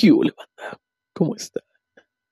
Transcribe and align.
¿Qué 0.00 0.10
hubo, 0.10 0.22
banda? 0.22 0.80
¿Cómo 1.12 1.36
está? 1.36 1.60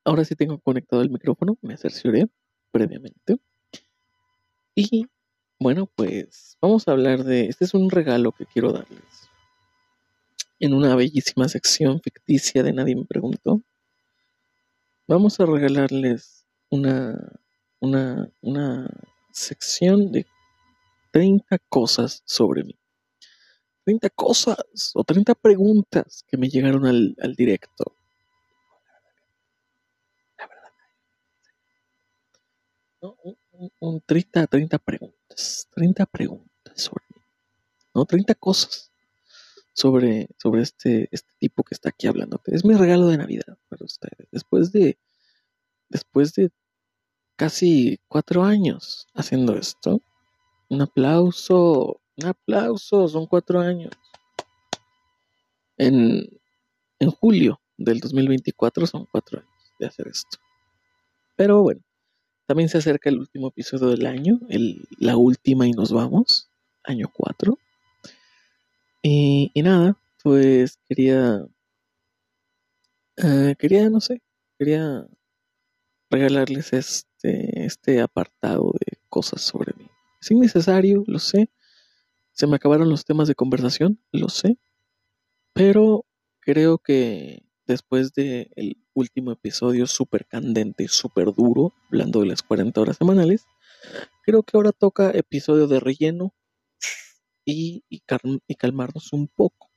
Ahora 0.03 0.25
sí 0.25 0.35
tengo 0.35 0.59
conectado 0.59 1.03
el 1.03 1.11
micrófono, 1.11 1.59
me 1.61 1.77
cercioré 1.77 2.27
previamente. 2.71 3.37
Y 4.75 5.07
bueno, 5.61 5.85
pues 5.85 6.57
vamos 6.63 6.89
a 6.89 6.93
hablar 6.93 7.25
de. 7.25 7.45
Este 7.45 7.67
es 7.67 7.75
un 7.75 7.91
regalo 7.91 8.33
que 8.33 8.47
quiero 8.47 8.73
darles. 8.73 9.29
En 10.59 10.73
una 10.73 10.97
bellísima 10.97 11.47
sección 11.47 12.01
ficticia 12.01 12.63
de 12.63 12.73
Nadie 12.73 12.97
me 12.97 13.05
preguntó. 13.05 13.61
Vamos 15.07 15.39
a 15.39 15.45
regalarles 15.45 16.47
una, 16.71 17.19
una, 17.81 18.31
una 18.41 18.89
sección 19.31 20.11
de 20.11 20.25
30 21.11 21.59
cosas 21.69 22.23
sobre 22.25 22.65
mí. 22.65 22.78
30 23.89 24.11
cosas 24.11 24.93
o 24.95 25.03
30 25.03 25.35
preguntas 25.35 26.23
que 26.29 26.37
me 26.37 26.49
llegaron 26.51 26.85
al, 26.87 27.17
al 27.23 27.35
directo. 27.35 27.85
La 30.39 30.47
verdad. 30.47 30.73
¿no? 33.03 33.17
Un, 33.23 33.37
un- 33.53 33.73
un 33.81 34.01
30, 34.01 34.47
30 34.47 34.79
preguntas. 34.79 35.69
30 35.75 36.07
preguntas 36.07 36.75
sobre 36.75 37.05
mí. 37.15 37.23
¿no? 37.95 38.05
30 38.05 38.35
cosas 38.35 38.91
sobre, 39.73 40.29
sobre 40.39 40.63
este, 40.63 41.09
este 41.13 41.33
tipo 41.39 41.63
que 41.63 41.75
está 41.75 41.89
aquí 41.91 42.07
hablando. 42.09 42.41
Es 42.47 42.65
mi 42.65 42.75
regalo 42.75 43.07
de 43.07 43.19
Navidad 43.19 43.57
para 43.69 43.85
ustedes. 43.85 44.29
Después 44.31 44.73
de, 44.73 44.99
después 45.89 46.35
de 46.35 46.51
casi 47.37 48.01
cuatro 48.09 48.45
años 48.45 49.09
haciendo 49.15 49.57
esto. 49.57 50.03
Un 50.71 50.83
aplauso, 50.83 52.01
un 52.19 52.27
aplauso, 52.27 53.09
son 53.09 53.27
cuatro 53.27 53.61
años. 53.61 53.93
En, 55.77 56.29
en 56.99 57.11
julio 57.11 57.61
del 57.77 58.01
2024 58.01 58.87
son 58.87 59.07
cuatro 59.11 59.41
años 59.41 59.73
de 59.79 59.87
hacer 59.87 60.09
esto. 60.09 60.39
Pero 61.37 61.63
bueno, 61.63 61.81
también 62.47 62.69
se 62.69 62.79
acerca 62.79 63.11
el 63.11 63.19
último 63.19 63.49
episodio 63.49 63.89
del 63.89 64.07
año, 64.07 64.41
la 64.99 65.17
última 65.17 65.67
y 65.69 65.73
nos 65.73 65.93
vamos, 65.93 66.51
año 66.83 67.11
4. 67.13 67.59
Y, 69.03 69.51
y 69.55 69.63
nada, 69.63 69.97
pues 70.23 70.79
quería, 70.89 71.47
eh, 73.19 73.55
quería, 73.59 73.89
no 73.89 74.01
sé, 74.01 74.23
quería 74.59 75.07
regalarles 76.11 76.73
este, 76.73 77.65
este 77.65 78.01
apartado 78.01 78.73
de 78.81 78.99
cosas 79.09 79.43
sobre 79.43 79.75
mí. 79.77 79.89
Es 80.21 80.31
innecesario, 80.31 81.05
lo 81.07 81.19
sé. 81.19 81.49
Se 82.39 82.47
me 82.47 82.57
acabaron 82.57 82.89
los 82.89 83.05
temas 83.05 83.29
de 83.29 83.35
conversación, 83.35 84.01
lo 84.13 84.31
sé. 84.31 84.57
Pero 85.55 86.07
creo 86.41 86.79
que 86.79 87.43
después 87.67 88.13
del 88.15 88.79
último 88.95 89.33
episodio 89.33 89.87
súper 89.87 90.27
candente 90.27 90.89
súper 90.89 91.35
duro, 91.35 91.75
hablando 91.89 92.21
de 92.21 92.27
las 92.27 92.43
40 92.43 92.81
horas 92.81 92.97
semanales, 92.99 93.47
creo 94.25 94.43
que 94.45 94.57
ahora 94.57 94.73
toca 94.73 95.11
episodio 95.13 95.69
de 95.69 95.81
relleno 95.81 96.35
y, 97.45 97.83
y, 97.89 97.99
cal- 98.07 98.45
y 98.47 98.55
calmarnos 98.55 99.13
un 99.13 99.27
poco. 99.27 99.73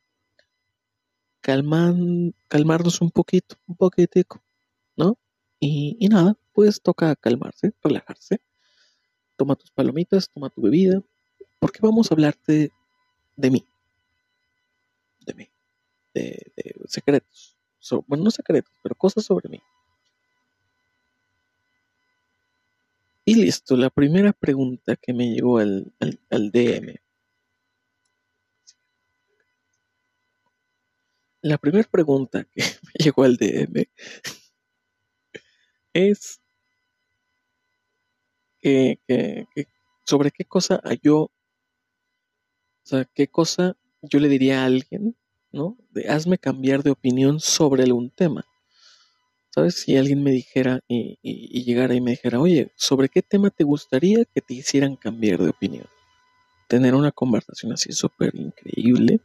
Calmarnos 2.49 3.01
un 3.01 3.11
poquito, 3.11 3.55
un 3.67 3.75
poquitico, 3.75 4.43
¿no? 4.97 5.17
Y, 5.59 5.97
y 5.99 6.07
nada, 6.09 6.35
pues 6.53 6.81
toca 6.81 7.15
calmarse, 7.15 7.73
relajarse. 7.83 8.41
Toma 9.37 9.55
tus 9.57 9.71
palomitas, 9.71 10.29
toma 10.31 10.49
tu 10.49 10.61
bebida, 10.61 11.01
porque 11.61 11.79
vamos 11.81 12.11
a 12.11 12.15
hablarte 12.15 12.73
de 13.37 13.51
mí. 13.51 13.65
De 15.25 15.33
mí. 15.33 15.49
De, 16.13 16.51
secretos. 16.87 17.57
Bueno, 18.07 18.25
no 18.25 18.31
secretos, 18.31 18.73
pero 18.83 18.95
cosas 18.95 19.25
sobre 19.25 19.49
mí. 19.49 19.61
Y 23.25 23.33
listo, 23.33 23.75
la 23.75 23.89
primera 23.89 24.31
pregunta 24.31 24.95
que 24.95 25.11
me 25.11 25.25
llegó 25.33 25.57
al, 25.57 25.91
al, 25.99 26.19
al 26.29 26.51
DM. 26.51 27.01
La 31.43 31.59
primera 31.59 31.87
pregunta 31.87 32.45
que 32.45 32.61
me 32.83 32.93
llegó 33.05 33.23
al 33.23 33.37
DM 33.37 33.87
es 35.93 36.39
que, 38.61 38.99
que- 39.07 39.45
que 39.53 39.67
sobre 40.05 40.31
qué 40.31 40.45
cosa 40.45 40.81
yo, 41.01 41.31
sea, 42.91 43.05
qué 43.05 43.27
cosa 43.27 43.75
yo 44.01 44.19
le 44.19 44.27
diría 44.29 44.61
a 44.61 44.65
alguien, 44.65 45.15
¿no? 45.51 45.77
De 45.91 46.09
hazme 46.09 46.37
cambiar 46.37 46.83
de 46.83 46.91
opinión 46.91 47.39
sobre 47.39 47.83
algún 47.83 48.09
tema. 48.09 48.45
¿Sabes? 49.49 49.81
Si 49.81 49.97
alguien 49.97 50.23
me 50.23 50.31
dijera 50.31 50.79
y 50.87 51.63
llegara 51.63 51.93
y 51.93 52.01
me 52.01 52.11
dijera, 52.11 52.39
oye, 52.39 52.71
¿sobre 52.75 53.09
qué 53.09 53.21
tema 53.21 53.49
te 53.49 53.65
gustaría 53.65 54.23
que 54.25 54.41
te 54.41 54.53
hicieran 54.53 54.95
cambiar 54.95 55.39
de 55.39 55.49
opinión? 55.49 55.87
Tener 56.69 56.95
una 56.95 57.11
conversación 57.11 57.73
así 57.73 57.91
súper 57.91 58.33
increíble, 58.33 59.19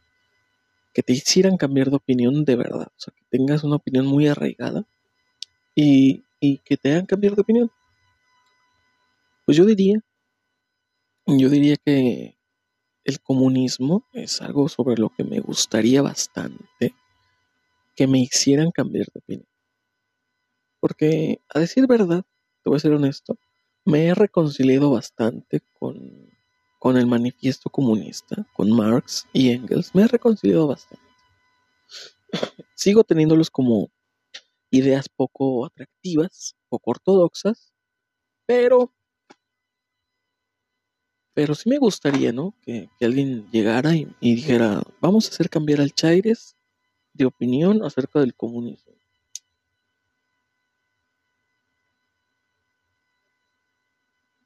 que 0.93 1.03
te 1.03 1.13
hicieran 1.13 1.57
cambiar 1.57 1.89
de 1.89 1.95
opinión 1.97 2.43
de 2.43 2.55
verdad, 2.55 2.87
o 2.87 2.99
sea, 2.99 3.13
que 3.15 3.23
tengas 3.29 3.63
una 3.63 3.75
opinión 3.77 4.05
muy 4.05 4.27
arraigada 4.27 4.83
y, 5.75 6.23
y 6.39 6.57
que 6.57 6.75
te 6.75 6.91
hagan 6.91 7.05
cambiar 7.05 7.35
de 7.35 7.41
opinión. 7.41 7.71
Pues 9.45 9.57
yo 9.57 9.63
diría, 9.63 9.99
yo 11.27 11.49
diría 11.49 11.75
que 11.77 12.36
el 13.07 13.21
comunismo 13.21 14.03
es 14.11 14.41
algo 14.41 14.67
sobre 14.67 14.97
lo 14.97 15.09
que 15.09 15.23
me 15.23 15.39
gustaría 15.39 16.01
bastante 16.01 16.93
que 17.95 18.05
me 18.05 18.19
hicieran 18.19 18.69
cambiar 18.69 19.05
de 19.05 19.19
opinión. 19.19 19.47
Porque, 20.81 21.39
a 21.47 21.59
decir 21.59 21.87
verdad, 21.87 22.25
te 22.61 22.69
voy 22.69 22.75
a 22.75 22.81
ser 22.81 22.91
honesto, 22.91 23.37
me 23.85 24.07
he 24.07 24.13
reconciliado 24.13 24.91
bastante 24.91 25.61
con, 25.79 26.29
con 26.79 26.97
el 26.97 27.07
manifiesto 27.07 27.69
comunista, 27.69 28.45
con 28.53 28.69
Marx 28.75 29.25
y 29.31 29.51
Engels. 29.51 29.95
Me 29.95 30.01
he 30.03 30.07
reconciliado 30.07 30.67
bastante. 30.67 31.05
Sigo 32.75 33.05
teniéndolos 33.05 33.49
como 33.49 33.89
ideas 34.69 35.07
poco 35.07 35.65
atractivas, 35.65 36.57
poco 36.67 36.91
ortodoxas, 36.91 37.71
pero, 38.45 38.93
pero 41.37 41.53
sí 41.53 41.69
me 41.69 41.77
gustaría, 41.77 42.33
¿no? 42.33 42.55
Que, 42.63 42.89
alguien 42.99 43.47
llegara 43.51 43.95
y, 43.95 44.07
y 44.19 44.33
dijera, 44.33 44.81
vamos 44.99 45.27
a 45.27 45.29
hacer 45.29 45.51
cambiar 45.51 45.81
al 45.81 45.93
Chaires 45.93 46.55
de 47.13 47.25
opinión 47.25 47.83
acerca 47.83 48.19
del 48.21 48.33
comunismo. 48.33 48.93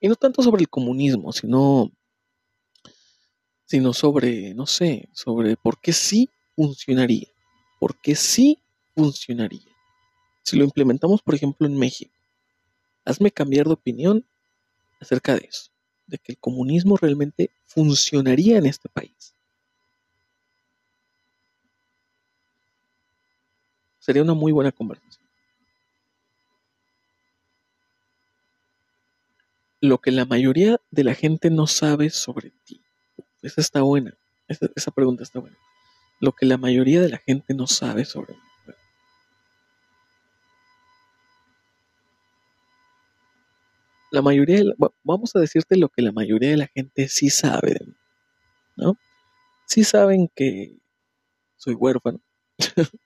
Y 0.01 0.09
no 0.09 0.15
tanto 0.17 0.43
sobre 0.43 0.63
el 0.63 0.69
comunismo, 0.69 1.31
sino, 1.31 1.89
sino 3.63 3.93
sobre, 3.93 4.53
no 4.53 4.67
sé, 4.67 5.07
sobre 5.13 5.55
por 5.55 5.79
qué 5.79 5.93
sí 5.93 6.27
funcionaría. 6.57 7.29
¿Por 7.79 8.01
qué 8.01 8.15
sí 8.15 8.59
funcionaría? 8.97 9.71
Si 10.43 10.57
lo 10.57 10.65
implementamos, 10.65 11.21
por 11.21 11.35
ejemplo, 11.35 11.67
en 11.67 11.77
México, 11.77 12.11
hazme 13.05 13.31
cambiar 13.31 13.67
de 13.67 13.73
opinión 13.75 14.27
acerca 14.99 15.35
de 15.35 15.45
eso, 15.49 15.70
de 16.11 16.17
que 16.17 16.33
el 16.33 16.37
comunismo 16.37 16.97
realmente 16.97 17.51
funcionaría 17.65 18.57
en 18.57 18.65
este 18.65 18.89
país. 18.89 19.33
Sería 23.97 24.21
una 24.21 24.33
muy 24.33 24.51
buena 24.51 24.73
conversación. 24.73 25.25
Lo 29.79 29.99
que 29.99 30.11
la 30.11 30.25
mayoría 30.25 30.81
de 30.91 31.03
la 31.05 31.15
gente 31.15 31.49
no 31.49 31.65
sabe 31.65 32.09
sobre 32.09 32.51
ti. 32.65 32.81
Esa 33.41 33.61
está 33.61 33.81
buena. 33.81 34.13
Esa, 34.49 34.67
esa 34.75 34.91
pregunta 34.91 35.23
está 35.23 35.39
buena. 35.39 35.57
Lo 36.19 36.33
que 36.33 36.45
la 36.45 36.57
mayoría 36.57 36.99
de 36.99 37.09
la 37.09 37.19
gente 37.19 37.53
no 37.53 37.67
sabe 37.67 38.03
sobre 38.03 38.33
mí. 38.33 38.50
La 44.11 44.21
mayoría, 44.21 44.57
de 44.57 44.65
la- 44.65 44.75
vamos 45.03 45.35
a 45.35 45.39
decirte 45.39 45.75
lo 45.77 45.89
que 45.89 46.01
la 46.03 46.11
mayoría 46.11 46.51
de 46.51 46.57
la 46.57 46.67
gente 46.67 47.07
sí 47.07 47.29
sabe 47.31 47.73
de 47.73 47.87
¿no? 48.77 48.97
Sí 49.67 49.83
saben 49.83 50.29
que 50.35 50.77
soy 51.57 51.75
huérfano, 51.75 52.21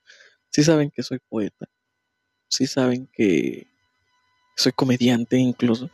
sí 0.49 0.63
saben 0.63 0.91
que 0.91 1.03
soy 1.03 1.19
poeta, 1.29 1.67
sí 2.49 2.67
saben 2.67 3.07
que 3.13 3.67
soy 4.57 4.73
comediante 4.73 5.37
incluso, 5.37 5.89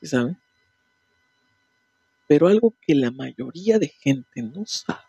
sí 0.00 0.06
saben. 0.08 0.38
Pero 2.28 2.46
algo 2.46 2.72
que 2.80 2.94
la 2.94 3.10
mayoría 3.10 3.80
de 3.80 3.88
gente 3.88 4.40
no 4.40 4.64
sabe, 4.64 5.00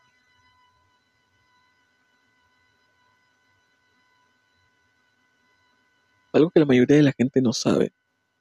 algo 6.32 6.52
que 6.52 6.62
la 6.62 6.66
mayoría 6.66 6.96
de 6.96 7.04
la 7.04 7.12
gente 7.12 7.42
no 7.42 7.52
sabe 7.52 7.92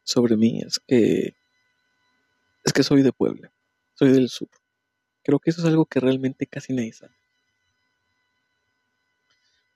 sobre 0.06 0.36
mí 0.36 0.60
es 0.64 0.78
que 0.78 1.34
es 2.64 2.72
que 2.72 2.82
soy 2.82 3.02
de 3.02 3.12
Puebla, 3.12 3.52
soy 3.94 4.12
del 4.12 4.28
sur. 4.28 4.48
Creo 5.22 5.38
que 5.40 5.50
eso 5.50 5.60
es 5.60 5.66
algo 5.66 5.86
que 5.86 6.00
realmente 6.00 6.46
casi 6.46 6.72
nadie 6.72 6.92
sabe. 6.92 7.14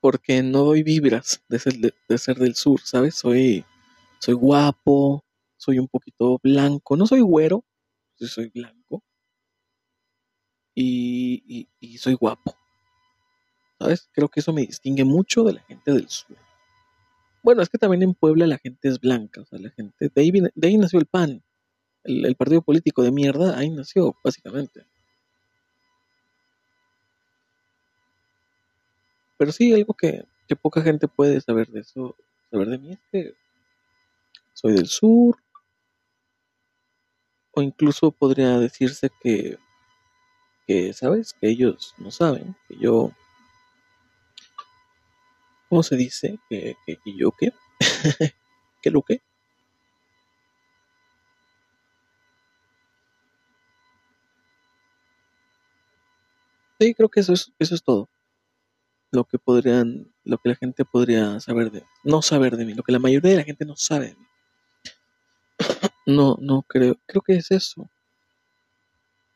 porque 0.00 0.42
no 0.42 0.64
doy 0.64 0.82
vibras 0.82 1.42
de 1.48 1.58
ser, 1.58 1.74
de, 1.76 2.18
ser 2.18 2.38
del 2.38 2.54
sur, 2.54 2.80
¿sabes? 2.80 3.16
Soy, 3.16 3.64
soy 4.18 4.34
guapo, 4.34 5.24
soy 5.58 5.78
un 5.78 5.88
poquito 5.88 6.38
blanco, 6.42 6.96
no 6.96 7.06
soy 7.06 7.20
güero, 7.20 7.64
soy 8.16 8.48
blanco 8.48 9.02
y, 10.74 11.68
soy 11.98 12.14
guapo, 12.14 12.54
¿sabes? 13.78 14.08
Creo 14.12 14.28
que 14.28 14.40
eso 14.40 14.52
me 14.54 14.62
distingue 14.62 15.04
mucho 15.04 15.44
de 15.44 15.54
la 15.54 15.60
gente 15.62 15.92
del 15.92 16.08
sur. 16.08 16.36
Bueno, 17.42 17.62
es 17.62 17.68
que 17.68 17.78
también 17.78 18.02
en 18.02 18.14
Puebla 18.14 18.46
la 18.46 18.58
gente 18.58 18.88
es 18.88 19.00
blanca, 19.00 19.40
o 19.40 19.46
sea, 19.46 19.58
la 19.58 19.70
gente, 19.70 20.10
de 20.14 20.20
ahí, 20.20 20.30
de 20.30 20.68
ahí 20.68 20.76
nació 20.76 20.98
el 20.98 21.06
PAN, 21.06 21.42
el 22.04 22.36
partido 22.36 22.62
político 22.62 23.02
de 23.02 23.12
mierda, 23.12 23.58
ahí 23.58 23.70
nació, 23.70 24.16
básicamente. 24.22 24.84
Pero 29.40 29.52
sí, 29.52 29.72
algo 29.72 29.94
que, 29.94 30.26
poca 30.60 30.82
gente 30.82 31.08
puede 31.08 31.40
saber 31.40 31.68
de 31.68 31.80
eso, 31.80 32.14
saber 32.50 32.68
de 32.68 32.78
mí 32.78 32.92
es 32.92 33.00
que 33.10 33.34
soy 34.52 34.74
del 34.74 34.86
sur, 34.86 35.38
o 37.52 37.62
incluso 37.62 38.10
podría 38.10 38.58
decirse 38.58 39.08
que, 39.22 39.58
que, 40.66 40.92
¿sabes? 40.92 41.32
Que 41.40 41.48
ellos 41.48 41.94
no 41.96 42.10
saben, 42.10 42.54
que 42.68 42.76
yo, 42.76 43.12
¿cómo 45.70 45.82
se 45.84 45.96
dice? 45.96 46.38
Que, 46.50 46.76
que, 46.84 46.98
yo 47.16 47.30
qué, 47.30 47.52
que 48.82 48.90
lo 48.90 49.02
que. 49.02 49.22
Sí, 56.80 56.94
creo 56.94 57.08
que 57.08 57.20
eso 57.20 57.32
es, 57.32 57.52
eso 57.58 57.74
es 57.74 57.82
todo 57.82 58.08
lo 59.12 59.24
que 59.24 59.38
podrían, 59.38 60.12
lo 60.24 60.38
que 60.38 60.50
la 60.50 60.54
gente 60.54 60.84
podría 60.84 61.40
saber 61.40 61.70
de, 61.70 61.84
no 62.04 62.22
saber 62.22 62.56
de 62.56 62.64
mí, 62.64 62.74
lo 62.74 62.84
que 62.84 62.92
la 62.92 63.00
mayoría 63.00 63.32
de 63.32 63.36
la 63.38 63.44
gente 63.44 63.64
no 63.64 63.76
sabe 63.76 64.08
de 64.08 64.16
mí. 64.16 64.26
No, 66.06 66.36
no 66.40 66.62
creo, 66.62 66.96
creo 67.06 67.22
que 67.22 67.34
es 67.34 67.50
eso. 67.52 67.88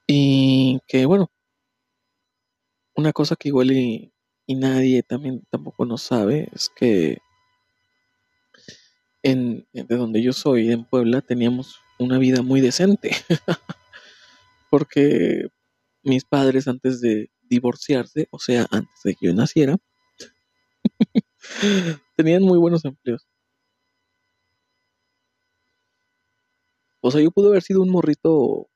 Y 0.06 0.80
que 0.88 1.06
bueno, 1.06 1.30
una 2.96 3.12
cosa 3.12 3.36
que 3.36 3.48
igual 3.48 3.70
y, 3.70 4.13
nadie 4.48 5.02
también 5.02 5.42
tampoco 5.50 5.86
no 5.86 5.96
sabe 5.96 6.48
es 6.52 6.70
que 6.76 7.18
en, 9.22 9.66
de 9.72 9.96
donde 9.96 10.22
yo 10.22 10.32
soy, 10.32 10.70
en 10.70 10.84
Puebla, 10.84 11.22
teníamos 11.22 11.80
una 11.98 12.18
vida 12.18 12.42
muy 12.42 12.60
decente. 12.60 13.10
Porque 14.70 15.48
mis 16.02 16.24
padres 16.24 16.68
antes 16.68 17.00
de 17.00 17.30
divorciarse, 17.42 18.28
o 18.30 18.38
sea, 18.38 18.66
antes 18.70 19.02
de 19.02 19.14
que 19.14 19.26
yo 19.26 19.34
naciera, 19.34 19.76
tenían 22.16 22.42
muy 22.42 22.58
buenos 22.58 22.84
empleos. 22.84 23.26
O 27.00 27.10
sea, 27.10 27.20
yo 27.20 27.30
pude 27.30 27.48
haber 27.48 27.62
sido 27.62 27.82
un 27.82 27.90
morrito, 27.90 28.68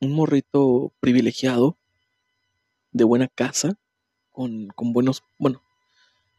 un 0.00 0.12
morrito 0.12 0.92
privilegiado, 1.00 1.78
de 2.92 3.04
buena 3.04 3.28
casa, 3.28 3.78
con, 4.36 4.92
buenos, 4.92 5.22
bueno, 5.38 5.62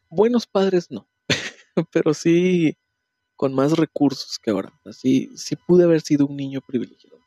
buenos 0.09 0.45
padres 0.45 0.91
no, 0.91 1.07
pero 1.91 2.13
sí 2.13 2.77
con 3.35 3.53
más 3.53 3.77
recursos 3.77 4.39
que 4.39 4.51
ahora. 4.51 4.73
Así, 4.85 5.31
sí 5.38 5.55
pude 5.55 5.85
haber 5.85 6.01
sido 6.01 6.27
un 6.27 6.38
niño 6.38 6.61
privilegiado. 6.61 7.17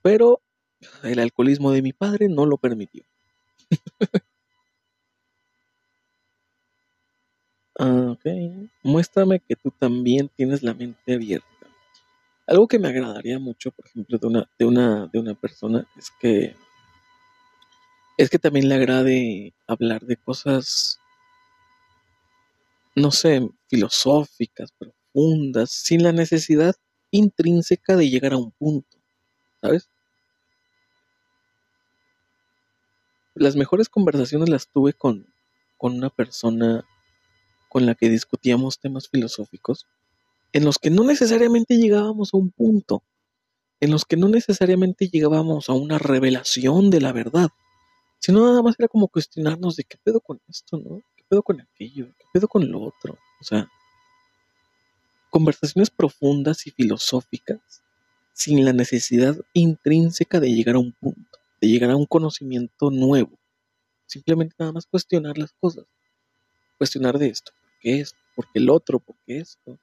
pero 0.00 0.40
el 1.02 1.18
alcoholismo 1.18 1.70
de 1.70 1.82
mi 1.82 1.92
padre 1.92 2.28
no 2.28 2.46
lo 2.46 2.56
permitió. 2.56 3.04
Ah, 7.78 8.12
ok, 8.12 8.24
muéstrame 8.82 9.40
que 9.40 9.56
tú 9.56 9.70
también 9.70 10.30
tienes 10.36 10.62
la 10.62 10.72
mente 10.72 11.14
abierta. 11.14 11.51
Algo 12.46 12.68
que 12.68 12.78
me 12.78 12.88
agradaría 12.88 13.38
mucho, 13.38 13.70
por 13.70 13.86
ejemplo, 13.86 14.18
de 14.18 14.26
una, 14.26 14.50
de 14.58 14.64
una, 14.64 15.06
de 15.06 15.18
una 15.18 15.34
persona 15.34 15.86
es 15.96 16.10
que 16.20 16.54
es 18.18 18.30
que 18.30 18.38
también 18.38 18.68
le 18.68 18.74
agrade 18.74 19.54
hablar 19.66 20.02
de 20.02 20.16
cosas, 20.16 21.00
no 22.94 23.10
sé, 23.10 23.48
filosóficas, 23.68 24.70
profundas, 24.72 25.70
sin 25.70 26.02
la 26.02 26.12
necesidad 26.12 26.74
intrínseca 27.10 27.96
de 27.96 28.10
llegar 28.10 28.32
a 28.34 28.38
un 28.38 28.52
punto. 28.52 28.98
¿sabes? 29.60 29.88
Las 33.34 33.56
mejores 33.56 33.88
conversaciones 33.88 34.48
las 34.48 34.68
tuve 34.68 34.92
con, 34.92 35.26
con 35.78 35.94
una 35.94 36.10
persona 36.10 36.84
con 37.68 37.86
la 37.86 37.94
que 37.94 38.10
discutíamos 38.10 38.78
temas 38.78 39.08
filosóficos, 39.08 39.86
en 40.52 40.64
los 40.64 40.78
que 40.78 40.90
no 40.90 41.04
necesariamente 41.04 41.76
llegábamos 41.76 42.34
a 42.34 42.36
un 42.36 42.50
punto, 42.50 43.02
en 43.80 43.90
los 43.90 44.04
que 44.04 44.16
no 44.16 44.28
necesariamente 44.28 45.08
llegábamos 45.08 45.68
a 45.68 45.72
una 45.72 45.98
revelación 45.98 46.90
de 46.90 47.00
la 47.00 47.12
verdad, 47.12 47.48
sino 48.18 48.46
nada 48.46 48.62
más 48.62 48.76
era 48.78 48.88
como 48.88 49.08
cuestionarnos 49.08 49.76
de 49.76 49.84
qué 49.84 49.96
pedo 50.02 50.20
con 50.20 50.40
esto, 50.48 50.78
¿no? 50.78 51.02
¿Qué 51.16 51.24
pedo 51.28 51.42
con 51.42 51.60
aquello? 51.60 52.06
¿Qué 52.18 52.24
pedo 52.32 52.46
con 52.46 52.70
lo 52.70 52.80
otro? 52.82 53.18
O 53.40 53.44
sea, 53.44 53.68
conversaciones 55.30 55.90
profundas 55.90 56.66
y 56.66 56.70
filosóficas 56.70 57.82
sin 58.32 58.64
la 58.64 58.72
necesidad 58.72 59.36
intrínseca 59.54 60.38
de 60.38 60.52
llegar 60.52 60.76
a 60.76 60.78
un 60.78 60.92
punto, 60.92 61.38
de 61.60 61.68
llegar 61.68 61.90
a 61.90 61.96
un 61.96 62.06
conocimiento 62.06 62.90
nuevo. 62.90 63.38
Simplemente 64.06 64.54
nada 64.58 64.72
más 64.72 64.86
cuestionar 64.86 65.38
las 65.38 65.52
cosas. 65.54 65.86
Cuestionar 66.78 67.18
de 67.18 67.28
esto, 67.28 67.52
¿por 67.60 67.70
qué 67.80 68.00
esto? 68.00 68.18
¿Por 68.36 68.44
qué 68.52 68.58
el 68.58 68.70
otro? 68.70 68.98
¿Por 69.00 69.16
qué 69.26 69.38
esto? 69.38 69.78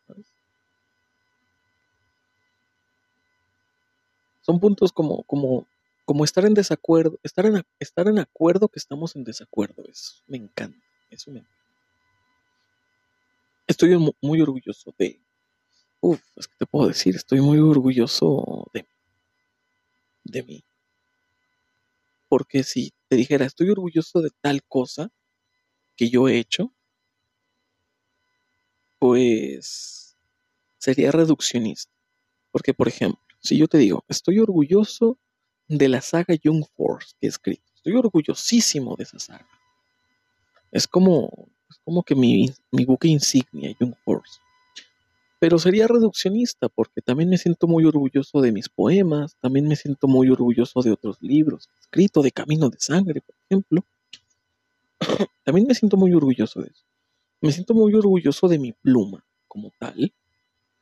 Son 4.49 4.59
puntos 4.59 4.91
como, 4.91 5.21
como, 5.25 5.67
como 6.05 6.23
estar 6.23 6.43
en 6.43 6.55
desacuerdo, 6.55 7.19
estar 7.21 7.45
en, 7.45 7.63
estar 7.77 8.07
en 8.07 8.17
acuerdo 8.17 8.67
que 8.67 8.79
estamos 8.79 9.15
en 9.15 9.23
desacuerdo. 9.23 9.83
Eso 9.87 10.23
me 10.25 10.37
encanta, 10.37 10.83
eso 11.11 11.29
me. 11.29 11.45
Estoy 13.67 13.95
muy 14.23 14.41
orgulloso 14.41 14.91
de, 14.97 15.21
Uf, 16.01 16.19
es 16.35 16.47
que 16.47 16.55
te 16.57 16.65
puedo 16.65 16.87
decir, 16.87 17.15
estoy 17.15 17.41
muy 17.41 17.59
orgulloso 17.59 18.65
de, 18.73 18.87
de 20.23 20.41
mí. 20.41 20.63
Porque 22.27 22.63
si 22.63 22.91
te 23.07 23.17
dijera, 23.17 23.45
estoy 23.45 23.69
orgulloso 23.69 24.19
de 24.21 24.31
tal 24.41 24.63
cosa 24.63 25.11
que 25.95 26.09
yo 26.09 26.27
he 26.27 26.39
hecho, 26.39 26.73
pues 28.97 30.17
sería 30.79 31.11
reduccionista. 31.11 31.93
Porque, 32.51 32.73
por 32.73 32.87
ejemplo, 32.87 33.28
si 33.39 33.57
yo 33.57 33.67
te 33.67 33.77
digo, 33.77 34.03
estoy 34.07 34.39
orgulloso 34.39 35.17
de 35.67 35.87
la 35.87 36.01
saga 36.01 36.35
Young 36.35 36.65
Force 36.75 37.13
que 37.19 37.27
he 37.27 37.29
escrito, 37.29 37.63
estoy 37.75 37.93
orgullosísimo 37.95 38.95
de 38.95 39.03
esa 39.03 39.19
saga. 39.19 39.47
Es 40.71 40.87
como, 40.87 41.49
es 41.69 41.77
como 41.83 42.03
que 42.03 42.15
mi, 42.15 42.51
mi 42.71 42.85
buque 42.85 43.07
insignia, 43.07 43.75
Young 43.79 43.95
Force. 44.03 44.39
Pero 45.39 45.57
sería 45.57 45.87
reduccionista 45.87 46.67
porque 46.67 47.01
también 47.01 47.29
me 47.29 47.37
siento 47.37 47.65
muy 47.65 47.85
orgulloso 47.85 48.41
de 48.41 48.51
mis 48.51 48.67
poemas, 48.67 49.37
también 49.39 49.67
me 49.67 49.77
siento 49.77 50.07
muy 50.07 50.29
orgulloso 50.29 50.81
de 50.81 50.91
otros 50.91 51.17
libros, 51.21 51.69
escrito 51.79 52.21
de 52.21 52.31
Camino 52.31 52.69
de 52.69 52.79
Sangre, 52.79 53.21
por 53.21 53.35
ejemplo. 53.45 53.85
también 55.45 55.65
me 55.65 55.75
siento 55.75 55.95
muy 55.95 56.13
orgulloso 56.13 56.61
de 56.61 56.67
eso. 56.67 56.83
Me 57.39 57.53
siento 57.53 57.73
muy 57.73 57.93
orgulloso 57.93 58.49
de 58.49 58.59
mi 58.59 58.73
pluma 58.73 59.23
como 59.47 59.71
tal, 59.79 60.13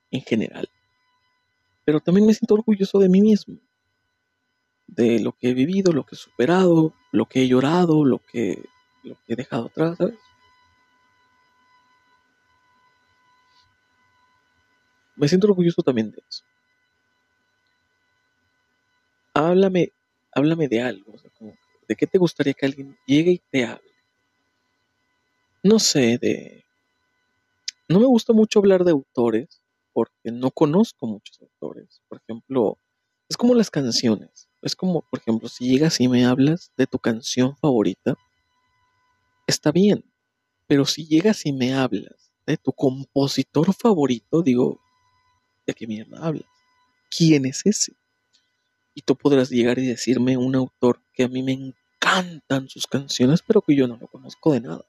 en 0.10 0.22
general. 0.22 0.68
Pero 1.88 2.02
también 2.02 2.28
me 2.28 2.34
siento 2.34 2.56
orgulloso 2.56 3.00
de 3.00 3.08
mí 3.08 3.22
mismo, 3.22 3.58
de 4.88 5.22
lo 5.22 5.32
que 5.32 5.52
he 5.52 5.54
vivido, 5.54 5.94
lo 5.94 6.06
que 6.06 6.16
he 6.16 6.18
superado, 6.18 6.94
lo 7.14 7.28
que 7.28 7.44
he 7.44 7.48
llorado, 7.48 8.04
lo 8.04 8.20
que, 8.20 8.62
he 9.26 9.36
dejado 9.38 9.68
atrás, 9.68 9.98
¿sabes? 9.98 10.20
me 15.16 15.30
siento 15.30 15.48
orgulloso 15.48 15.82
también 15.82 16.12
de 16.12 16.22
eso. 16.30 16.44
Háblame, 19.34 19.94
háblame 20.34 20.68
de 20.68 20.82
algo, 20.82 21.14
¿de 21.88 21.96
qué 21.96 22.06
te 22.06 22.18
gustaría 22.18 22.54
que 22.54 22.66
alguien 22.66 22.98
llegue 23.06 23.32
y 23.32 23.42
te 23.50 23.64
hable? 23.64 23.96
No 25.64 25.80
sé, 25.80 26.18
de... 26.18 26.66
No 27.88 28.02
me 28.02 28.08
gusta 28.08 28.34
mucho 28.34 28.60
hablar 28.60 28.84
de 28.84 28.92
autores 28.92 29.62
porque 29.98 30.32
no 30.32 30.52
conozco 30.52 31.08
muchos 31.08 31.42
autores. 31.42 32.04
Por 32.08 32.22
ejemplo, 32.22 32.78
es 33.28 33.36
como 33.36 33.56
las 33.56 33.72
canciones. 33.72 34.48
Es 34.62 34.76
como, 34.76 35.02
por 35.02 35.20
ejemplo, 35.20 35.50
si 35.50 35.68
llegas 35.68 36.00
y 36.00 36.08
me 36.08 36.24
hablas 36.24 36.72
de 36.78 36.86
tu 36.86 37.00
canción 37.00 37.58
favorita, 37.58 38.16
está 39.48 39.72
bien. 39.72 40.06
Pero 40.68 40.86
si 40.86 41.08
llegas 41.08 41.48
y 41.48 41.52
me 41.52 41.74
hablas 41.74 42.32
de 42.46 42.58
tu 42.58 42.74
compositor 42.74 43.74
favorito, 43.74 44.44
digo, 44.44 44.80
¿de 45.66 45.74
qué 45.74 45.88
mierda 45.88 46.20
hablas? 46.24 46.46
¿Quién 47.10 47.48
es 47.48 47.66
ese? 47.66 47.94
Y 48.94 49.02
tú 49.02 49.16
podrás 49.16 49.50
llegar 49.50 49.80
y 49.80 49.88
decirme 49.88 50.38
un 50.38 50.54
autor 50.54 51.02
que 51.12 51.24
a 51.24 51.28
mí 51.28 51.42
me 51.42 51.54
encantan 51.54 52.70
sus 52.70 52.86
canciones, 52.86 53.42
pero 53.42 53.64
que 53.64 53.76
yo 53.76 53.88
no 53.88 53.98
lo 53.98 54.06
conozco 54.06 54.54
de 54.54 54.62
nada. 54.62 54.86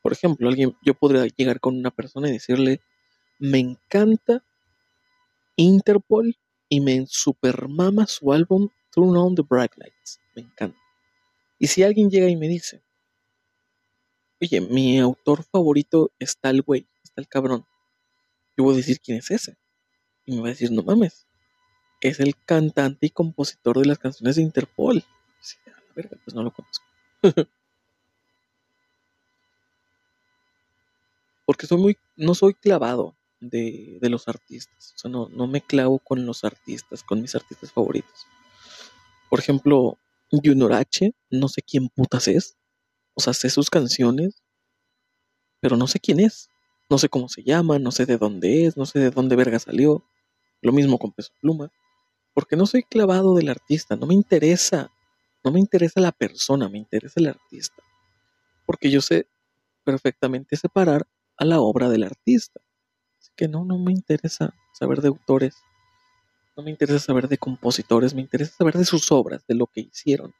Por 0.00 0.12
ejemplo, 0.12 0.48
alguien, 0.48 0.76
yo 0.80 0.94
podría 0.94 1.26
llegar 1.26 1.58
con 1.58 1.76
una 1.76 1.90
persona 1.90 2.28
y 2.28 2.34
decirle, 2.34 2.80
me 3.38 3.58
encanta 3.58 4.42
Interpol 5.56 6.36
y 6.68 6.80
me 6.80 7.06
supermama 7.08 8.06
su 8.06 8.32
álbum 8.32 8.68
Turn 8.90 9.16
on 9.16 9.34
the 9.34 9.42
Bright 9.42 9.72
Lights. 9.76 10.20
Me 10.34 10.42
encanta. 10.42 10.78
Y 11.58 11.66
si 11.68 11.82
alguien 11.82 12.10
llega 12.10 12.28
y 12.28 12.36
me 12.36 12.48
dice, 12.48 12.82
oye, 14.40 14.60
mi 14.60 14.98
autor 14.98 15.42
favorito 15.42 16.12
está 16.18 16.50
el 16.50 16.60
güey, 16.62 16.86
está 17.02 17.22
el 17.22 17.28
cabrón, 17.28 17.66
yo 18.56 18.64
voy 18.64 18.74
a 18.74 18.76
decir 18.78 19.00
quién 19.00 19.18
es 19.18 19.30
ese. 19.30 19.56
Y 20.26 20.34
me 20.34 20.42
va 20.42 20.48
a 20.48 20.50
decir, 20.50 20.70
no 20.72 20.82
mames, 20.82 21.26
es 22.00 22.20
el 22.20 22.36
cantante 22.36 23.06
y 23.06 23.10
compositor 23.10 23.78
de 23.78 23.86
las 23.86 23.98
canciones 23.98 24.36
de 24.36 24.42
Interpol. 24.42 25.02
Sí, 25.40 25.56
a 25.66 25.70
la 25.70 25.92
verga, 25.94 26.18
pues 26.24 26.34
no 26.34 26.42
lo 26.42 26.50
conozco. 26.50 26.84
Porque 31.46 31.66
soy 31.66 31.78
muy, 31.78 31.96
no 32.16 32.34
soy 32.34 32.52
clavado 32.54 33.16
de, 33.48 33.98
los 34.02 34.28
artistas. 34.28 34.92
O 34.94 34.98
sea, 34.98 35.10
no, 35.10 35.28
no 35.28 35.46
me 35.46 35.60
clavo 35.60 35.98
con 35.98 36.26
los 36.26 36.44
artistas, 36.44 37.02
con 37.02 37.20
mis 37.20 37.34
artistas 37.34 37.72
favoritos. 37.72 38.26
Por 39.28 39.38
ejemplo, 39.38 39.98
H, 40.72 41.12
no 41.30 41.48
sé 41.48 41.62
quién 41.62 41.88
putas 41.88 42.28
es. 42.28 42.56
O 43.14 43.20
sea, 43.20 43.32
sé 43.32 43.50
sus 43.50 43.70
canciones, 43.70 44.42
pero 45.60 45.76
no 45.76 45.86
sé 45.86 46.00
quién 46.00 46.20
es. 46.20 46.48
No 46.88 46.98
sé 46.98 47.08
cómo 47.08 47.28
se 47.28 47.42
llama, 47.42 47.78
no 47.78 47.90
sé 47.90 48.06
de 48.06 48.16
dónde 48.16 48.66
es, 48.66 48.76
no 48.76 48.86
sé 48.86 49.00
de 49.00 49.10
dónde 49.10 49.34
verga 49.34 49.58
salió. 49.58 50.04
Lo 50.62 50.72
mismo 50.72 50.98
con 50.98 51.12
Peso 51.12 51.32
Pluma. 51.40 51.72
Porque 52.32 52.56
no 52.56 52.66
soy 52.66 52.82
clavado 52.82 53.34
del 53.34 53.48
artista, 53.48 53.96
no 53.96 54.06
me 54.06 54.14
interesa. 54.14 54.92
No 55.42 55.52
me 55.52 55.60
interesa 55.60 56.00
la 56.00 56.12
persona, 56.12 56.68
me 56.68 56.78
interesa 56.78 57.20
el 57.20 57.28
artista. 57.28 57.82
Porque 58.66 58.90
yo 58.90 59.00
sé 59.00 59.28
perfectamente 59.84 60.56
separar 60.56 61.06
a 61.36 61.44
la 61.44 61.60
obra 61.60 61.88
del 61.88 62.02
artista. 62.02 62.60
Que 63.36 63.48
no, 63.48 63.64
no 63.64 63.78
me 63.78 63.92
interesa 63.92 64.54
saber 64.72 65.00
de 65.00 65.08
autores. 65.08 65.56
No 66.56 66.62
me 66.62 66.70
interesa 66.70 66.98
saber 66.98 67.28
de 67.28 67.38
compositores, 67.38 68.14
me 68.14 68.22
interesa 68.22 68.56
saber 68.56 68.74
de 68.74 68.84
sus 68.86 69.12
obras, 69.12 69.46
de 69.46 69.54
lo 69.54 69.66
que 69.66 69.82
hicieron. 69.82 70.34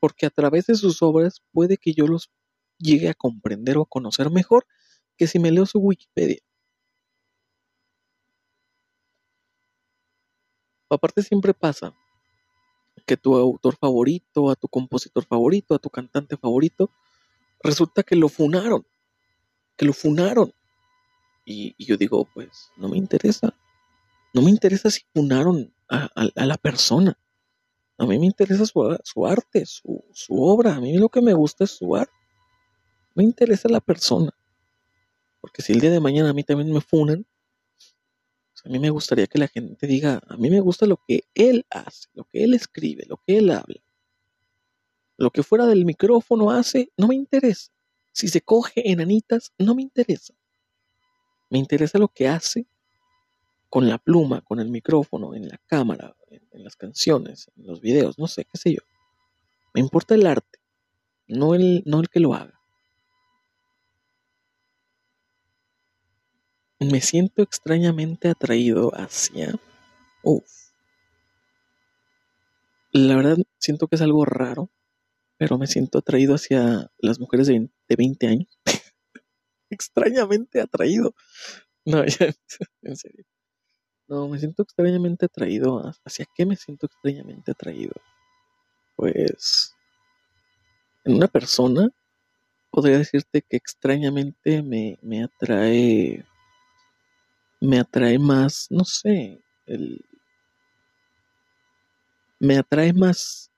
Porque 0.00 0.26
a 0.26 0.30
través 0.30 0.66
de 0.66 0.76
sus 0.76 1.02
obras 1.02 1.42
puede 1.52 1.76
que 1.76 1.92
yo 1.92 2.06
los 2.06 2.30
llegue 2.78 3.08
a 3.08 3.14
comprender 3.14 3.78
o 3.78 3.82
a 3.82 3.88
conocer 3.88 4.30
mejor 4.30 4.66
que 5.16 5.26
si 5.26 5.38
me 5.38 5.50
leo 5.50 5.66
su 5.66 5.78
Wikipedia. 5.78 6.40
Aparte 10.90 11.22
siempre 11.22 11.54
pasa 11.54 11.94
que 13.06 13.16
tu 13.16 13.36
autor 13.36 13.76
favorito, 13.76 14.50
a 14.50 14.54
tu 14.54 14.68
compositor 14.68 15.24
favorito, 15.24 15.74
a 15.74 15.78
tu 15.78 15.90
cantante 15.90 16.36
favorito, 16.36 16.90
resulta 17.62 18.02
que 18.02 18.16
lo 18.16 18.28
funaron, 18.28 18.86
que 19.76 19.86
lo 19.86 19.92
funaron. 19.92 20.52
Y, 21.44 21.74
yo 21.84 21.96
digo, 21.96 22.26
pues 22.32 22.70
no 22.76 22.88
me 22.88 22.96
interesa. 22.96 23.54
No 24.32 24.42
me 24.42 24.50
interesa 24.50 24.90
si 24.90 25.02
funaron 25.12 25.72
a, 25.88 26.08
la 26.34 26.56
persona. 26.56 27.18
A 27.98 28.06
mí 28.06 28.18
me 28.18 28.26
interesa 28.26 28.66
su, 28.66 28.98
su 29.04 29.26
arte, 29.26 29.66
su, 29.66 30.04
su, 30.12 30.42
obra. 30.42 30.74
A 30.74 30.80
mí 30.80 30.96
lo 30.98 31.08
que 31.08 31.22
me 31.22 31.34
gusta 31.34 31.64
es 31.64 31.70
su 31.70 31.94
arte. 31.94 32.12
Me 33.14 33.22
interesa 33.22 33.68
la 33.68 33.80
persona. 33.80 34.32
Porque 35.40 35.62
si 35.62 35.72
el 35.72 35.80
día 35.80 35.90
de 35.90 36.00
mañana 36.00 36.30
a 36.30 36.32
mí 36.32 36.42
también 36.42 36.72
me 36.72 36.80
funan, 36.80 37.26
pues 37.76 38.64
a 38.64 38.68
mí 38.68 38.78
me 38.78 38.90
gustaría 38.90 39.26
que 39.26 39.38
la 39.38 39.46
gente 39.46 39.86
diga, 39.86 40.20
a 40.26 40.36
mí 40.36 40.50
me 40.50 40.60
gusta 40.60 40.86
lo 40.86 40.98
que 41.06 41.24
él 41.34 41.66
hace, 41.70 42.08
lo 42.14 42.24
que 42.24 42.42
él 42.44 42.54
escribe, 42.54 43.04
lo 43.06 43.18
que 43.18 43.38
él 43.38 43.50
habla. 43.50 43.80
Lo 45.16 45.30
que 45.30 45.42
fuera 45.42 45.66
del 45.66 45.84
micrófono 45.84 46.50
hace, 46.50 46.90
no 46.96 47.08
me 47.08 47.14
interesa. 47.14 47.70
Si 48.12 48.28
se 48.28 48.40
coge 48.40 48.90
enanitas, 48.90 49.52
no 49.58 49.74
me 49.74 49.82
interesa. 49.82 50.34
Me 51.54 51.60
interesa 51.60 51.98
lo 51.98 52.08
que 52.08 52.26
hace 52.26 52.66
con 53.70 53.88
la 53.88 53.98
pluma, 53.98 54.40
con 54.40 54.58
el 54.58 54.70
micrófono, 54.70 55.36
en 55.36 55.46
la 55.48 55.56
cámara, 55.68 56.16
en, 56.28 56.64
las 56.64 56.74
canciones, 56.74 57.48
en 57.54 57.68
los 57.68 57.80
videos, 57.80 58.18
no 58.18 58.26
sé, 58.26 58.44
qué 58.44 58.58
sé 58.58 58.72
yo. 58.72 58.80
Me 59.72 59.80
importa 59.80 60.16
el 60.16 60.26
arte, 60.26 60.58
no 61.28 61.54
el, 61.54 61.84
no 61.86 62.00
el 62.00 62.08
que 62.08 62.18
lo 62.18 62.34
haga. 62.34 62.60
me 66.80 67.00
siento 67.00 67.40
extrañamente 67.44 68.28
atraído 68.28 68.90
hacia... 68.90 69.54
Uf. 70.24 70.72
La 72.90 73.14
verdad 73.14 73.38
siento 73.58 73.86
que 73.86 73.94
es 73.94 74.02
algo 74.02 74.24
raro, 74.24 74.70
pero 75.36 75.56
me 75.56 75.68
siento 75.68 75.98
atraído 75.98 76.34
hacia 76.34 76.90
las 76.98 77.20
mujeres 77.20 77.46
de 77.46 77.70
20, 77.96 78.26
años. 78.26 78.58
extrañamente 79.74 80.60
atraído. 80.60 81.14
No, 81.84 82.02
en 82.82 82.96
serio. 82.96 83.24
No, 84.08 84.28
me 84.28 84.38
siento 84.38 84.62
extrañamente 84.62 85.26
atraído. 85.26 85.82
¿Hacia 86.04 86.26
qué 86.34 86.46
me 86.46 86.56
siento 86.56 86.86
extrañamente 86.86 87.52
atraído? 87.52 87.92
Pues... 88.96 89.74
En 91.04 91.16
una 91.16 91.28
persona 91.28 91.90
podría 92.70 92.98
decirte 92.98 93.42
que 93.42 93.56
extrañamente 93.58 94.62
me, 94.62 94.98
me 95.02 95.22
atrae 95.22 96.24
me 97.60 97.78
atrae 97.78 98.18
más, 98.18 98.66
no 98.70 98.84
sé, 98.84 99.42
el, 99.66 100.04
me 102.38 102.58
atrae 102.58 102.92
más 102.92 103.50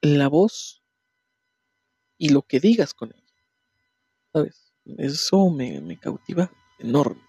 la 0.00 0.28
voz 0.28 0.82
y 2.16 2.30
lo 2.30 2.42
que 2.42 2.60
digas 2.60 2.94
con 2.94 3.12
ella. 3.12 3.29
¿Sabes? 4.32 4.72
Eso 4.98 5.50
me, 5.50 5.80
me 5.80 5.98
cautiva 5.98 6.50
enorme. 6.78 7.22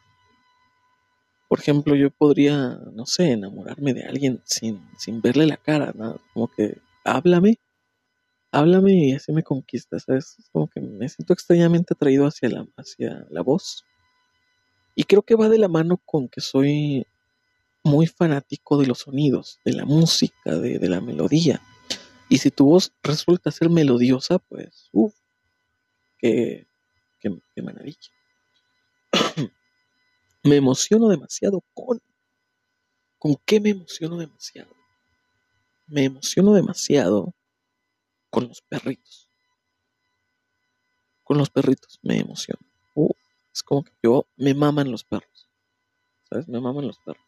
Por 1.48 1.60
ejemplo, 1.60 1.96
yo 1.96 2.10
podría, 2.12 2.80
no 2.94 3.06
sé, 3.06 3.32
enamorarme 3.32 3.94
de 3.94 4.04
alguien 4.04 4.42
sin, 4.46 4.82
sin 4.98 5.22
verle 5.22 5.46
la 5.46 5.58
cara, 5.58 5.92
¿no? 5.94 6.20
Como 6.34 6.48
que 6.48 6.78
háblame, 7.04 7.60
háblame 8.52 8.94
y 8.94 9.14
así 9.14 9.34
me 9.34 9.44
conquista, 9.44 10.00
¿sabes? 10.00 10.38
Como 10.54 10.70
que 10.70 10.80
me 10.80 11.10
siento 11.10 11.34
extrañamente 11.34 11.94
atraído 11.94 12.26
hacia 12.26 12.50
la, 12.50 12.68
hacia 12.78 13.26
la 13.30 13.42
voz 13.42 13.84
y 14.96 15.04
creo 15.06 15.22
que 15.22 15.36
va 15.36 15.50
de 15.50 15.58
la 15.58 15.68
mano 15.68 15.98
con 15.98 16.28
que 16.28 16.42
soy 16.42 17.06
muy 17.84 18.08
fanático 18.08 18.78
de 18.78 18.88
los 18.88 19.00
sonidos, 19.00 19.60
de 19.66 19.74
la 19.74 19.86
música, 19.86 20.58
de, 20.58 20.88
la 20.88 21.02
melodía. 21.02 21.62
Y 22.30 22.38
si 22.38 22.52
tu 22.52 22.66
voz 22.66 22.94
resulta 23.02 23.52
ser 23.52 23.70
melodiosa, 23.70 24.40
pues, 24.40 24.90
uff, 24.92 25.14
qué, 27.22 27.42
qué, 27.56 27.62
maravilla. 27.62 27.98
me 30.44 30.56
emociono 30.58 31.08
demasiado 31.08 31.64
con... 31.74 32.02
¿Con 33.18 33.36
qué 33.46 33.60
me 33.60 33.70
emociono 33.70 34.18
demasiado? 34.18 34.76
Me 35.88 36.06
emociono 36.06 36.54
demasiado 36.54 37.34
con 38.32 38.48
los 38.48 38.62
perritos. 38.62 39.28
Con 41.24 41.38
los 41.38 41.50
perritos 41.50 42.00
me 42.02 42.18
emociono. 42.20 42.72
Es 43.54 43.64
como 43.64 43.84
que 43.84 43.92
yo 44.02 44.26
me 44.38 44.54
maman 44.54 44.92
los 44.92 45.04
perros. 45.04 45.50
¿Sabes? 46.30 46.48
Me 46.48 46.60
maman 46.60 46.88
los 46.88 46.98
perros. 47.00 47.24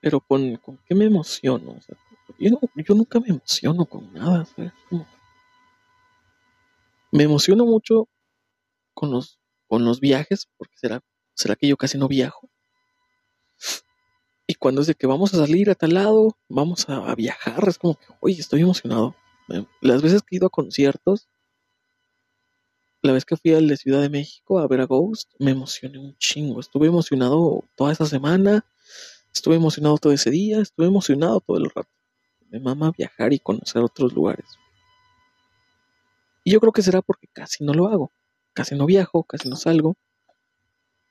Pero 0.00 0.20
con, 0.20 0.56
con 0.56 0.78
qué 0.86 0.94
me 0.94 1.06
emociono. 1.06 1.76
yo, 2.38 2.60
yo 2.76 2.94
nunca 2.94 3.18
me 3.18 3.28
emociono 3.28 3.84
con 3.86 4.12
nada. 4.12 4.44
¿sabes? 4.44 4.72
Me 7.10 7.24
emociono 7.24 7.64
mucho 7.64 8.08
con 8.94 9.10
los, 9.10 9.38
con 9.66 9.84
los 9.84 10.00
viajes, 10.00 10.48
porque 10.56 10.76
será, 10.76 11.00
será 11.34 11.56
que 11.56 11.68
yo 11.68 11.76
casi 11.76 11.98
no 11.98 12.08
viajo. 12.08 12.50
Y 14.46 14.54
cuando 14.54 14.80
es 14.80 14.86
de 14.86 14.94
que 14.94 15.06
vamos 15.06 15.34
a 15.34 15.38
salir 15.38 15.70
a 15.70 15.74
tal 15.74 15.94
lado, 15.94 16.36
vamos 16.48 16.88
a, 16.88 17.14
viajar, 17.14 17.68
es 17.68 17.78
como 17.78 17.94
que, 17.94 18.06
oye, 18.20 18.40
estoy 18.40 18.62
emocionado. 18.62 19.14
Las 19.80 20.02
veces 20.02 20.22
que 20.22 20.34
he 20.34 20.38
ido 20.38 20.46
a 20.46 20.50
conciertos, 20.50 21.28
la 23.02 23.12
vez 23.12 23.24
que 23.24 23.36
fui 23.36 23.54
al 23.54 23.68
de 23.68 23.76
Ciudad 23.76 24.00
de 24.00 24.08
México 24.08 24.58
a 24.58 24.66
ver 24.66 24.80
a 24.80 24.86
Ghost, 24.86 25.30
me 25.38 25.52
emocioné 25.52 25.98
un 25.98 26.16
chingo. 26.16 26.60
Estuve 26.60 26.88
emocionado 26.88 27.64
toda 27.76 27.92
esa 27.92 28.06
semana, 28.06 28.64
estuve 29.32 29.56
emocionado 29.56 29.98
todo 29.98 30.12
ese 30.12 30.30
día, 30.30 30.60
estuve 30.60 30.86
emocionado 30.86 31.40
todo 31.40 31.58
el 31.58 31.70
rato. 31.70 31.90
Me 32.50 32.58
mama 32.58 32.92
viajar 32.96 33.32
y 33.32 33.38
conocer 33.38 33.82
otros 33.82 34.12
lugares. 34.12 34.58
Y 36.48 36.50
yo 36.50 36.60
creo 36.60 36.72
que 36.72 36.80
será 36.80 37.02
porque 37.02 37.28
casi 37.30 37.62
no 37.62 37.74
lo 37.74 37.88
hago. 37.88 38.10
Casi 38.54 38.74
no 38.74 38.86
viajo, 38.86 39.22
casi 39.22 39.50
no 39.50 39.56
salgo. 39.56 39.98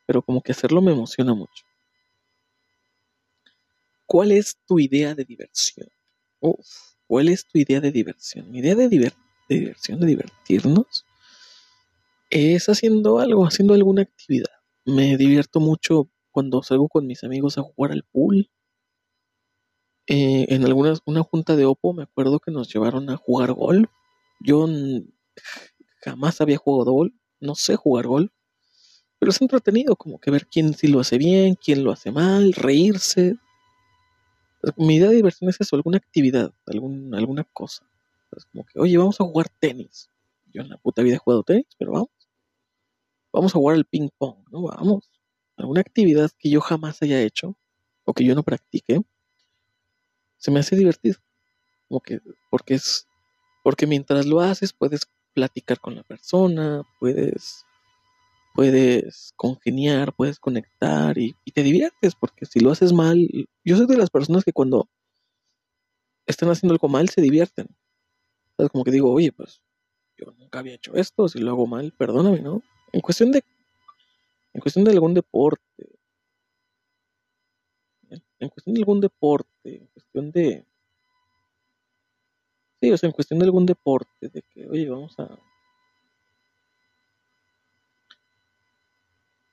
Pero 0.08 0.24
como 0.24 0.42
que 0.42 0.52
hacerlo 0.52 0.82
me 0.82 0.94
emociona 0.94 1.36
mucho. 1.36 1.64
¿Cuál 4.08 4.32
es 4.32 4.58
tu 4.66 4.80
idea 4.80 5.14
de 5.14 5.26
diversión? 5.26 5.90
Uf, 6.40 6.66
¿cuál 7.06 7.28
es 7.30 7.46
tu 7.46 7.60
idea 7.60 7.80
de 7.80 7.92
diversión? 7.92 8.50
Mi 8.50 8.58
idea 8.62 8.74
de, 8.74 8.90
diversión, 8.90 10.00
de 10.00 10.08
divertirnos, 10.08 11.06
es 12.32 12.68
haciendo 12.68 13.20
algo, 13.20 13.46
haciendo 13.46 13.76
alguna 13.76 14.02
actividad. 14.02 14.50
Me 14.86 15.18
divierto 15.18 15.60
mucho 15.60 16.10
cuando 16.32 16.64
salgo 16.64 16.90
con 16.90 17.06
mis 17.06 17.24
amigos 17.24 17.60
a 17.60 17.62
jugar 17.62 17.92
al 17.92 18.02
pool. 18.12 18.50
Eh, 20.08 20.48
en 20.50 20.66
algunas, 20.66 21.04
una 21.06 21.22
junta 21.22 21.56
de 21.56 21.66
Oppo 21.66 21.94
me 21.94 22.02
acuerdo 22.02 22.40
que 22.40 22.50
nos 22.50 22.74
llevaron 22.74 23.12
a 23.12 23.18
jugar 23.18 23.54
golf. 23.54 23.92
Yo 24.40 24.66
jamás 26.02 26.42
había 26.42 26.58
jugado 26.58 26.92
golf, 26.92 27.14
no 27.40 27.56
sé 27.56 27.76
jugar 27.76 28.08
golf, 28.08 28.32
pero 29.20 29.32
es 29.32 29.42
entretenido 29.42 29.96
como 29.96 30.20
que 30.20 30.32
ver 30.32 30.48
quién 30.48 30.74
sí 30.74 30.88
lo 30.88 31.00
hace 31.00 31.18
bien, 31.18 31.56
quién 31.56 31.84
lo 31.84 31.92
hace 31.92 32.12
mal, 32.12 32.54
reírse. 32.54 33.36
Mi 34.76 34.96
idea 34.96 35.10
de 35.10 35.16
diversión 35.16 35.50
es 35.50 35.60
eso, 35.60 35.76
alguna 35.76 35.98
actividad, 35.98 36.52
algún, 36.66 37.14
alguna 37.16 37.44
cosa. 37.44 37.88
Como 38.52 38.66
que, 38.66 38.80
oye, 38.80 38.98
vamos 38.98 39.20
a 39.20 39.24
jugar 39.24 39.50
tenis. 39.60 40.10
Yo 40.54 40.62
en 40.62 40.70
la 40.70 40.78
puta 40.78 41.02
vida 41.02 41.16
he 41.16 41.20
jugado 41.20 41.44
tenis, 41.44 41.68
pero 41.78 41.94
vamos. 41.94 42.10
Vamos 43.32 43.56
a 43.56 43.60
jugar 43.60 43.76
al 43.78 43.86
ping 43.86 44.10
pong, 44.18 44.38
¿no? 44.52 44.64
Vamos. 44.64 45.10
Alguna 45.56 45.82
actividad 45.82 46.30
que 46.38 46.50
yo 46.50 46.62
jamás 46.62 47.02
haya 47.02 47.22
hecho 47.22 47.58
o 48.06 48.14
que 48.14 48.24
yo 48.24 48.36
no 48.36 48.44
practique, 48.44 49.02
se 50.38 50.52
me 50.52 50.60
hace 50.60 50.76
divertido. 50.76 51.18
Como 51.88 52.00
que, 52.02 52.22
porque 52.50 52.76
es, 52.76 53.08
porque 53.64 53.88
mientras 53.88 54.26
lo 54.26 54.40
haces 54.40 54.74
puedes 54.74 55.08
platicar 55.38 55.80
con 55.80 55.94
la 55.94 56.02
persona, 56.02 56.82
puedes, 57.00 57.64
puedes 58.56 59.34
congeniar, 59.36 60.12
puedes 60.16 60.40
conectar 60.40 61.16
y, 61.16 61.36
y 61.46 61.52
te 61.52 61.62
diviertes, 61.62 62.16
porque 62.16 62.48
si 62.48 62.60
lo 62.60 62.72
haces 62.72 62.92
mal, 62.92 63.20
yo 63.64 63.78
soy 63.78 63.86
de 63.86 63.98
las 63.98 64.10
personas 64.10 64.44
que 64.44 64.52
cuando 64.52 64.90
están 66.26 66.50
haciendo 66.50 66.74
algo 66.74 66.88
mal 66.88 67.08
se 67.10 67.22
divierten. 67.22 67.68
Es 68.58 68.70
como 68.70 68.84
que 68.84 68.90
digo, 68.90 69.12
oye, 69.14 69.32
pues 69.32 69.62
yo 70.18 70.32
nunca 70.40 70.58
había 70.58 70.74
hecho 70.74 70.96
esto, 70.96 71.30
si 71.30 71.38
lo 71.38 71.52
hago 71.52 71.68
mal, 71.68 71.94
perdóname, 71.96 72.42
¿no? 72.42 72.64
En 72.92 73.02
cuestión 73.02 73.32
de, 73.32 73.44
en 74.56 74.60
cuestión 74.60 74.86
de 74.86 74.92
algún 74.92 75.14
deporte, 75.14 76.00
en 78.40 78.50
cuestión 78.50 78.74
de 78.74 78.82
algún 78.82 79.02
deporte, 79.02 79.52
en 79.66 79.86
cuestión 79.94 80.32
de, 80.32 80.66
sí, 82.82 82.92
o 82.92 82.98
sea, 82.98 83.08
en 83.08 83.14
cuestión 83.14 83.40
de 83.40 83.46
algún 83.46 83.66
deporte, 83.66 84.30
de 84.30 84.42
que, 84.44 84.68
oye, 84.68 84.90
vamos 84.90 85.18
a, 85.20 85.40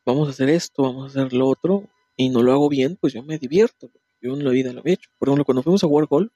vamos 0.05 0.29
a 0.29 0.31
hacer 0.31 0.49
esto, 0.51 0.83
vamos 0.83 1.05
a 1.05 1.07
hacer 1.07 1.33
lo 1.33 1.49
otro, 1.49 1.89
y 2.17 2.29
no 2.29 2.43
lo 2.43 2.53
hago 2.53 2.69
bien, 2.69 2.97
pues 3.01 3.13
yo 3.13 3.23
me 3.23 3.39
divierto, 3.39 3.91
yo 4.21 4.35
en 4.35 4.45
la 4.45 4.51
vida 4.51 4.73
lo 4.73 4.83
he 4.85 4.93
hecho. 4.93 5.11
Por 5.19 5.29
ejemplo, 5.29 5.45
cuando 5.45 5.63
fuimos 5.63 5.83
a 5.85 5.89
jugar 5.89 6.07
golf, 6.07 6.33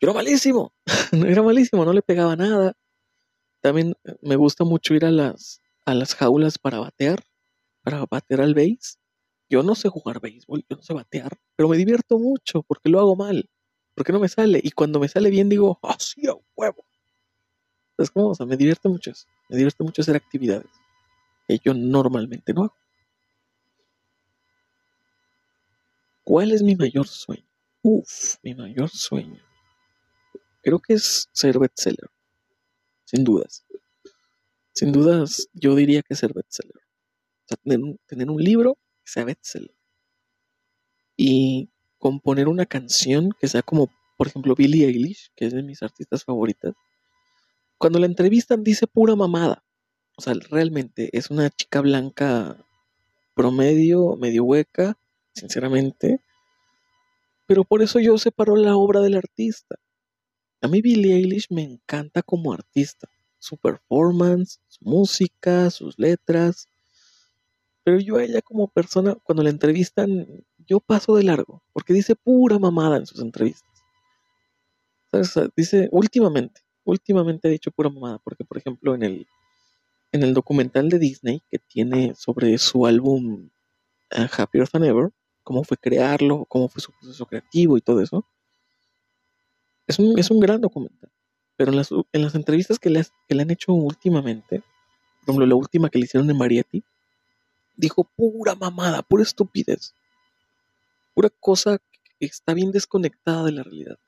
yo 0.00 0.08
era 0.08 0.12
malísimo, 0.12 0.72
era 1.12 1.42
malísimo, 1.42 1.84
no 1.84 1.92
le 1.92 2.02
pegaba 2.02 2.36
nada. 2.36 2.74
También 3.62 3.94
me 4.22 4.36
gusta 4.36 4.64
mucho 4.64 4.94
ir 4.94 5.04
a 5.04 5.10
las, 5.10 5.62
a 5.84 5.94
las 5.94 6.14
jaulas 6.14 6.58
para 6.58 6.80
batear, 6.80 7.24
para 7.82 8.04
batear 8.06 8.42
al 8.42 8.54
base. 8.54 8.98
Yo 9.50 9.62
no 9.62 9.74
sé 9.74 9.88
jugar 9.88 10.20
béisbol, 10.20 10.64
yo 10.68 10.76
no 10.76 10.82
sé 10.82 10.94
batear, 10.94 11.38
pero 11.56 11.68
me 11.68 11.76
divierto 11.76 12.18
mucho 12.18 12.62
porque 12.62 12.88
lo 12.90 13.00
hago 13.00 13.16
mal, 13.16 13.48
porque 13.96 14.12
no 14.12 14.20
me 14.20 14.28
sale. 14.28 14.60
Y 14.62 14.70
cuando 14.70 15.00
me 15.00 15.08
sale 15.08 15.30
bien 15.30 15.48
digo, 15.48 15.80
¡ah, 15.82 15.96
sí, 15.98 16.28
a 16.28 16.34
huevo! 16.54 16.84
Es 17.98 18.10
como, 18.10 18.28
o 18.28 18.34
sea, 18.34 18.46
me 18.46 18.56
divierte 18.56 18.88
mucho. 18.88 19.12
Me 19.48 19.56
divierte 19.56 19.82
mucho 19.82 20.02
hacer 20.02 20.14
actividades 20.14 20.70
que 21.48 21.58
yo 21.64 21.74
normalmente 21.74 22.52
no 22.52 22.64
hago. 22.64 22.76
¿Cuál 26.22 26.52
es 26.52 26.62
mi 26.62 26.76
mayor 26.76 27.08
sueño? 27.08 27.46
Uf, 27.82 28.36
mi 28.42 28.54
mayor 28.54 28.90
sueño 28.90 29.46
creo 30.66 30.80
que 30.80 30.94
es 30.94 31.28
ser 31.32 31.60
bestseller. 31.60 32.10
Sin 33.04 33.22
dudas. 33.22 33.64
Sin 34.72 34.90
dudas, 34.90 35.48
yo 35.52 35.76
diría 35.76 36.02
que 36.02 36.16
ser 36.16 36.32
bestseller. 36.34 36.74
O 36.74 37.48
sea, 37.48 37.56
tener, 37.58 37.78
un, 37.78 38.00
tener 38.04 38.28
un 38.28 38.42
libro 38.42 38.74
que 38.74 39.12
sea 39.12 39.24
bestseller. 39.24 39.76
Y 41.16 41.70
componer 41.98 42.48
una 42.48 42.66
canción 42.66 43.30
que 43.40 43.48
sea 43.48 43.62
como, 43.62 43.90
por 44.16 44.28
ejemplo, 44.28 44.54
Billie 44.54 44.86
Eilish, 44.86 45.30
que 45.36 45.46
es 45.46 45.52
de 45.52 45.62
mis 45.62 45.82
artistas 45.82 46.24
favoritas. 46.24 46.74
Cuando 47.78 47.98
la 47.98 48.06
entrevistan 48.06 48.64
dice 48.64 48.86
pura 48.86 49.16
mamada. 49.16 49.62
O 50.16 50.22
sea, 50.22 50.34
realmente 50.50 51.10
es 51.12 51.30
una 51.30 51.50
chica 51.50 51.82
blanca 51.82 52.56
promedio, 53.34 54.16
medio 54.16 54.44
hueca, 54.44 54.96
sinceramente. 55.34 56.20
Pero 57.46 57.64
por 57.64 57.82
eso 57.82 58.00
yo 58.00 58.16
separo 58.16 58.56
la 58.56 58.76
obra 58.76 59.00
del 59.00 59.14
artista. 59.14 59.76
A 60.62 60.68
mí 60.68 60.80
Billie 60.80 61.14
Eilish 61.14 61.48
me 61.50 61.62
encanta 61.62 62.22
como 62.22 62.52
artista, 62.52 63.08
su 63.38 63.58
performance, 63.58 64.58
su 64.68 64.84
música, 64.84 65.70
sus 65.70 65.98
letras. 65.98 66.68
Pero 67.84 68.00
yo 68.00 68.16
a 68.16 68.24
ella 68.24 68.40
como 68.40 68.68
persona, 68.68 69.14
cuando 69.22 69.42
la 69.42 69.50
entrevistan, 69.50 70.44
yo 70.66 70.80
paso 70.80 71.16
de 71.16 71.24
largo, 71.24 71.62
porque 71.72 71.92
dice 71.92 72.14
pura 72.14 72.58
mamada 72.58 72.96
en 72.96 73.06
sus 73.06 73.20
entrevistas. 73.20 73.70
Dice 75.56 75.88
últimamente, 75.92 76.60
últimamente 76.84 77.48
ha 77.48 77.50
dicho 77.50 77.70
pura 77.70 77.88
mamada, 77.88 78.18
porque 78.18 78.44
por 78.44 78.58
ejemplo 78.58 78.94
en 78.94 79.02
el, 79.02 79.26
en 80.12 80.22
el 80.22 80.34
documental 80.34 80.88
de 80.88 80.98
Disney 80.98 81.42
que 81.50 81.58
tiene 81.58 82.14
sobre 82.14 82.58
su 82.58 82.86
álbum 82.86 83.48
uh, 84.16 84.26
Happier 84.36 84.68
Than 84.68 84.84
Ever, 84.84 85.10
cómo 85.42 85.64
fue 85.64 85.76
crearlo, 85.76 86.44
cómo 86.46 86.68
fue 86.68 86.82
su 86.82 86.92
proceso 86.92 87.24
creativo 87.26 87.78
y 87.78 87.80
todo 87.80 88.00
eso, 88.00 88.26
es 89.86 89.98
un, 89.98 90.18
es 90.18 90.30
un 90.30 90.40
gran 90.40 90.60
documental. 90.60 91.10
Pero 91.56 91.70
en 91.70 91.76
las, 91.76 91.90
en 91.90 92.22
las 92.22 92.34
entrevistas 92.34 92.78
que 92.78 92.90
le, 92.90 93.04
que 93.28 93.34
le 93.34 93.42
han 93.42 93.50
hecho 93.50 93.72
últimamente, 93.72 94.60
por 95.20 95.32
ejemplo, 95.32 95.46
la 95.46 95.54
última 95.54 95.88
que 95.88 95.98
le 95.98 96.04
hicieron 96.04 96.26
de 96.26 96.34
Marietti, 96.34 96.82
dijo 97.76 98.04
pura 98.04 98.54
mamada, 98.54 99.02
pura 99.02 99.22
estupidez. 99.22 99.94
Pura 101.16 101.30
cosa 101.30 101.78
que 102.20 102.26
está 102.26 102.52
bien 102.52 102.72
desconectada 102.72 103.42
de 103.44 103.52
la 103.52 103.62
realidad. 103.62 103.98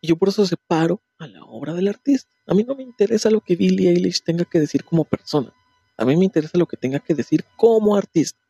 Y 0.00 0.08
yo 0.08 0.16
por 0.16 0.30
eso 0.30 0.46
separo 0.46 1.02
a 1.18 1.26
la 1.26 1.44
obra 1.44 1.74
del 1.74 1.88
artista. 1.88 2.30
A 2.46 2.54
mí 2.54 2.64
no 2.64 2.74
me 2.74 2.82
interesa 2.82 3.28
lo 3.28 3.42
que 3.42 3.54
Billie 3.54 3.90
Eilish 3.90 4.22
tenga 4.22 4.46
que 4.46 4.60
decir 4.60 4.82
como 4.82 5.04
persona. 5.04 5.52
A 5.98 6.06
mí 6.06 6.16
me 6.16 6.24
interesa 6.24 6.56
lo 6.56 6.64
que 6.64 6.78
tenga 6.78 7.00
que 7.00 7.14
decir 7.14 7.44
como 7.58 7.96
artista 7.96 8.40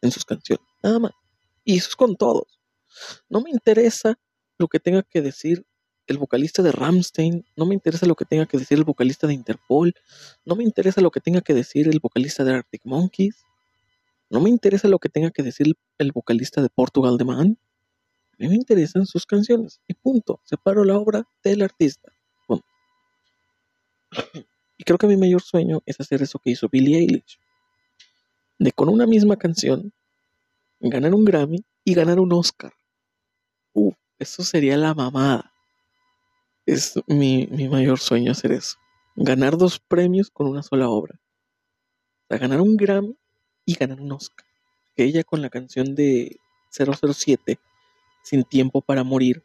en 0.00 0.10
sus 0.10 0.24
canciones. 0.24 0.66
Nada 0.82 0.98
más. 0.98 1.12
Y 1.64 1.78
eso 1.78 1.90
es 1.90 1.94
con 1.94 2.16
todos. 2.16 2.58
No 3.28 3.42
me 3.42 3.50
interesa 3.50 4.18
lo 4.58 4.66
que 4.66 4.80
tenga 4.80 5.04
que 5.04 5.22
decir 5.22 5.64
el 6.08 6.18
vocalista 6.18 6.64
de 6.64 6.72
Ramstein, 6.72 7.46
no 7.56 7.64
me 7.64 7.74
interesa 7.74 8.06
lo 8.06 8.16
que 8.16 8.24
tenga 8.24 8.46
que 8.46 8.58
decir 8.58 8.76
el 8.76 8.84
vocalista 8.84 9.28
de 9.28 9.34
Interpol, 9.34 9.94
no 10.44 10.56
me 10.56 10.64
interesa 10.64 11.00
lo 11.00 11.12
que 11.12 11.20
tenga 11.20 11.42
que 11.42 11.54
decir 11.54 11.86
el 11.86 12.00
vocalista 12.00 12.42
de 12.42 12.54
Arctic 12.54 12.82
Monkeys, 12.84 13.44
no 14.32 14.40
me 14.40 14.48
interesa 14.48 14.88
lo 14.88 14.98
que 14.98 15.10
tenga 15.10 15.30
que 15.30 15.42
decir 15.42 15.76
el 15.98 16.12
vocalista 16.12 16.62
de 16.62 16.70
Portugal 16.70 17.18
de 17.18 17.24
Man. 17.26 17.58
A 18.32 18.36
mí 18.38 18.48
me 18.48 18.54
interesan 18.54 19.04
sus 19.04 19.26
canciones 19.26 19.82
y 19.86 19.92
punto. 19.92 20.40
Separo 20.44 20.84
la 20.84 20.96
obra 20.96 21.28
del 21.44 21.60
artista. 21.60 22.10
Y 24.78 24.84
creo 24.84 24.96
que 24.96 25.06
mi 25.06 25.18
mayor 25.18 25.42
sueño 25.42 25.82
es 25.84 26.00
hacer 26.00 26.22
eso 26.22 26.38
que 26.38 26.50
hizo 26.50 26.70
Billie 26.70 26.98
Eilish. 26.98 27.38
De 28.58 28.72
con 28.72 28.88
una 28.88 29.06
misma 29.06 29.36
canción 29.36 29.92
ganar 30.80 31.14
un 31.14 31.26
Grammy 31.26 31.62
y 31.84 31.92
ganar 31.92 32.18
un 32.18 32.32
Oscar. 32.32 32.72
Uf, 33.74 33.94
eso 34.18 34.42
sería 34.42 34.78
la 34.78 34.94
mamada. 34.94 35.52
Es 36.64 36.94
mi, 37.06 37.46
mayor 37.70 37.98
sueño 37.98 38.32
hacer 38.32 38.52
eso. 38.52 38.78
Ganar 39.14 39.58
dos 39.58 39.78
premios 39.78 40.30
con 40.30 40.46
una 40.46 40.62
sola 40.62 40.88
obra. 40.88 41.20
O 42.22 42.26
sea, 42.28 42.38
ganar 42.38 42.62
un 42.62 42.78
Grammy 42.78 43.14
y 43.64 43.74
ganar 43.74 44.00
un 44.00 44.12
Oscar. 44.12 44.46
Que 44.94 45.04
ella 45.04 45.24
con 45.24 45.42
la 45.42 45.50
canción 45.50 45.94
de 45.94 46.38
007, 46.70 47.58
Sin 48.22 48.44
Tiempo 48.44 48.80
para 48.80 49.04
Morir, 49.04 49.42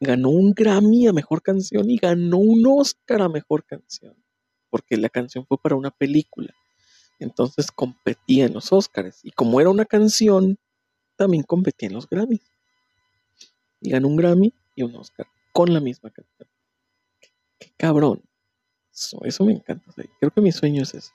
ganó 0.00 0.30
un 0.30 0.52
Grammy 0.52 1.06
a 1.06 1.12
Mejor 1.12 1.42
Canción 1.42 1.88
y 1.90 1.96
ganó 1.96 2.38
un 2.38 2.64
Oscar 2.66 3.22
a 3.22 3.28
Mejor 3.28 3.64
Canción. 3.64 4.16
Porque 4.70 4.96
la 4.96 5.08
canción 5.08 5.46
fue 5.46 5.58
para 5.58 5.76
una 5.76 5.90
película. 5.90 6.52
Entonces 7.20 7.70
competía 7.70 8.46
en 8.46 8.54
los 8.54 8.72
Oscars. 8.72 9.24
Y 9.24 9.30
como 9.30 9.60
era 9.60 9.70
una 9.70 9.84
canción, 9.84 10.58
también 11.16 11.44
competía 11.44 11.88
en 11.88 11.94
los 11.94 12.08
Grammys 12.08 12.42
y 13.84 13.90
ganó 13.90 14.08
un 14.08 14.16
Grammy 14.16 14.52
y 14.74 14.82
un 14.82 14.96
Oscar 14.96 15.26
con 15.52 15.72
la 15.72 15.78
misma 15.78 16.10
canción. 16.10 16.48
Qué, 17.58 17.72
cabrón. 17.76 18.22
Eso, 18.90 19.44
me 19.44 19.52
encanta. 19.52 19.92
creo 20.18 20.30
que 20.30 20.40
mi 20.40 20.52
sueño 20.52 20.82
es 20.82 20.94
eso. 20.94 21.12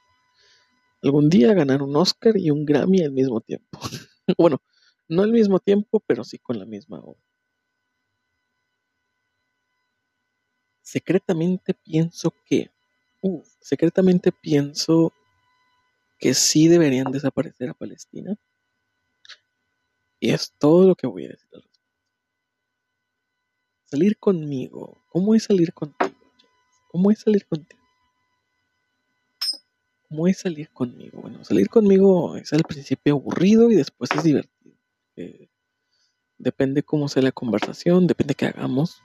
Algún 1.01 1.29
día 1.29 1.53
ganar 1.53 1.81
un 1.81 1.95
Oscar 1.95 2.35
y 2.37 2.51
un 2.51 2.65
Grammy 2.65 3.01
al 3.01 3.11
mismo 3.11 3.41
tiempo. 3.41 3.79
bueno, 4.37 4.61
no 5.07 5.23
al 5.23 5.31
mismo 5.31 5.59
tiempo, 5.59 6.01
pero 6.05 6.23
sí 6.23 6.37
con 6.39 6.59
la 6.59 6.65
misma 6.65 6.99
obra. 6.99 7.21
Secretamente 10.81 11.73
pienso 11.73 12.33
que, 12.45 12.71
secretamente 13.61 14.31
pienso 14.31 15.13
que 16.17 16.33
sí 16.33 16.67
deberían 16.67 17.11
desaparecer 17.11 17.69
a 17.69 17.73
Palestina. 17.73 18.35
Y 20.19 20.31
es 20.31 20.51
todo 20.57 20.87
lo 20.87 20.95
que 20.95 21.07
voy 21.07 21.25
a 21.25 21.29
decir 21.29 21.49
Salir 23.85 24.17
conmigo. 24.19 25.03
¿Cómo 25.07 25.33
es 25.33 25.45
salir 25.45 25.73
contigo? 25.73 26.11
¿Cómo 26.91 27.09
es 27.09 27.19
salir 27.19 27.45
contigo? 27.47 27.78
¿Cómo 30.09 30.25
es 30.25 30.39
salir 30.39 30.69
conmigo? 30.71 31.21
Bueno, 31.21 31.43
salir 31.43 31.69
conmigo 31.69 32.35
es 32.35 32.51
al 32.51 32.63
principio 32.63 33.13
aburrido 33.13 33.69
y 33.69 33.75
después 33.75 34.09
es 34.15 34.23
divertido. 34.23 34.75
depende 36.39 36.81
cómo 36.81 37.07
sea 37.07 37.21
la 37.21 37.31
conversación, 37.31 38.07
depende 38.07 38.33
qué 38.33 38.47
hagamos. 38.47 39.03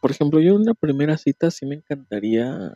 Por 0.00 0.12
ejemplo, 0.12 0.38
yo 0.38 0.54
en 0.54 0.60
una 0.60 0.74
primera 0.74 1.18
cita 1.18 1.50
sí 1.50 1.66
me 1.66 1.74
encantaría, 1.74 2.72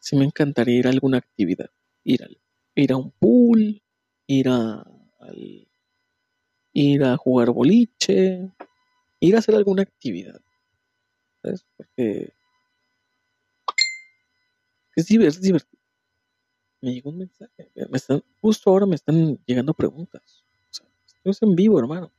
sí 0.00 0.16
me 0.16 0.24
encantaría 0.24 0.80
ir 0.80 0.86
a 0.88 0.90
alguna 0.90 1.18
actividad, 1.18 1.70
ir, 2.02 2.24
al, 2.24 2.36
ir 2.74 2.92
a 2.92 2.96
un 2.96 3.12
pool, 3.12 3.80
ir 4.26 4.48
a, 4.48 4.84
ir 6.72 7.04
a 7.04 7.16
jugar 7.16 7.50
boliche, 7.50 8.50
ir 9.20 9.36
a 9.36 9.38
hacer 9.38 9.54
alguna 9.54 9.82
actividad. 9.82 10.40
¿Sabes? 11.40 11.64
Porque 11.76 12.32
es 14.96 15.06
divertido. 15.06 15.75
Me 16.86 16.92
llegó 16.92 17.10
un 17.10 17.18
mensaje. 17.18 17.68
Me 17.74 17.96
están, 17.96 18.22
justo 18.40 18.70
ahora 18.70 18.86
me 18.86 18.94
están 18.94 19.40
llegando 19.44 19.74
preguntas. 19.74 20.22
O 20.70 20.72
sea, 20.72 20.86
estoy 21.24 21.48
en 21.48 21.56
vivo, 21.56 21.80
hermano. 21.80 22.12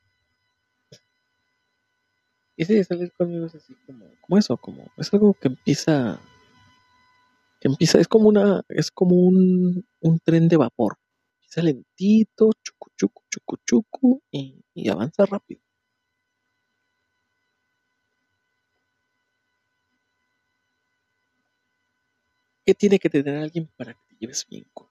Y 2.58 2.66
de 2.66 2.84
salir 2.84 3.14
conmigo 3.14 3.46
es 3.46 3.56
así 3.56 3.74
como, 3.86 4.06
como 4.20 4.38
eso, 4.38 4.58
como, 4.58 4.92
es 4.98 5.14
algo 5.14 5.34
que 5.36 5.48
empieza, 5.48 6.20
que 7.62 7.70
empieza, 7.70 7.98
es 7.98 8.10
como 8.10 8.28
una, 8.28 8.66
es 8.68 8.92
como 8.92 9.16
un, 9.16 9.88
un 10.02 10.20
tren 10.20 10.50
de 10.50 10.58
vapor. 10.58 10.98
Empieza 11.36 11.62
lentito, 11.62 12.50
chucu, 12.62 12.90
chucu, 12.98 13.24
chucu, 13.30 13.58
chucu, 13.66 14.22
y 14.32 14.90
avanza 14.90 15.26
rápido. 15.26 15.62
¿Qué 22.68 22.74
tiene 22.74 23.00
que 23.00 23.10
tener 23.10 23.38
alguien 23.38 23.70
para 23.78 23.94
que 23.94 24.00
te 24.10 24.16
lleves 24.20 24.46
bien 24.46 24.66
con, 24.74 24.90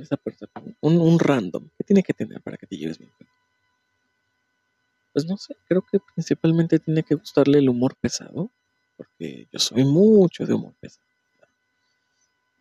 esa 0.00 0.16
persona? 0.16 0.52
Un, 0.80 1.18
random. 1.18 1.68
¿Qué 1.76 1.82
tiene 1.82 2.04
que 2.04 2.14
tener 2.14 2.40
para 2.40 2.56
que 2.56 2.64
te 2.64 2.76
lleves 2.76 2.96
bien 2.96 3.10
con? 3.18 3.26
Pues 5.12 5.26
no 5.26 5.36
sé, 5.36 5.56
creo 5.66 5.82
que 5.82 5.98
principalmente 6.14 6.78
tiene 6.78 7.02
que 7.02 7.16
gustarle 7.16 7.58
el 7.58 7.68
humor 7.68 7.96
pesado, 7.96 8.52
porque 8.96 9.48
yo 9.50 9.58
soy 9.58 9.82
mucho 9.82 10.46
de 10.46 10.54
humor 10.54 10.74
pesado. 10.78 11.04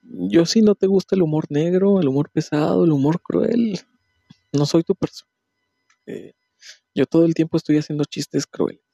Yo 0.01 0.47
si 0.47 0.63
no 0.63 0.73
te 0.73 0.87
gusta 0.87 1.15
el 1.15 1.21
humor 1.21 1.45
negro, 1.49 1.99
el 1.99 2.07
humor 2.07 2.31
pesado, 2.31 2.83
el 2.83 2.91
humor 2.91 3.21
cruel, 3.21 3.79
no 4.53 4.65
soy 4.65 4.81
tu 4.81 4.95
persona. 4.95 5.31
yo 6.95 7.05
todo 7.05 7.25
el 7.25 7.35
tiempo 7.35 7.57
estoy 7.57 7.77
haciendo 7.77 8.05
chistes 8.05 8.47
crueles. 8.47 8.86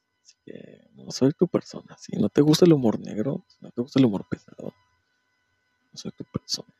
No 0.94 1.10
soy 1.10 1.32
tu 1.32 1.48
persona. 1.48 1.96
Si 1.98 2.16
no 2.16 2.28
te 2.28 2.40
gusta 2.42 2.64
el 2.64 2.72
humor 2.72 3.00
negro, 3.00 3.44
si 3.48 3.56
no 3.60 3.70
te 3.70 3.82
gusta 3.82 3.98
el 3.98 4.06
humor 4.06 4.26
pesado, 4.28 4.74
no 5.92 5.98
soy 5.98 6.12
tu 6.12 6.24
persona. 6.24 6.72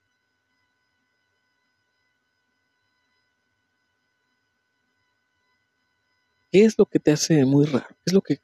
¿Qué 6.50 6.64
es 6.64 6.79
lo 6.79 6.87
que 6.87 7.00
te 7.00 7.11
hace 7.11 7.44
muy 7.44 7.66
raro? 7.66 7.88
¿Qué 7.88 8.03
es 8.07 8.12
lo 8.12 8.20
que, 8.20 8.40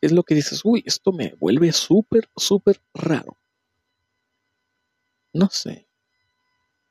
es 0.00 0.12
lo 0.12 0.22
que 0.22 0.34
dices? 0.34 0.64
Uy, 0.64 0.82
esto 0.84 1.12
me 1.12 1.34
vuelve 1.34 1.70
súper, 1.72 2.28
súper 2.36 2.80
raro. 2.92 3.36
No 5.32 5.48
sé. 5.50 5.86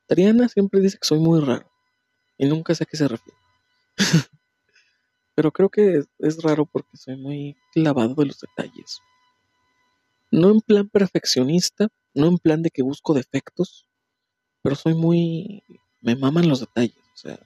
Triana 0.08 0.48
siempre 0.48 0.82
dice 0.82 0.98
que 0.98 1.08
soy 1.08 1.20
muy 1.20 1.42
raro. 1.42 1.70
Y 2.38 2.46
nunca 2.46 2.74
sé 2.76 2.84
a 2.84 2.88
qué 2.88 2.98
se 2.98 3.08
refiere. 3.08 3.38
Pero 5.36 5.52
creo 5.52 5.70
que 5.70 6.04
es, 6.20 6.44
raro 6.44 6.66
porque 6.66 6.96
soy 6.98 7.18
muy 7.18 7.56
clavado 7.72 8.16
de 8.16 8.26
los 8.28 8.40
detalles. 8.40 9.02
No 10.32 10.52
en 10.52 10.62
plan 10.62 10.90
perfeccionista, 10.90 11.90
no 12.14 12.28
en 12.28 12.38
plan 12.38 12.62
de 12.62 12.70
que 12.70 12.84
busco 12.84 13.14
defectos, 13.14 13.86
pero 14.62 14.76
soy 14.76 14.94
muy... 14.94 15.64
me 16.02 16.16
maman 16.16 16.48
los 16.48 16.60
detalles. 16.60 16.98
O 17.14 17.18
sea, 17.18 17.40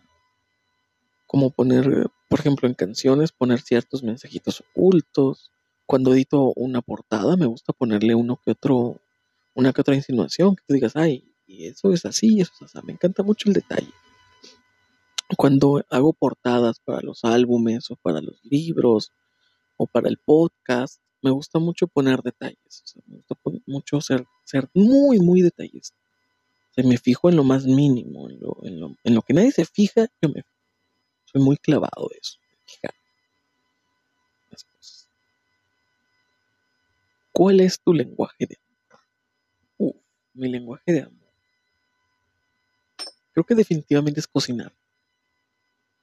como 1.26 1.50
poner, 1.50 2.10
por 2.30 2.40
ejemplo, 2.40 2.68
en 2.68 2.74
canciones, 2.74 3.32
poner 3.32 3.62
ciertos 3.62 4.04
mensajitos 4.04 4.62
ocultos. 4.62 5.52
Cuando 5.86 6.14
edito 6.14 6.54
una 6.56 6.82
portada, 6.82 7.38
me 7.38 7.46
gusta 7.46 7.72
ponerle 7.74 8.16
uno 8.16 8.40
que 8.44 8.52
otro, 8.52 9.00
una 9.54 9.72
que 9.72 9.82
otra 9.82 9.96
insinuación, 9.96 10.56
que 10.56 10.64
tú 10.68 10.74
digas, 10.74 10.96
ay, 10.96 11.24
y 11.46 11.68
eso 11.68 11.94
es 11.94 12.06
así, 12.06 12.42
eso 12.42 12.54
es 12.66 12.76
así. 12.76 12.86
Me 12.86 12.94
encanta 12.94 13.24
mucho 13.24 13.48
el 13.48 13.54
detalle. 13.54 13.92
Cuando 15.36 15.84
hago 15.90 16.14
portadas 16.14 16.80
para 16.80 17.02
los 17.02 17.26
álbumes 17.26 17.92
o 17.92 17.98
para 17.98 18.22
los 18.22 18.40
libros 18.46 19.12
o 19.76 19.86
para 19.86 20.08
el 20.08 20.18
podcast, 20.18 21.02
me 21.22 21.32
gusta 21.32 21.60
mucho 21.60 21.88
poner 21.88 22.22
detalles. 22.22 22.96
me 23.06 23.18
gusta 23.18 23.36
mucho 23.66 24.00
ser, 24.00 24.26
muy, 24.74 25.20
muy 25.20 25.42
detallista. 25.42 25.98
O 26.78 26.88
me 26.88 26.98
fijo 26.98 27.30
en 27.30 27.36
lo 27.36 27.44
más 27.44 27.66
mínimo, 27.66 28.30
en 28.30 28.80
lo, 28.80 29.22
que 29.24 29.34
nadie 29.34 29.52
se 29.52 29.66
fija, 29.66 30.08
yo 30.22 30.30
me 30.30 30.44
fijo. 30.44 30.56
Soy 31.26 31.42
muy 31.42 31.58
clavado 31.58 32.08
de 32.10 32.20
eso. 32.22 32.38
Las 34.50 34.64
cosas. 34.64 35.10
¿Cuál 37.34 37.60
es 37.60 37.80
tu 37.82 37.94
lenguaje 37.94 38.46
de 38.46 38.58
amor? 38.58 39.04
Uf, 39.78 39.96
mi 40.34 40.48
lenguaje 40.48 40.94
de 40.94 41.02
amor. 41.02 41.28
Creo 43.34 43.44
que 43.44 43.56
definitivamente 43.56 44.20
es 44.20 44.28
cocinar. 44.28 44.74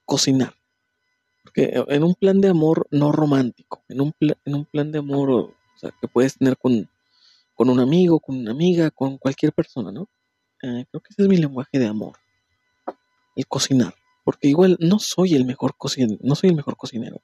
Cocinar. 0.05 0.53
Porque 1.43 1.83
en 1.87 2.03
un 2.03 2.15
plan 2.15 2.41
de 2.41 2.49
amor 2.49 2.87
no 2.91 3.11
romántico, 3.11 3.83
en 3.87 4.01
un, 4.01 4.13
en 4.19 4.55
un 4.55 4.65
plan 4.65 4.91
de 4.91 4.99
amor 4.99 5.53
que 6.01 6.07
puedes 6.07 6.37
tener 6.37 6.57
con, 6.57 6.89
con 7.53 7.69
un 7.69 7.79
amigo, 7.79 8.19
con 8.19 8.37
una 8.37 8.51
amiga, 8.51 8.91
con 8.91 9.17
cualquier 9.17 9.53
persona, 9.53 9.91
¿no? 9.91 10.09
Eh, 10.61 10.85
creo 10.89 11.01
que 11.01 11.09
ese 11.11 11.23
es 11.23 11.27
mi 11.27 11.37
lenguaje 11.37 11.79
de 11.79 11.87
amor. 11.87 12.17
El 13.35 13.47
cocinar. 13.47 13.93
Porque 14.23 14.47
igual 14.47 14.77
no 14.79 14.97
soy 14.99 15.35
el 15.35 15.45
mejor 15.45 15.75
cocinero, 15.77 16.17
no 16.21 16.35
soy 16.35 16.49
el 16.49 16.55
mejor 16.55 16.75
cocinero. 16.77 17.21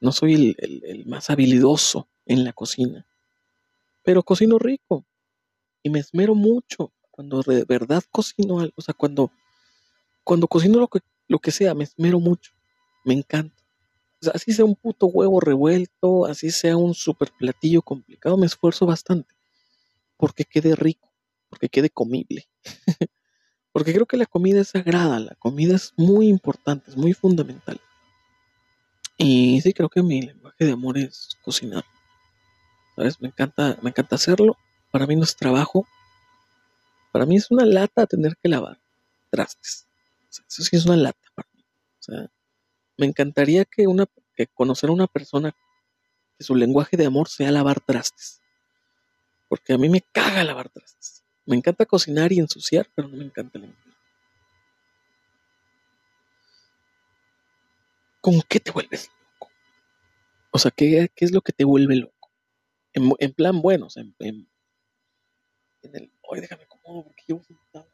No 0.00 0.12
soy 0.12 0.56
el, 0.58 1.04
más 1.06 1.30
habilidoso 1.30 2.08
en 2.26 2.44
la 2.44 2.52
cocina. 2.52 3.06
Pero 4.02 4.22
cocino 4.22 4.58
rico. 4.58 5.04
Y 5.82 5.90
me 5.90 6.00
esmero 6.00 6.34
mucho 6.34 6.92
cuando 7.10 7.42
de 7.42 7.64
verdad 7.64 8.02
cocino 8.10 8.60
algo. 8.60 8.74
O 8.76 8.82
sea, 8.82 8.94
cuando, 8.94 9.30
cuando 10.24 10.48
cocino 10.48 10.78
lo 10.78 10.88
que, 10.88 11.00
lo 11.28 11.38
que 11.38 11.50
sea, 11.50 11.74
me 11.74 11.84
esmero 11.84 12.18
mucho. 12.18 12.52
Me 13.04 13.14
encanta. 13.14 13.62
Así 14.34 14.52
sea 14.52 14.64
un 14.64 14.74
puto 14.74 15.06
huevo 15.06 15.40
revuelto, 15.40 16.26
así 16.26 16.50
sea 16.50 16.76
un 16.76 16.94
super 16.94 17.30
platillo 17.38 17.82
complicado, 17.82 18.36
me 18.36 18.46
esfuerzo 18.46 18.86
bastante. 18.86 19.34
Porque 20.16 20.44
quede 20.44 20.74
rico, 20.74 21.12
porque 21.48 21.68
quede 21.68 21.90
comible. 21.90 22.48
Porque 23.70 23.92
creo 23.92 24.06
que 24.06 24.16
la 24.16 24.26
comida 24.26 24.60
es 24.60 24.68
sagrada, 24.68 25.20
la 25.20 25.34
comida 25.36 25.76
es 25.76 25.92
muy 25.96 26.26
importante, 26.26 26.90
es 26.90 26.96
muy 26.96 27.12
fundamental. 27.12 27.80
Y 29.18 29.60
sí, 29.60 29.72
creo 29.72 29.88
que 29.88 30.02
mi 30.02 30.22
lenguaje 30.22 30.64
de 30.64 30.72
amor 30.72 30.96
es 30.96 31.36
cocinar. 31.42 31.84
¿Sabes? 32.96 33.20
Me 33.20 33.28
encanta, 33.28 33.76
me 33.82 33.90
encanta 33.90 34.16
hacerlo. 34.16 34.56
Para 34.90 35.06
mí 35.06 35.16
no 35.16 35.24
es 35.24 35.36
trabajo. 35.36 35.86
Para 37.12 37.26
mí 37.26 37.36
es 37.36 37.50
una 37.50 37.64
lata 37.64 38.06
tener 38.06 38.36
que 38.42 38.48
lavar 38.48 38.80
trastes. 39.30 39.87
Eso 40.30 40.62
sí 40.62 40.76
es 40.76 40.86
una 40.86 40.96
lata 40.96 41.28
para 41.34 41.48
mí. 41.54 41.62
O 41.62 42.02
sea, 42.02 42.30
me 42.96 43.06
encantaría 43.06 43.64
que 43.64 43.86
una 43.86 44.06
que 44.34 44.46
conocer 44.46 44.90
a 44.90 44.92
una 44.92 45.06
persona 45.06 45.52
que 46.36 46.44
su 46.44 46.54
lenguaje 46.54 46.96
de 46.96 47.06
amor 47.06 47.28
sea 47.28 47.50
lavar 47.50 47.80
trastes. 47.80 48.40
Porque 49.48 49.72
a 49.72 49.78
mí 49.78 49.88
me 49.88 50.00
caga 50.00 50.44
lavar 50.44 50.68
trastes. 50.68 51.24
Me 51.44 51.56
encanta 51.56 51.86
cocinar 51.86 52.32
y 52.32 52.38
ensuciar, 52.38 52.88
pero 52.94 53.08
no 53.08 53.16
me 53.16 53.24
encanta 53.24 53.58
limpiar. 53.58 53.96
¿Con 58.20 58.42
qué 58.42 58.60
te 58.60 58.70
vuelves 58.70 59.08
loco? 59.08 59.50
O 60.50 60.58
sea, 60.58 60.70
¿qué, 60.70 61.10
es 61.16 61.32
lo 61.32 61.40
que 61.40 61.52
te 61.52 61.64
vuelve 61.64 61.96
loco? 61.96 62.30
En, 62.92 63.32
plan 63.32 63.60
bueno, 63.60 63.86
o 63.86 63.90
sea, 63.90 64.02
en, 64.02 64.14
en, 64.18 64.46
el... 65.94 66.12
Ay, 66.30 66.40
déjame 66.40 66.64
acomodo 66.64 67.04
porque 67.04 67.24
llevo 67.26 67.42
sentado. 67.44 67.88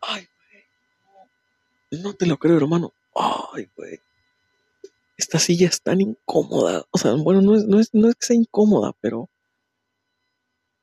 Ay, 0.00 0.26
güey. 1.90 2.02
No 2.02 2.14
te 2.14 2.26
lo 2.26 2.36
creo, 2.38 2.56
hermano. 2.56 2.92
Ay, 3.14 3.70
güey 3.76 4.00
esta 5.20 5.38
silla 5.38 5.68
es 5.68 5.82
tan 5.82 6.00
incómoda. 6.00 6.84
O 6.90 6.98
sea, 6.98 7.12
bueno, 7.14 7.40
no 7.40 7.54
es, 7.54 7.64
no 7.66 7.78
es, 7.78 7.90
no 7.92 8.08
es 8.08 8.14
que 8.16 8.26
sea 8.26 8.36
incómoda, 8.36 8.92
pero. 9.00 9.28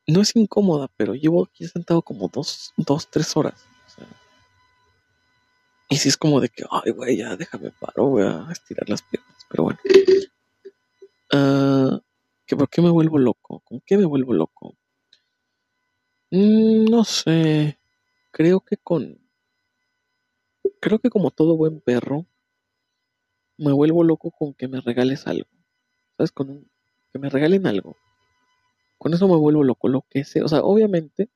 No 0.09 0.21
es 0.21 0.33
incómoda, 0.37 0.89
pero 0.95 1.15
llevo 1.15 1.43
aquí 1.43 1.67
sentado 1.67 2.01
como 2.01 2.29
dos, 2.29 2.73
dos 2.77 3.09
tres 3.09 3.35
horas. 3.35 3.65
Y 5.89 5.97
si 5.97 6.07
es 6.09 6.17
como 6.17 6.39
de 6.39 6.49
que, 6.49 6.63
ay, 6.69 6.91
güey, 6.91 7.17
ya 7.17 7.35
déjame 7.35 7.71
paro, 7.71 8.07
voy 8.07 8.23
a 8.23 8.47
estirar 8.51 8.87
las 8.87 9.01
piernas. 9.01 9.45
Pero 9.49 9.63
bueno. 9.63 9.79
Uh, 11.33 11.99
¿Por 12.55 12.69
qué 12.69 12.81
me 12.81 12.89
vuelvo 12.89 13.17
loco? 13.17 13.61
¿Con 13.65 13.81
qué 13.85 13.97
me 13.97 14.05
vuelvo 14.05 14.33
loco? 14.33 14.77
Mm, 16.31 16.85
no 16.89 17.03
sé. 17.03 17.77
Creo 18.31 18.61
que 18.61 18.77
con. 18.77 19.19
Creo 20.79 20.97
que 20.99 21.09
como 21.09 21.29
todo 21.29 21.57
buen 21.57 21.81
perro, 21.81 22.25
me 23.57 23.71
vuelvo 23.71 24.03
loco 24.03 24.31
con 24.31 24.53
que 24.53 24.67
me 24.67 24.81
regales 24.81 25.27
algo. 25.27 25.49
¿Sabes? 26.17 26.31
Con 26.31 26.69
que 27.11 27.19
me 27.19 27.29
regalen 27.29 27.67
algo. 27.67 27.97
Con 28.99 29.13
eso 29.13 29.27
me 29.27 29.35
vuelvo 29.35 29.63
loco, 29.63 29.87
lo 29.87 30.05
que 30.09 30.23
sea. 30.23 30.45
O 30.45 30.47
sea, 30.47 30.61
obviamente, 30.61 31.29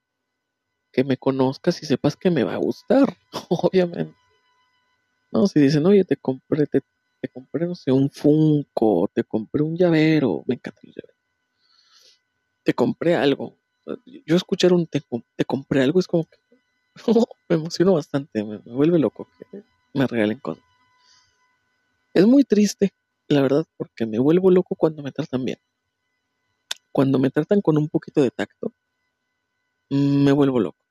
que 0.91 1.04
me 1.04 1.17
conozcas 1.17 1.82
y 1.84 1.86
sepas 1.86 2.15
que 2.15 2.32
me 2.32 2.43
va 2.43 2.54
a 2.56 2.58
gustar, 2.58 3.17
obviamente. 3.49 4.15
No, 5.32 5.47
si 5.47 5.60
dicen, 5.60 5.86
oye, 5.86 6.04
te 6.06 6.15
compré, 6.17 6.67
te, 6.67 6.82
compré, 7.34 7.65
no 7.65 7.75
sé, 7.75 7.91
un 7.91 8.10
Funko, 8.12 9.10
te 9.13 9.23
compré 9.23 9.63
un 9.63 9.75
llavero, 9.75 10.43
me 10.47 10.56
encanta 10.56 10.80
el 10.84 10.93
llavero. 10.93 11.15
Te 12.63 12.73
compré 12.73 13.15
algo. 13.15 13.61
Yo 14.26 14.36
escuchar 14.36 14.74
un 14.74 14.88
te, 14.88 15.02
te 15.36 15.46
compré 15.46 15.82
algo 15.82 16.00
es 16.00 16.08
como 16.08 16.26
que 16.26 16.38
me 17.50 17.56
emociono 17.56 17.94
bastante, 17.94 18.44
me, 18.44 18.58
vuelve 18.58 19.00
loco 19.00 19.28
que 19.52 19.63
me 19.94 20.08
regalen 20.08 20.39
cosas. 20.39 20.63
Es 22.13 22.28
muy 22.28 22.44
triste, 22.44 22.94
la 23.28 23.41
verdad, 23.41 23.65
porque 23.78 24.06
me 24.06 24.20
vuelvo 24.20 24.52
loco 24.52 24.76
cuando 24.76 25.02
me 25.02 25.12
tratan 25.12 25.46
bien. 25.46 25.60
Cuando 26.91 27.20
me 27.20 27.30
tratan 27.30 27.62
con 27.62 27.78
un 27.78 27.88
poquito 27.88 28.22
de 28.22 28.32
tacto, 28.32 28.74
me 29.89 30.32
vuelvo 30.32 30.60
loco. 30.60 30.86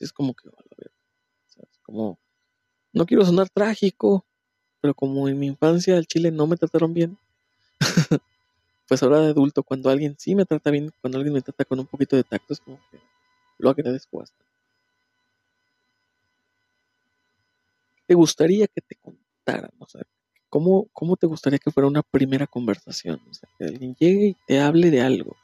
Es 0.00 0.12
como 0.12 0.34
que, 0.34 0.48
es 0.48 1.78
como, 1.82 2.18
no 2.92 3.04
quiero 3.04 3.24
sonar 3.24 3.50
trágico, 3.50 4.24
pero 4.80 4.94
como 4.94 5.28
en 5.28 5.38
mi 5.38 5.46
infancia 5.48 5.96
al 5.96 6.06
chile 6.06 6.30
no 6.30 6.46
me 6.46 6.56
trataron 6.56 6.94
bien, 6.94 7.18
pues 8.88 9.02
ahora 9.02 9.20
de 9.20 9.28
adulto, 9.30 9.62
cuando 9.62 9.90
alguien 9.90 10.16
sí 10.18 10.34
me 10.34 10.46
trata 10.46 10.70
bien, 10.70 10.92
cuando 11.00 11.18
alguien 11.18 11.34
me 11.34 11.42
trata 11.42 11.64
con 11.64 11.78
un 11.80 11.86
poquito 11.86 12.16
de 12.16 12.24
tacto, 12.24 12.54
es 12.54 12.60
como 12.60 12.78
que 12.90 12.98
lo 13.58 13.70
agradezco 13.70 14.18
bastante. 14.18 14.46
¿Te 18.06 18.14
gustaría 18.14 18.66
que 18.66 18.80
te 18.80 18.96
contaran? 18.96 19.70
O 19.78 19.86
sea, 19.86 20.02
¿cómo, 20.48 20.88
¿cómo 20.92 21.16
te 21.16 21.26
gustaría 21.26 21.58
que 21.58 21.70
fuera 21.70 21.86
una 21.86 22.02
primera 22.02 22.46
conversación? 22.46 23.20
O 23.30 23.34
sea, 23.34 23.48
que 23.58 23.66
alguien 23.66 23.94
llegue 23.98 24.28
y 24.28 24.36
te 24.46 24.60
hable 24.60 24.90
de 24.90 25.02
algo. 25.02 25.36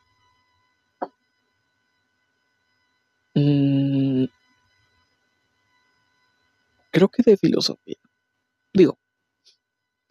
Mm, 3.36 4.24
creo 6.90 7.08
que 7.08 7.22
de 7.22 7.36
filosofía. 7.36 7.98
Digo, 8.72 8.98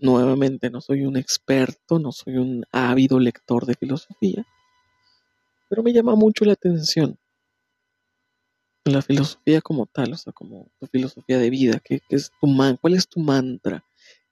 nuevamente 0.04 0.70
no 0.70 0.82
soy 0.82 1.06
un 1.06 1.18
experto, 1.18 1.98
no 1.98 2.12
soy 2.12 2.38
un 2.38 2.66
ávido 2.72 3.20
lector 3.20 3.66
de 3.66 3.74
filosofía, 3.74 4.46
pero 5.70 5.82
me 5.82 5.94
llama 5.94 6.16
mucho 6.16 6.46
la 6.46 6.54
atención 6.54 7.18
la 8.92 9.02
filosofía 9.02 9.62
como 9.62 9.86
tal, 9.86 10.14
o 10.14 10.18
sea, 10.18 10.34
como 10.34 10.70
tu 10.80 10.88
filosofía 10.88 11.38
de 11.38 11.50
vida, 11.50 11.80
¿qué, 11.84 12.02
es 12.10 12.32
tu 12.40 12.48
man, 12.48 12.78
¿cuál 12.82 12.96
es 12.96 13.08
tu 13.08 13.20
mantra? 13.20 13.86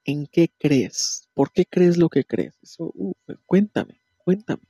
¿En 0.03 0.27
qué 0.27 0.49
crees? 0.59 1.29
¿Por 1.33 1.51
qué 1.51 1.65
crees 1.65 1.97
lo 1.97 2.09
que 2.09 2.25
crees? 2.25 2.53
Eso, 2.61 2.93
cuéntame, 3.45 4.01
cuéntame. 4.17 4.63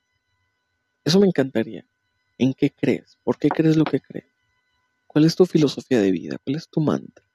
Eso 1.03 1.19
me 1.19 1.27
encantaría. 1.27 1.85
¿En 2.37 2.53
qué 2.53 2.69
crees? 2.69 3.17
¿Por 3.23 3.37
qué 3.37 3.49
crees 3.49 3.75
lo 3.75 3.85
que 3.85 3.99
crees? 3.99 4.27
¿Cuál 5.07 5.25
es 5.25 5.35
tu 5.35 5.45
filosofía 5.45 5.99
de 5.99 6.11
vida? 6.11 6.37
¿Cuál 6.43 6.57
es 6.57 6.69
tu 6.69 6.79
mantra? 6.79 7.25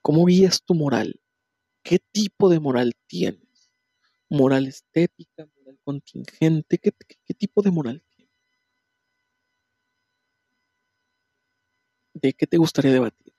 ¿Cómo 0.00 0.24
guías 0.24 0.62
tu 0.62 0.74
moral? 0.74 1.20
¿Qué 1.82 1.98
tipo 1.98 2.48
de 2.48 2.60
moral 2.60 2.94
tienes? 3.06 3.70
¿Moral 4.28 4.66
estética? 4.66 5.46
¿Moral 5.58 5.78
contingente? 5.84 6.78
¿Qué, 6.78 6.92
tipo 7.34 7.62
de 7.62 7.70
moral 7.70 8.02
tienes? 8.16 8.32
¿De 12.14 12.32
qué 12.32 12.46
te 12.46 12.56
gustaría 12.56 12.92
debatir? 12.92 13.32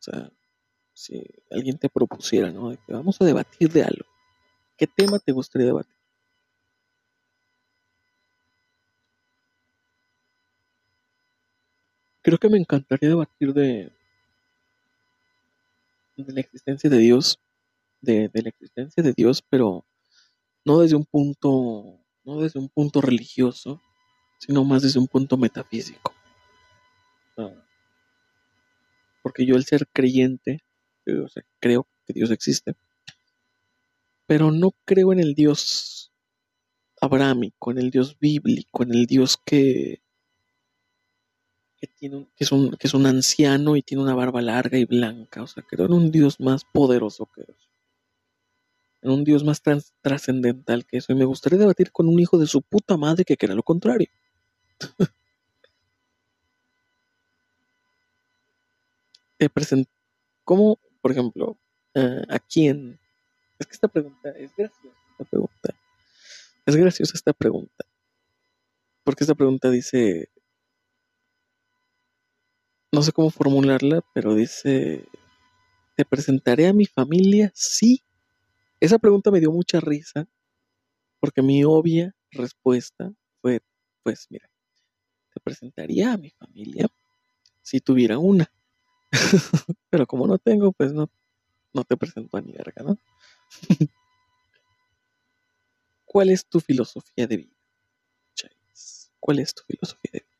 O 0.00 0.02
sea, 0.02 0.32
si 0.92 1.24
alguien 1.50 1.78
te 1.78 1.88
propusiera, 1.88 2.50
¿no? 2.50 2.76
vamos 2.88 3.20
a 3.20 3.24
debatir 3.24 3.70
de 3.72 3.84
algo. 3.84 4.06
¿Qué 4.76 4.86
tema 4.86 5.18
te 5.18 5.32
gustaría 5.32 5.68
debatir? 5.68 5.94
Creo 12.22 12.38
que 12.38 12.48
me 12.48 12.58
encantaría 12.58 13.08
debatir 13.08 13.52
de, 13.52 13.92
de 16.16 16.32
la 16.32 16.40
existencia 16.40 16.90
de 16.90 16.98
Dios, 16.98 17.38
de, 18.00 18.30
la 18.32 18.48
existencia 18.48 19.02
de 19.02 19.12
Dios, 19.12 19.42
pero 19.48 19.86
no 20.64 20.80
desde 20.80 20.96
un 20.96 21.04
punto, 21.04 22.00
no 22.24 22.40
desde 22.40 22.60
un 22.60 22.68
punto 22.68 23.00
religioso, 23.00 23.80
sino 24.38 24.64
más 24.64 24.82
desde 24.82 24.98
un 24.98 25.08
punto 25.08 25.36
metafísico. 25.36 26.14
porque 29.22 29.46
yo 29.46 29.54
el 29.54 29.64
ser 29.64 29.86
creyente, 29.92 30.64
o 31.06 31.28
sea, 31.28 31.44
creo 31.60 31.86
que 32.06 32.12
Dios 32.12 32.32
existe, 32.32 32.74
pero 34.26 34.50
no 34.50 34.72
creo 34.84 35.12
en 35.12 35.20
el 35.20 35.34
Dios 35.34 36.12
abrámico, 37.00 37.70
en 37.70 37.78
el 37.78 37.90
Dios 37.90 38.18
bíblico, 38.18 38.82
en 38.82 38.92
el 38.92 39.06
Dios 39.06 39.38
que, 39.44 40.01
que, 41.82 41.88
tiene 41.88 42.28
que, 42.36 42.44
es 42.44 42.52
un, 42.52 42.70
que 42.76 42.86
es 42.86 42.94
un 42.94 43.06
anciano 43.06 43.76
y 43.76 43.82
tiene 43.82 44.04
una 44.04 44.14
barba 44.14 44.40
larga 44.40 44.78
y 44.78 44.84
blanca. 44.84 45.42
O 45.42 45.48
sea, 45.48 45.64
creo 45.64 45.86
en 45.86 45.92
un 45.92 46.12
Dios 46.12 46.38
más 46.38 46.64
poderoso 46.64 47.28
que 47.34 47.40
eso. 47.40 47.68
En 49.02 49.10
un 49.10 49.24
Dios 49.24 49.42
más 49.42 49.60
trascendental 50.00 50.86
que 50.86 50.98
eso. 50.98 51.12
Y 51.12 51.16
me 51.16 51.24
gustaría 51.24 51.58
debatir 51.58 51.90
con 51.90 52.06
un 52.06 52.20
hijo 52.20 52.38
de 52.38 52.46
su 52.46 52.62
puta 52.62 52.96
madre 52.96 53.24
que 53.24 53.36
crea 53.36 53.56
lo 53.56 53.64
contrario. 53.64 54.08
¿Cómo, 60.44 60.78
por 61.00 61.10
ejemplo, 61.10 61.58
uh, 61.96 62.22
a 62.28 62.38
quién? 62.38 63.00
Es 63.58 63.66
que 63.66 63.72
esta 63.72 63.88
pregunta 63.88 64.30
es 64.30 64.54
graciosa. 64.54 64.96
Esta 65.10 65.24
pregunta. 65.24 65.74
Es 66.64 66.76
graciosa 66.76 67.12
esta 67.16 67.32
pregunta. 67.32 67.84
Porque 69.02 69.24
esta 69.24 69.34
pregunta 69.34 69.68
dice, 69.68 70.28
no 72.92 73.02
sé 73.02 73.12
cómo 73.12 73.30
formularla, 73.30 74.02
pero 74.12 74.34
dice, 74.34 75.06
¿te 75.96 76.04
presentaré 76.04 76.68
a 76.68 76.74
mi 76.74 76.84
familia? 76.84 77.50
Sí. 77.54 78.02
Esa 78.80 78.98
pregunta 78.98 79.30
me 79.30 79.40
dio 79.40 79.50
mucha 79.50 79.80
risa, 79.80 80.28
porque 81.18 81.40
mi 81.40 81.64
obvia 81.64 82.14
respuesta 82.30 83.12
fue, 83.40 83.60
pues 84.02 84.26
mira, 84.28 84.50
te 85.32 85.40
presentaría 85.40 86.12
a 86.12 86.18
mi 86.18 86.30
familia 86.30 86.86
si 87.62 87.80
tuviera 87.80 88.18
una. 88.18 88.52
pero 89.90 90.06
como 90.06 90.26
no 90.26 90.36
tengo, 90.38 90.72
pues 90.72 90.92
no, 90.92 91.08
no 91.72 91.84
te 91.84 91.96
presento 91.96 92.36
a 92.36 92.42
ni 92.42 92.52
verga, 92.52 92.82
¿no? 92.82 92.98
¿Cuál 96.04 96.28
es 96.28 96.44
tu 96.44 96.60
filosofía 96.60 97.26
de 97.26 97.36
vida? 97.38 97.56
¿Cuál 99.18 99.38
es 99.38 99.54
tu 99.54 99.62
filosofía 99.62 100.10
de 100.12 100.18
vida? 100.18 100.31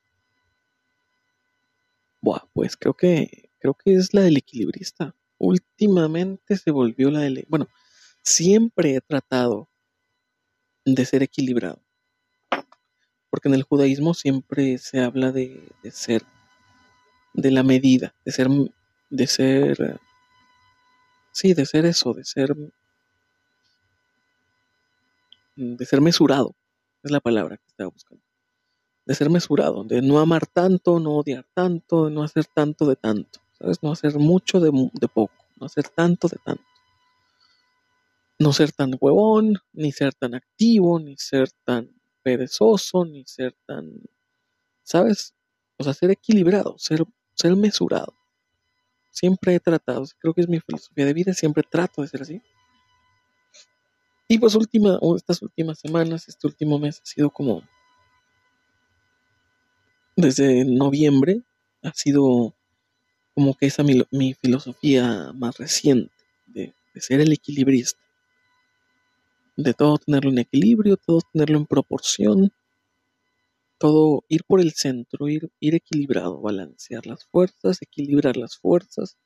Buah, 2.22 2.48
pues 2.52 2.76
creo 2.76 2.94
que 2.94 3.50
creo 3.58 3.74
que 3.74 3.94
es 3.94 4.14
la 4.14 4.22
del 4.22 4.37
equilibrista. 4.37 5.14
Últimamente 5.38 6.56
se 6.56 6.70
volvió 6.70 7.11
la 7.11 7.20
del... 7.20 7.44
Bueno, 7.48 7.68
siempre 8.22 8.94
he 8.94 9.00
tratado 9.00 9.68
de 10.85 11.04
ser 11.04 11.22
equilibrado. 11.22 11.82
Porque 13.30 13.48
en 13.48 13.54
el 13.54 13.62
judaísmo 13.62 14.14
siempre 14.14 14.78
se 14.78 15.00
habla 15.00 15.32
de, 15.32 15.68
de 15.82 15.90
ser 15.90 16.22
de 17.35 17.50
la 17.50 17.62
medida, 17.62 18.14
de 18.24 18.32
ser 18.32 18.48
de 19.11 19.26
ser 19.26 20.00
sí, 21.32 21.54
de 21.54 21.66
ser 21.66 21.87
eso, 21.87 22.12
de 22.14 22.24
ser 22.24 22.54
de 25.56 25.87
ser 25.87 26.00
mesurado, 26.00 26.54
es 27.02 27.11
la 27.11 27.20
palabra 27.20 27.56
que 27.56 27.66
estaba 27.66 27.90
buscando 27.90 28.22
de 29.04 29.14
ser 29.14 29.30
mesurado, 29.30 29.84
de 29.84 30.00
no 30.00 30.18
amar 30.20 30.46
tanto, 30.46 31.00
no 31.00 31.16
odiar 31.16 31.46
tanto, 31.54 32.06
de 32.06 32.12
no 32.12 32.22
hacer 32.22 32.46
tanto 32.46 32.86
de 32.86 32.96
tanto, 32.96 33.40
¿sabes? 33.58 33.82
No 33.82 33.92
hacer 33.92 34.16
mucho 34.16 34.60
de, 34.60 34.70
de 34.92 35.08
poco, 35.08 35.34
no 35.56 35.66
hacer 35.66 35.88
tanto 35.88 36.28
de 36.28 36.38
tanto. 36.44 36.64
No 38.38 38.52
ser 38.52 38.72
tan 38.72 38.96
huevón, 39.00 39.58
ni 39.72 39.92
ser 39.92 40.14
tan 40.14 40.34
activo, 40.34 40.98
ni 40.98 41.16
ser 41.16 41.50
tan 41.64 41.90
perezoso, 42.22 43.04
ni 43.04 43.24
ser 43.24 43.54
tan, 43.66 44.02
¿sabes? 44.82 45.34
O 45.78 45.84
sea, 45.84 45.94
ser 45.94 46.10
equilibrado, 46.10 46.76
ser, 46.78 47.04
ser 47.34 47.56
mesurado. 47.56 48.14
Siempre 49.10 49.54
he 49.54 49.60
tratado, 49.60 50.04
creo 50.18 50.32
que 50.32 50.40
es 50.40 50.48
mi 50.48 50.60
filosofía 50.60 51.04
de 51.04 51.12
vida, 51.12 51.34
siempre 51.34 51.62
trato 51.68 52.02
de 52.02 52.08
ser 52.08 52.22
así. 52.22 52.42
Y 54.28 54.38
pues 54.38 54.54
última, 54.54 54.98
estas 55.14 55.42
últimas 55.42 55.78
semanas, 55.78 56.26
este 56.28 56.46
último 56.46 56.78
mes 56.78 57.00
ha 57.00 57.04
sido 57.04 57.30
como 57.30 57.62
desde 60.22 60.64
noviembre 60.64 61.42
ha 61.82 61.92
sido 61.92 62.54
como 63.35 63.54
que 63.54 63.66
esa 63.66 63.82
mi, 63.82 64.02
mi 64.11 64.35
filosofía 64.35 65.32
más 65.35 65.58
reciente 65.58 66.14
de, 66.46 66.74
ser 66.94 67.20
el 67.20 67.32
equilibrista. 67.32 68.00
De 69.56 69.74
todo 69.74 69.98
tenerlo 69.98 70.30
en 70.30 70.38
equilibrio, 70.38 70.96
todo 70.96 71.20
tenerlo 71.32 71.58
en 71.58 71.66
proporción, 71.66 72.52
todo 73.78 74.24
ir 74.28 74.44
por 74.44 74.61
el 74.61 74.72
centro, 74.72 75.28
ir, 75.28 75.50
ir 75.61 75.74
equilibrado, 75.74 76.40
balancear 76.40 77.06
las 77.06 77.24
fuerzas, 77.26 77.82
equilibrar 77.82 78.37
las 78.37 78.56
fuerzas. 78.56 79.16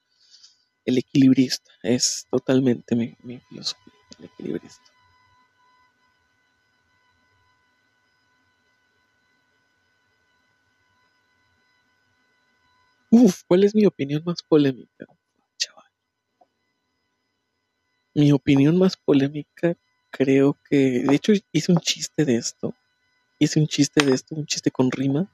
El 0.84 0.98
equilibrista 0.98 1.70
es 1.82 2.26
totalmente 2.30 2.96
mi, 2.96 3.14
mi 3.22 3.38
filosofía, 3.38 3.92
el 4.18 4.24
equilibrista. 4.24 4.95
Uf, 13.10 13.42
¿cuál 13.46 13.64
es 13.64 13.74
mi 13.74 13.86
opinión 13.86 14.22
más 14.24 14.42
polémica? 14.42 15.06
Chaval. 15.58 15.84
Mi 18.14 18.32
opinión 18.32 18.78
más 18.78 18.96
polémica 18.96 19.76
creo 20.10 20.58
que, 20.68 21.04
de 21.06 21.14
hecho, 21.14 21.32
hice 21.52 21.72
un 21.72 21.78
chiste 21.78 22.24
de 22.24 22.36
esto. 22.36 22.74
Hice 23.38 23.60
un 23.60 23.68
chiste 23.68 24.04
de 24.04 24.14
esto, 24.14 24.34
un 24.34 24.46
chiste 24.46 24.70
con 24.70 24.90
rima. 24.90 25.30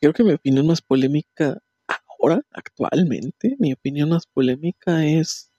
Creo 0.00 0.12
que 0.12 0.24
mi 0.24 0.32
opinión 0.32 0.66
más 0.66 0.80
polémica 0.80 1.62
ahora, 1.86 2.42
actualmente, 2.52 3.56
mi 3.58 3.72
opinión 3.72 4.08
más 4.10 4.26
polémica 4.26 5.04
es 5.04 5.52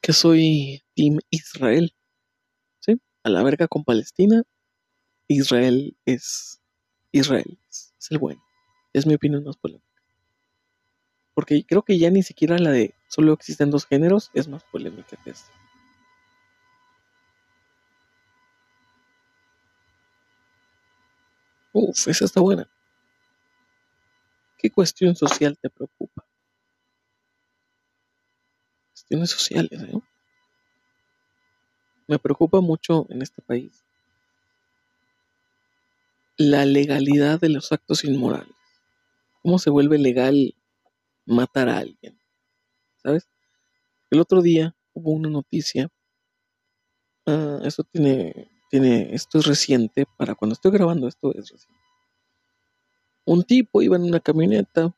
que 0.00 0.12
soy 0.12 0.82
Team 0.94 1.18
Israel. 1.30 1.92
¿Sí? 2.80 3.00
A 3.24 3.30
la 3.30 3.42
verga 3.42 3.68
con 3.68 3.84
Palestina. 3.84 4.42
Israel 5.28 5.96
es. 6.06 6.60
Israel 7.12 7.58
es, 7.68 7.94
el 8.10 8.18
bueno. 8.18 8.42
Es 8.92 9.06
mi 9.06 9.14
opinión 9.14 9.44
más 9.44 9.56
polémica. 9.56 9.87
Porque 11.38 11.64
creo 11.64 11.82
que 11.82 11.96
ya 12.00 12.10
ni 12.10 12.24
siquiera 12.24 12.58
la 12.58 12.72
de 12.72 12.96
solo 13.06 13.32
existen 13.32 13.70
dos 13.70 13.86
géneros 13.86 14.32
es 14.34 14.48
más 14.48 14.64
polémica 14.64 15.16
que 15.22 15.30
esta. 15.30 15.52
Uf, 21.72 22.08
esa 22.08 22.24
está 22.24 22.40
buena. 22.40 22.68
¿Qué 24.58 24.68
cuestión 24.68 25.14
social 25.14 25.56
te 25.56 25.70
preocupa? 25.70 26.26
Cuestiones 28.90 29.30
sociales, 29.30 29.80
¿eh? 29.80 30.00
Me 32.08 32.18
preocupa 32.18 32.60
mucho 32.60 33.06
en 33.10 33.22
este 33.22 33.42
país 33.42 33.84
la 36.36 36.64
legalidad 36.64 37.38
de 37.38 37.50
los 37.50 37.70
actos 37.70 38.02
inmorales. 38.02 38.56
¿Cómo 39.44 39.60
se 39.60 39.70
vuelve 39.70 39.98
legal 39.98 40.56
matar 41.28 41.68
a 41.68 41.78
alguien? 41.78 42.18
¿Sabes? 43.02 43.28
El 44.10 44.20
otro 44.20 44.42
día 44.42 44.74
hubo 44.92 45.12
una 45.12 45.28
noticia. 45.28 45.88
Uh, 47.26 47.60
esto 47.64 47.84
tiene, 47.84 48.50
tiene, 48.70 49.14
esto 49.14 49.38
es 49.38 49.46
reciente. 49.46 50.06
Para 50.16 50.34
cuando 50.34 50.54
estoy 50.54 50.72
grabando 50.72 51.08
esto 51.08 51.34
es 51.34 51.50
reciente. 51.50 51.78
Un 53.24 53.44
tipo 53.44 53.82
iba 53.82 53.96
en 53.96 54.04
una 54.04 54.20
camioneta 54.20 54.94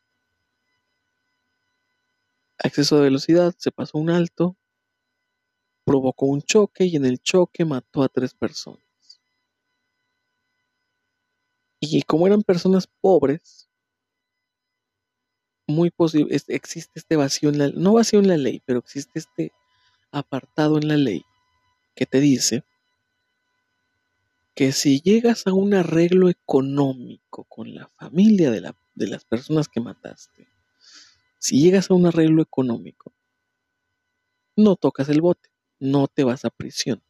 a 2.63 2.69
exceso 2.69 2.97
de 2.97 3.03
velocidad, 3.03 3.55
se 3.57 3.73
pasó 3.73 3.99
un 3.99 4.11
alto, 4.11 4.57
provocó 5.85 6.27
un 6.27 6.43
choque 6.43 6.85
y 6.85 6.97
en 6.97 7.07
el 7.07 7.19
choque 7.19 7.65
mató 7.65 8.03
a 8.03 8.09
tres 8.09 8.35
personas. 8.35 8.85
Y 11.81 12.03
como 12.03 12.27
eran 12.27 12.43
personas 12.43 12.87
pobres, 12.87 13.70
muy 15.71 15.91
posible, 15.91 16.39
existe 16.49 16.93
este 16.99 17.17
vacío 17.17 17.49
en 17.49 17.59
la 17.59 17.69
no 17.69 17.95
vacío 17.95 18.21
en 18.21 18.29
la 18.29 18.37
ley, 18.37 18.63
pero 18.67 18.81
existe 18.81 19.19
este 19.19 19.53
apartado 20.13 20.79
en 20.79 20.89
la 20.89 20.97
ley 20.97 21.25
que 21.95 22.07
te 22.07 22.21
dice 22.21 22.65
que 24.55 24.73
si 24.73 25.01
llegas 25.01 25.47
a 25.47 25.53
un 25.53 25.75
arreglo 25.75 26.29
económico 26.29 27.45
con 27.45 27.75
la 27.75 27.89
familia 27.97 28.51
de, 28.51 28.61
la, 28.61 28.77
de 28.95 29.07
las 29.07 29.25
personas 29.25 29.69
que 29.69 29.81
mataste, 29.81 30.49
si 31.39 31.63
llegas 31.63 31.91
a 31.91 31.95
un 31.95 32.07
arreglo 32.07 32.43
económico, 32.43 33.15
no 34.57 34.77
tocas 34.77 35.09
el 35.09 35.23
bote, 35.23 35.49
no 35.79 36.09
te 36.09 36.25
vas 36.25 36.45
a 36.45 36.51
prisión. 36.51 37.03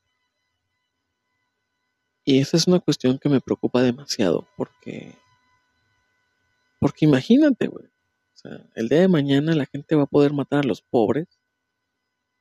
Y 2.25 2.39
esa 2.39 2.57
es 2.57 2.67
una 2.69 2.79
cuestión 2.79 3.19
que 3.19 3.29
me 3.29 3.41
preocupa 3.41 3.83
demasiado, 3.83 4.47
porque, 4.57 5.17
porque 6.79 7.07
imagínate, 7.07 7.67
güey, 7.67 7.87
sea, 8.41 8.67
el 8.75 8.89
día 8.89 9.01
de 9.01 9.09
mañana 9.09 9.55
la 9.55 9.67
gente 9.67 9.97
va 9.97 10.05
a 10.05 10.07
poder 10.07 10.33
matar 10.33 10.61
a 10.61 10.69
los 10.69 10.83
pobres 10.83 11.29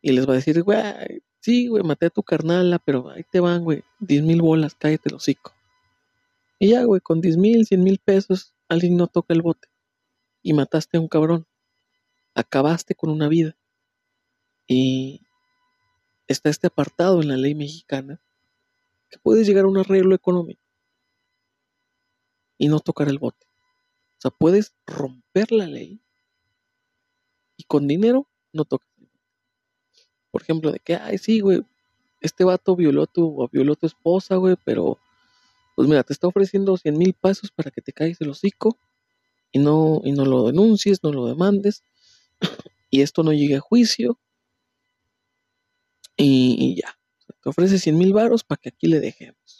y 0.01 0.11
les 0.11 0.27
va 0.27 0.33
a 0.33 0.35
decir, 0.37 0.61
güey, 0.63 1.21
Sí, 1.41 1.67
güey, 1.67 1.83
maté 1.83 2.07
a 2.07 2.09
tu 2.09 2.21
carnala, 2.21 2.79
pero 2.79 3.09
ahí 3.09 3.23
te 3.23 3.39
van, 3.39 3.63
güey. 3.63 3.83
Diez 3.99 4.23
mil 4.23 4.41
bolas, 4.41 4.75
cállate 4.75 5.09
el 5.09 5.15
hocico. 5.15 5.53
Y 6.59 6.69
ya, 6.71 6.83
güey, 6.83 6.99
con 7.01 7.21
diez 7.21 7.37
mil, 7.37 7.65
cien 7.65 7.83
mil 7.83 7.99
pesos, 7.99 8.53
alguien 8.67 8.97
no 8.97 9.07
toca 9.07 9.33
el 9.33 9.41
bote. 9.41 9.69
Y 10.41 10.53
mataste 10.53 10.97
a 10.97 11.01
un 11.01 11.07
cabrón. 11.07 11.47
Acabaste 12.35 12.93
con 12.95 13.09
una 13.09 13.29
vida. 13.29 13.57
Y 14.67 15.21
está 16.27 16.49
este 16.49 16.67
apartado 16.67 17.21
en 17.21 17.29
la 17.29 17.37
ley 17.37 17.55
mexicana 17.55 18.21
que 19.09 19.17
puedes 19.19 19.47
llegar 19.47 19.65
a 19.65 19.69
un 19.69 19.77
arreglo 19.77 20.13
económico 20.13 20.61
y 22.57 22.67
no 22.67 22.79
tocar 22.79 23.07
el 23.07 23.17
bote. 23.17 23.47
O 24.19 24.21
sea, 24.21 24.31
puedes 24.31 24.73
romper 24.85 25.51
la 25.53 25.65
ley 25.65 26.01
y 27.57 27.63
con 27.63 27.87
dinero 27.87 28.27
no 28.53 28.65
tocar 28.65 28.89
por 30.31 30.41
ejemplo, 30.41 30.71
de 30.71 30.79
que, 30.79 30.95
ay, 30.95 31.17
sí, 31.17 31.39
güey, 31.39 31.61
este 32.21 32.43
vato 32.43 32.75
violó 32.75 33.07
tu, 33.07 33.49
violó 33.51 33.75
tu 33.75 33.87
esposa, 33.87 34.35
güey, 34.35 34.55
pero, 34.65 34.97
pues 35.75 35.87
mira, 35.87 36.03
te 36.03 36.13
está 36.13 36.27
ofreciendo 36.27 36.77
100 36.77 36.97
mil 36.97 37.13
pesos 37.13 37.51
para 37.51 37.71
que 37.71 37.81
te 37.81 37.93
caigas 37.93 38.21
el 38.21 38.29
hocico 38.29 38.77
y 39.51 39.59
no, 39.59 40.01
y 40.03 40.11
no 40.13 40.25
lo 40.25 40.45
denuncies, 40.47 41.03
no 41.03 41.13
lo 41.13 41.27
demandes, 41.27 41.83
y 42.89 43.01
esto 43.01 43.23
no 43.23 43.33
llegue 43.33 43.57
a 43.57 43.61
juicio, 43.61 44.19
y, 46.17 46.75
ya, 46.81 46.97
te 47.41 47.49
ofrece 47.49 47.79
100 47.79 47.97
mil 47.97 48.13
varos 48.13 48.43
para 48.43 48.59
que 48.61 48.69
aquí 48.69 48.87
le 48.87 48.99
dejemos. 48.99 49.58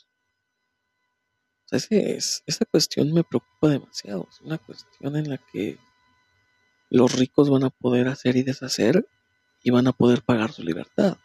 Es, 1.71 2.43
esa 2.47 2.65
cuestión 2.65 3.13
me 3.13 3.23
preocupa 3.23 3.69
demasiado, 3.69 4.27
es 4.31 4.41
una 4.41 4.57
cuestión 4.57 5.15
en 5.15 5.29
la 5.29 5.37
que 5.37 5.77
los 6.89 7.13
ricos 7.13 7.49
van 7.49 7.63
a 7.63 7.69
poder 7.69 8.07
hacer 8.07 8.35
y 8.35 8.43
deshacer 8.43 9.07
y 9.61 9.69
van 9.69 9.87
a 9.87 9.91
poder 9.91 10.23
pagar 10.23 10.51
su 10.51 10.63
libertad. 10.63 11.17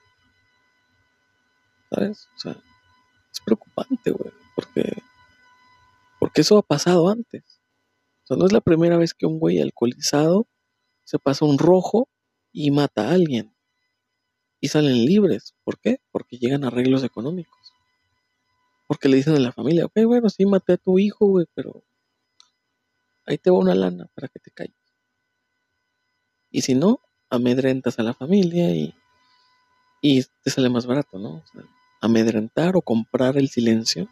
¿Sabes? 1.90 2.28
O 2.36 2.38
sea, 2.38 2.52
es 3.32 3.40
preocupante, 3.40 4.10
güey, 4.10 4.32
porque, 4.54 5.02
porque 6.20 6.42
eso 6.42 6.58
ha 6.58 6.62
pasado 6.62 7.08
antes. 7.08 7.62
O 8.24 8.26
sea, 8.26 8.36
no 8.36 8.44
es 8.44 8.52
la 8.52 8.60
primera 8.60 8.98
vez 8.98 9.14
que 9.14 9.26
un 9.26 9.38
güey 9.38 9.60
alcoholizado 9.60 10.46
se 11.04 11.18
pasa 11.18 11.44
un 11.46 11.58
rojo 11.58 12.08
y 12.52 12.70
mata 12.70 13.08
a 13.08 13.12
alguien. 13.12 13.54
Y 14.60 14.68
salen 14.68 15.04
libres. 15.04 15.54
¿Por 15.62 15.78
qué? 15.78 16.00
Porque 16.10 16.38
llegan 16.38 16.64
arreglos 16.64 17.04
económicos. 17.04 17.53
Porque 18.86 19.08
le 19.08 19.16
dicen 19.16 19.34
a 19.34 19.40
la 19.40 19.52
familia, 19.52 19.86
ok, 19.86 20.04
bueno, 20.06 20.28
sí 20.28 20.44
maté 20.46 20.74
a 20.74 20.76
tu 20.76 20.98
hijo, 20.98 21.26
güey, 21.26 21.46
pero 21.54 21.84
ahí 23.26 23.38
te 23.38 23.50
va 23.50 23.58
una 23.58 23.74
lana 23.74 24.08
para 24.14 24.28
que 24.28 24.38
te 24.38 24.50
calles. 24.50 24.74
Y 26.50 26.62
si 26.62 26.74
no, 26.74 27.00
amedrentas 27.30 27.98
a 27.98 28.02
la 28.02 28.14
familia 28.14 28.70
y, 28.74 28.94
y 30.02 30.22
te 30.42 30.50
sale 30.50 30.68
más 30.68 30.86
barato, 30.86 31.18
¿no? 31.18 31.42
amedrentar 32.04 32.76
o 32.76 32.82
comprar 32.82 33.38
el 33.38 33.48
silencio 33.48 34.08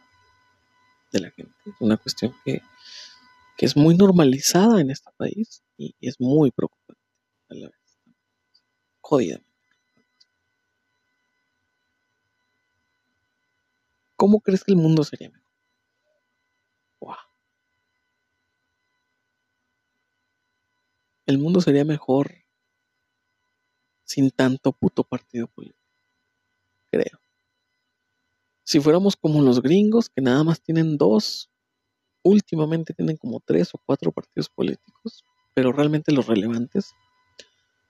de 1.13 1.21
la 1.21 1.31
gente 1.31 1.53
es 1.67 1.75
una 1.79 1.99
cuestión 1.99 2.35
que, 2.43 2.63
que 3.59 3.67
es 3.67 3.77
muy 3.77 3.95
normalizada 3.95 4.81
en 4.81 4.91
este 4.91 5.11
país 5.19 5.63
y, 5.77 5.95
es 6.01 6.19
muy 6.19 6.51
preocupante 6.51 7.03
a 7.51 7.55
la 7.55 7.67
vez. 7.67 7.77
Jodida. 9.03 9.43
¿Cómo 14.23 14.41
crees 14.41 14.63
que 14.63 14.71
el 14.71 14.79
mundo 14.79 15.03
sería 15.03 15.31
mejor? 15.31 17.17
El 21.27 21.39
mundo 21.39 21.61
sería 21.61 21.85
mejor 21.85 22.33
sin 24.05 24.31
tanto 24.31 24.71
puto 24.71 25.03
partido 25.03 25.49
político. 25.49 25.83
Creo. 26.93 27.19
Si 28.63 28.79
fuéramos 28.79 29.17
como 29.17 29.43
los 29.43 29.61
gringos, 29.61 30.09
que 30.09 30.21
nada 30.21 30.45
más 30.45 30.63
tienen 30.63 30.97
dos, 30.97 31.51
últimamente 32.23 32.95
tienen 32.95 33.17
como 33.17 33.41
tres 33.41 33.75
o 33.75 33.81
cuatro 33.85 34.13
partidos 34.13 34.49
políticos, 34.49 35.25
pero 35.53 35.73
realmente 35.73 36.13
los 36.13 36.29
relevantes 36.29 36.93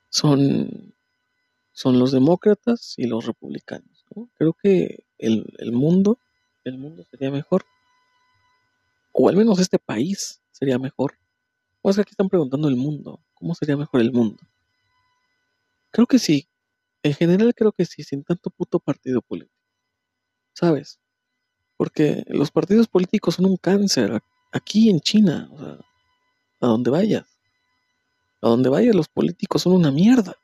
son, 0.08 0.94
son 1.72 1.98
los 1.98 2.10
demócratas 2.10 2.94
y 2.96 3.06
los 3.06 3.26
republicanos. 3.26 4.06
Creo 4.38 4.54
que 4.54 5.04
el, 5.22 5.72
mundo, 5.72 6.18
el 6.64 6.78
mundo 6.78 7.04
sería 7.10 7.30
mejor, 7.30 7.64
o 9.12 9.28
al 9.28 9.36
menos 9.36 9.58
este 9.60 9.78
país 9.78 10.42
sería 10.50 10.78
mejor. 10.78 11.18
O 11.80 11.90
es 11.90 11.96
que 11.96 12.02
aquí 12.02 12.10
están 12.10 12.28
preguntando 12.28 12.68
el 12.68 12.76
mundo, 12.76 13.20
¿cómo 13.34 13.54
sería 13.54 13.76
mejor 13.76 14.00
el 14.00 14.12
mundo? 14.12 14.42
Creo 15.90 16.06
que 16.06 16.18
sí. 16.18 16.48
En 17.02 17.14
general 17.14 17.54
creo 17.54 17.72
que 17.72 17.84
sí, 17.84 18.02
sin 18.02 18.22
tanto 18.22 18.50
puto 18.50 18.78
partido 18.78 19.22
político. 19.22 19.56
¿Sabes? 20.54 21.00
Porque 21.76 22.24
los 22.28 22.50
partidos 22.50 22.86
políticos 22.86 23.36
son 23.36 23.46
un 23.46 23.56
cáncer 23.56 24.22
aquí 24.52 24.88
en 24.90 25.00
China, 25.00 25.48
o 25.52 25.58
sea, 25.58 25.78
a 26.60 26.66
donde 26.66 26.90
vayas. 26.90 27.38
A 28.40 28.48
donde 28.48 28.68
vayas 28.68 28.94
los 28.94 29.08
políticos 29.08 29.62
son 29.62 29.72
una 29.72 29.90
mierda. 29.90 30.36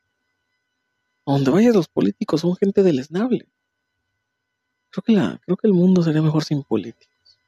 A 1.27 1.33
donde 1.33 1.51
vayas 1.51 1.75
los 1.75 1.89
políticos 1.89 2.41
son 2.41 2.57
gente 2.57 2.83
deleznable. 2.83 3.49
Creo 4.91 5.03
que, 5.03 5.13
la, 5.13 5.41
creo 5.45 5.57
que 5.57 5.67
el 5.67 5.75
mundo 5.75 6.03
sería 6.03 6.23
mejor 6.23 6.45
sin 6.45 6.63
políticos. 6.63 7.39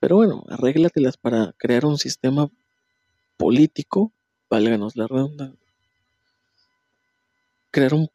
Pero 0.00 0.16
bueno, 0.16 0.44
arréglatelas 0.48 1.16
para 1.16 1.52
crear 1.52 1.86
un 1.86 1.96
sistema 1.96 2.50
político, 3.36 4.12
válganos 4.50 4.96
la 4.96 5.06
redundancia, 5.06 5.72
crear 7.70 7.94
un, 7.94 8.10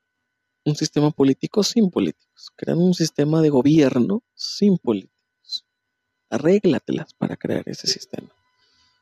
sistema 0.75 1.09
político 1.09 1.63
sin 1.63 1.89
políticos, 1.89 2.51
crear 2.55 2.77
un 2.77 2.93
sistema 2.93 3.41
de 3.41 3.49
gobierno 3.49 4.21
sin 4.35 4.77
políticos. 4.77 5.65
Arréglatelas 6.29 7.15
para 7.15 7.35
crear 7.35 7.67
ese 7.67 7.87
sistema. 7.87 8.29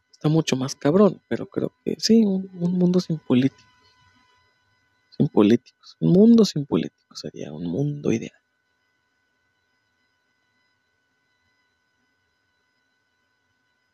Está 0.09 0.29
mucho 0.29 0.55
más 0.55 0.73
cabrón, 0.73 1.21
pero 1.27 1.45
creo 1.47 1.73
que 1.83 1.97
sí, 1.99 2.23
un 2.23 2.49
mundo 2.53 3.01
sin 3.01 3.17
políticos. 3.17 3.65
Sin 5.17 5.27
políticos. 5.27 5.97
Un 5.99 6.13
mundo 6.13 6.45
sin 6.45 6.65
políticos 6.65 7.19
sería 7.19 7.51
un 7.51 7.65
mundo 7.65 8.13
ideal. 8.13 8.46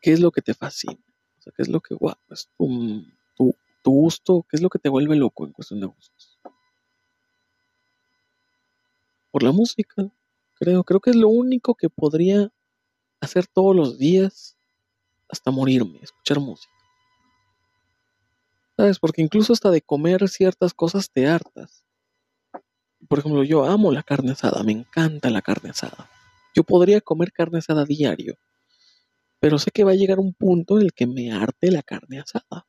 ¿Qué 0.04 0.12
es 0.12 0.20
lo 0.20 0.32
que 0.32 0.42
te 0.42 0.52
fascina? 0.52 1.02
O 1.38 1.40
sea, 1.40 1.50
¿qué 1.56 1.62
es 1.62 1.68
lo 1.70 1.80
que, 1.80 1.96
es 2.28 2.50
tu, 2.58 3.56
tu 3.82 3.90
gusto? 3.90 4.44
¿Qué 4.50 4.56
es 4.58 4.60
lo 4.60 4.68
que 4.68 4.78
te 4.78 4.90
vuelve 4.90 5.16
loco 5.16 5.46
en 5.46 5.52
cuestión 5.52 5.80
de 5.80 5.86
gustos? 5.86 6.38
Por 9.30 9.42
la 9.42 9.50
música, 9.52 10.06
creo. 10.56 10.84
Creo 10.84 11.00
que 11.00 11.08
es 11.08 11.16
lo 11.16 11.30
único 11.30 11.74
que 11.74 11.88
podría 11.88 12.52
hacer 13.22 13.46
todos 13.46 13.74
los 13.74 13.96
días 13.96 14.58
hasta 15.30 15.50
morirme, 15.50 16.00
escuchar 16.02 16.38
música. 16.38 16.74
¿Sabes? 18.76 18.98
Porque 18.98 19.22
incluso 19.22 19.54
hasta 19.54 19.70
de 19.70 19.80
comer 19.80 20.28
ciertas 20.28 20.74
cosas 20.74 21.10
te 21.10 21.26
hartas. 21.26 21.82
Por 23.08 23.20
ejemplo, 23.20 23.42
yo 23.42 23.64
amo 23.64 23.90
la 23.90 24.02
carne 24.02 24.32
asada, 24.32 24.62
me 24.64 24.72
encanta 24.72 25.30
la 25.30 25.40
carne 25.40 25.70
asada. 25.70 26.10
Yo 26.54 26.62
podría 26.62 27.00
comer 27.00 27.32
carne 27.32 27.60
asada 27.60 27.86
diario, 27.86 28.36
pero 29.44 29.58
sé 29.58 29.70
que 29.72 29.84
va 29.84 29.90
a 29.90 29.94
llegar 29.94 30.20
un 30.20 30.32
punto 30.32 30.78
en 30.78 30.84
el 30.86 30.94
que 30.94 31.06
me 31.06 31.30
arte 31.30 31.70
la 31.70 31.82
carne 31.82 32.18
asada. 32.18 32.66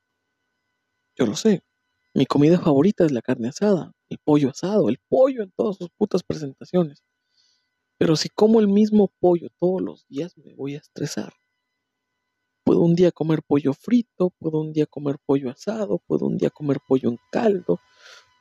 Yo 1.17 1.25
lo 1.25 1.37
sé. 1.37 1.63
Mi 2.13 2.25
comida 2.25 2.59
favorita 2.59 3.05
es 3.05 3.13
la 3.13 3.21
carne 3.21 3.47
asada, 3.47 3.93
el 4.09 4.17
pollo 4.21 4.49
asado, 4.49 4.89
el 4.89 4.97
pollo 5.07 5.43
en 5.43 5.53
todas 5.55 5.77
sus 5.77 5.89
putas 5.91 6.23
presentaciones. 6.23 7.01
Pero 7.97 8.17
si 8.17 8.27
como 8.27 8.59
el 8.59 8.67
mismo 8.67 9.09
pollo 9.21 9.47
todos 9.57 9.81
los 9.81 10.05
días 10.09 10.35
me 10.35 10.53
voy 10.53 10.75
a 10.75 10.79
estresar. 10.79 11.31
Puedo 12.65 12.81
un 12.81 12.93
día 12.93 13.13
comer 13.13 13.39
pollo 13.41 13.71
frito, 13.73 14.31
puedo 14.37 14.59
un 14.59 14.73
día 14.73 14.85
comer 14.85 15.15
pollo 15.25 15.51
asado, 15.51 16.01
puedo 16.05 16.25
un 16.25 16.35
día 16.37 16.49
comer 16.49 16.79
pollo 16.85 17.07
en 17.07 17.19
caldo, 17.31 17.79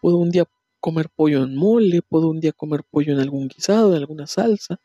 puedo 0.03 0.17
un 0.17 0.31
día 0.31 0.45
comer 0.81 1.09
pollo 1.15 1.45
en 1.45 1.55
mole, 1.55 2.03
puedo 2.03 2.31
un 2.31 2.41
día 2.41 2.51
comer 2.51 2.83
pollo 2.91 3.13
en 3.13 3.21
algún 3.21 3.47
guisado, 3.47 3.93
en 3.95 3.99
alguna 3.99 4.27
salsa, 4.27 4.81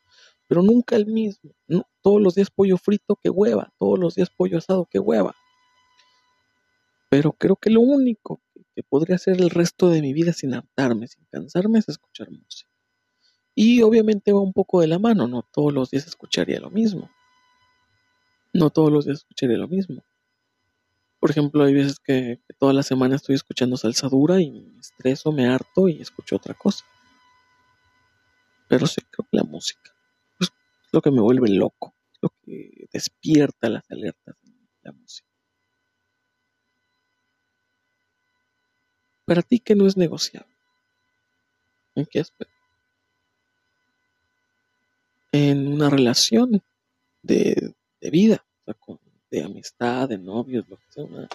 pero 0.50 0.64
nunca 0.64 0.96
el 0.96 1.06
mismo. 1.06 1.52
Todos 2.02 2.20
los 2.20 2.34
días 2.34 2.50
pollo 2.50 2.78
frito, 2.78 3.16
qué 3.22 3.30
hueva, 3.30 3.72
todos 3.78 4.00
los 4.00 4.16
días 4.16 4.32
pollo 4.32 4.58
asado, 4.58 4.88
qué 4.90 4.98
hueva. 4.98 5.36
Pero 7.08 7.34
creo 7.34 7.56
que 7.56 7.70
lo 7.70 7.82
único 7.82 8.42
que, 8.52 8.66
que 8.76 8.82
podría 8.82 9.18
hacer 9.18 9.40
el 9.40 9.52
resto 9.52 9.90
de 9.90 10.02
mi 10.02 10.12
vida 10.12 10.34
sin 10.34 10.56
hartarme, 10.56 11.08
sin 11.08 11.24
cansarme, 11.26 11.78
es 11.78 11.90
escuchar 11.90 12.32
música. 12.32 12.72
Y 13.54 13.84
obviamente 13.84 14.34
va 14.34 14.42
un 14.42 14.52
poco 14.54 14.82
de 14.82 14.88
la 14.88 14.98
mano, 14.98 15.28
no 15.28 15.44
todos 15.44 15.72
los 15.72 15.92
días 15.92 16.08
escucharía 16.08 16.60
lo 16.60 16.72
mismo. 16.72 17.12
No 18.52 18.72
todos 18.72 18.92
los 18.92 19.06
días 19.06 19.20
escucharía 19.20 19.58
lo 19.58 19.68
mismo. 19.68 20.04
Por 21.20 21.30
ejemplo, 21.30 21.64
hay 21.64 21.76
veces 21.76 22.00
que, 22.00 22.42
que 22.48 22.54
toda 22.56 22.74
la 22.74 22.82
semana 22.82 23.18
estoy 23.18 23.36
escuchando 23.36 23.78
salsa 23.78 24.10
dura 24.10 24.42
y 24.42 24.50
me 24.50 24.80
estreso, 24.80 25.32
me 25.32 25.48
harto 25.48 25.88
y 25.88 26.02
escucho 26.02 26.38
otra 26.38 26.56
cosa. 26.56 26.86
Pero 28.68 28.88
sí, 28.88 29.02
creo 29.12 29.28
que 29.30 29.38
la 29.38 29.44
música 29.44 29.89
lo 30.92 31.02
que 31.02 31.12
me 31.12 31.22
vuelve 31.22 31.50
loco, 31.50 31.94
lo 32.22 32.30
que 32.44 32.88
despierta 32.92 33.70
las 33.70 33.90
alertas 33.90 34.36
de 34.44 34.52
la 34.84 34.92
música. 34.92 35.28
Para 39.26 39.42
ti, 39.42 39.60
¿qué 39.60 39.76
no 39.76 39.86
es 39.86 39.96
negociable? 39.96 40.52
¿En 41.96 42.06
qué 42.06 42.20
aspecto? 42.20 42.54
En 45.32 45.68
una 45.68 45.90
relación 45.90 46.64
de, 47.22 47.74
de 48.02 48.10
vida, 48.10 48.44
o 48.66 48.74
sea, 48.74 48.98
de 49.30 49.44
amistad, 49.44 50.10
de 50.10 50.18
novios, 50.18 50.68
lo 50.68 50.78
que 50.78 50.92
sea, 50.92 51.04
una, 51.04 51.30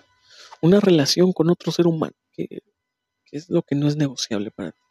una 0.61 0.81
relación 0.81 1.33
con 1.33 1.51
otro 1.51 1.71
ser 1.71 1.87
humano, 1.87 2.15
que, 2.33 2.49
que 3.25 3.37
es 3.37 3.49
lo 3.49 3.63
que 3.63 3.77
no 3.77 3.87
es 3.87 3.97
negociable 3.97 4.51
para 4.51 4.73
ti. 4.73 4.84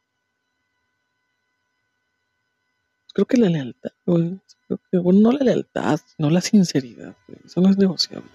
Creo 3.13 3.25
que 3.27 3.37
la 3.37 3.49
lealtad, 3.49 3.91
creo 4.05 4.79
que, 4.91 4.97
bueno, 4.97 5.19
no 5.19 5.31
la 5.31 5.45
lealtad, 5.45 5.99
no 6.17 6.31
la 6.31 6.41
sinceridad, 6.41 7.15
eso 7.45 7.61
no 7.61 7.69
es 7.69 7.77
negociable. 7.77 8.29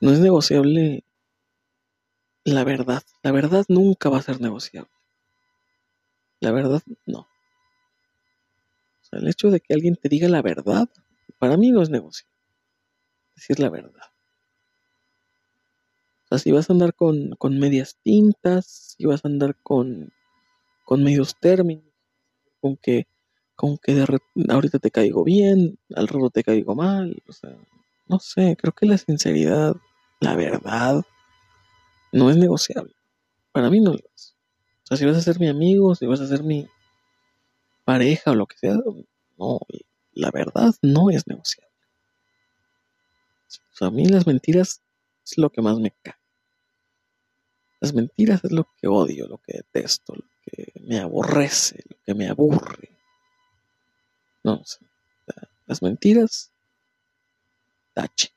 No 0.00 0.12
es 0.12 0.20
negociable 0.20 1.04
la 2.44 2.64
verdad. 2.64 3.02
La 3.22 3.32
verdad 3.32 3.64
nunca 3.68 4.10
va 4.10 4.18
a 4.18 4.22
ser 4.22 4.40
negociable. 4.40 4.90
La 6.40 6.52
verdad, 6.52 6.82
no. 7.06 7.26
El 9.12 9.28
hecho 9.28 9.50
de 9.50 9.60
que 9.60 9.72
alguien 9.72 9.96
te 9.96 10.08
diga 10.08 10.28
la 10.28 10.42
verdad, 10.42 10.88
para 11.38 11.56
mí 11.56 11.70
no 11.70 11.82
es 11.82 11.88
negociable. 11.88 12.36
Decir 13.36 13.60
la 13.60 13.70
verdad. 13.70 14.10
O 16.24 16.28
sea, 16.28 16.38
si 16.38 16.52
vas 16.52 16.68
a 16.68 16.72
andar 16.72 16.94
con, 16.94 17.30
con 17.36 17.58
medias 17.58 17.96
tintas, 18.02 18.96
si 18.98 19.06
vas 19.06 19.24
a 19.24 19.28
andar 19.28 19.56
con, 19.62 20.12
con 20.84 21.02
medios 21.04 21.36
términos, 21.38 21.93
con 22.64 22.78
que, 22.78 23.06
con 23.54 23.76
que 23.76 24.06
ahorita 24.48 24.78
te 24.78 24.90
caigo 24.90 25.22
bien, 25.22 25.78
al 25.94 26.08
rato 26.08 26.30
te 26.30 26.42
caigo 26.42 26.74
mal, 26.74 27.22
o 27.28 27.32
sea, 27.34 27.54
no 28.08 28.18
sé, 28.18 28.56
creo 28.58 28.72
que 28.72 28.86
la 28.86 28.96
sinceridad, 28.96 29.76
la 30.18 30.34
verdad, 30.34 31.02
no 32.10 32.30
es 32.30 32.38
negociable. 32.38 32.94
Para 33.52 33.68
mí 33.68 33.80
no 33.80 33.92
lo 33.92 33.98
es. 33.98 34.34
O 34.82 34.86
sea, 34.86 34.96
si 34.96 35.04
vas 35.04 35.18
a 35.18 35.20
ser 35.20 35.38
mi 35.38 35.48
amigo, 35.48 35.94
si 35.94 36.06
vas 36.06 36.22
a 36.22 36.26
ser 36.26 36.42
mi 36.42 36.66
pareja 37.84 38.30
o 38.30 38.34
lo 38.34 38.46
que 38.46 38.56
sea, 38.56 38.78
no, 39.36 39.60
la 40.14 40.30
verdad 40.30 40.74
no 40.80 41.10
es 41.10 41.26
negociable. 41.26 41.70
O 43.74 43.76
sea, 43.76 43.88
a 43.88 43.90
mí 43.90 44.06
las 44.06 44.26
mentiras 44.26 44.80
es 45.22 45.36
lo 45.36 45.50
que 45.50 45.60
más 45.60 45.78
me 45.78 45.94
cae. 46.02 46.14
Las 47.80 47.92
mentiras 47.92 48.42
es 48.42 48.52
lo 48.52 48.66
que 48.80 48.88
odio, 48.88 49.28
lo 49.28 49.36
que 49.36 49.52
detesto, 49.52 50.14
lo 50.14 50.33
que 50.44 50.72
me 50.80 50.98
aborrece, 50.98 51.82
lo 51.88 51.96
que 52.04 52.14
me 52.14 52.28
aburre. 52.28 52.90
No, 54.42 54.54
o 54.54 54.64
las 55.66 55.82
mentiras, 55.82 56.52
tache. 57.94 58.30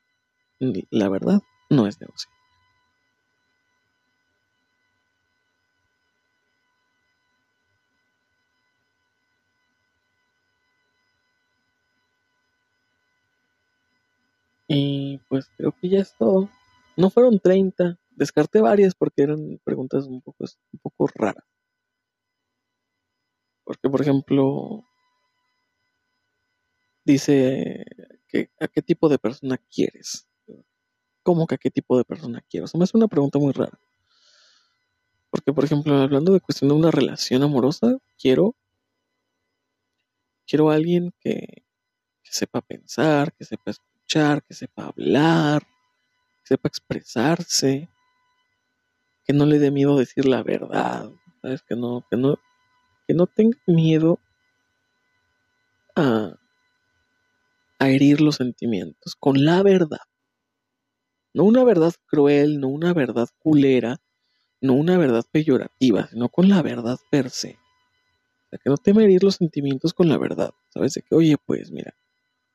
La 0.90 1.08
verdad 1.08 1.40
no 1.70 1.86
es 1.86 2.00
negociable. 2.00 2.38
Y 14.68 15.18
pues 15.28 15.50
creo 15.56 15.72
que 15.72 15.88
ya 15.88 16.00
es 16.00 16.14
todo. 16.18 16.50
No 16.96 17.10
fueron 17.10 17.40
30, 17.40 17.98
descarté 18.10 18.60
varias 18.60 18.94
porque 18.94 19.22
eran 19.22 19.60
preguntas 19.64 20.04
un 20.06 20.20
poco, 20.20 20.44
un 20.72 20.80
poco 20.80 21.06
raras. 21.14 21.44
Porque, 23.68 23.90
por 23.90 24.00
ejemplo, 24.00 24.82
dice 27.04 27.84
que 28.26 28.48
a 28.58 28.66
qué 28.66 28.80
tipo 28.80 29.10
de 29.10 29.18
persona 29.18 29.58
quieres. 29.58 30.26
¿Cómo 31.22 31.46
que 31.46 31.56
a 31.56 31.58
qué 31.58 31.70
tipo 31.70 31.98
de 31.98 32.04
persona 32.04 32.42
quiero? 32.48 32.64
O 32.72 32.78
me 32.78 32.84
hace 32.84 32.96
una 32.96 33.08
pregunta 33.08 33.38
muy 33.38 33.52
rara. 33.52 33.78
Porque, 35.28 35.52
por 35.52 35.66
ejemplo, 35.66 35.94
hablando 35.98 36.32
de 36.32 36.40
cuestión 36.40 36.70
de 36.70 36.76
una 36.76 36.90
relación 36.90 37.42
amorosa, 37.42 37.98
quiero, 38.18 38.56
quiero 40.46 40.70
a 40.70 40.74
alguien 40.74 41.12
que, 41.20 41.66
que 42.22 42.32
sepa 42.32 42.62
pensar, 42.62 43.34
que 43.34 43.44
sepa 43.44 43.72
escuchar, 43.72 44.42
que 44.44 44.54
sepa 44.54 44.86
hablar, 44.86 45.60
que 46.40 46.54
sepa 46.54 46.68
expresarse, 46.68 47.90
que 49.26 49.34
no 49.34 49.44
le 49.44 49.58
dé 49.58 49.70
miedo 49.70 49.98
decir 49.98 50.24
la 50.24 50.42
verdad, 50.42 51.10
¿sabes? 51.42 51.60
Que 51.60 51.76
no, 51.76 52.06
que 52.08 52.16
no, 52.16 52.38
que 53.08 53.14
no 53.14 53.26
tenga 53.26 53.58
miedo 53.66 54.20
a, 55.96 56.34
herir 57.80 58.20
los 58.20 58.36
sentimientos 58.36 59.16
con 59.18 59.44
la 59.44 59.62
verdad. 59.62 60.02
No 61.32 61.44
una 61.44 61.64
verdad 61.64 61.94
cruel, 62.06 62.60
no 62.60 62.68
una 62.68 62.92
verdad 62.92 63.28
culera, 63.38 63.96
no 64.60 64.74
una 64.74 64.98
verdad 64.98 65.24
peyorativa, 65.30 66.08
sino 66.08 66.28
con 66.28 66.50
la 66.50 66.60
verdad 66.60 66.98
per 67.10 67.30
se. 67.30 67.52
O 67.52 68.48
sea, 68.50 68.58
que 68.62 68.68
no 68.68 68.76
teme 68.76 69.04
herir 69.04 69.22
los 69.22 69.36
sentimientos 69.36 69.94
con 69.94 70.08
la 70.08 70.18
verdad. 70.18 70.50
¿Sabes? 70.68 70.94
De 70.94 71.02
que, 71.02 71.14
oye, 71.14 71.36
pues 71.46 71.70
mira, 71.70 71.94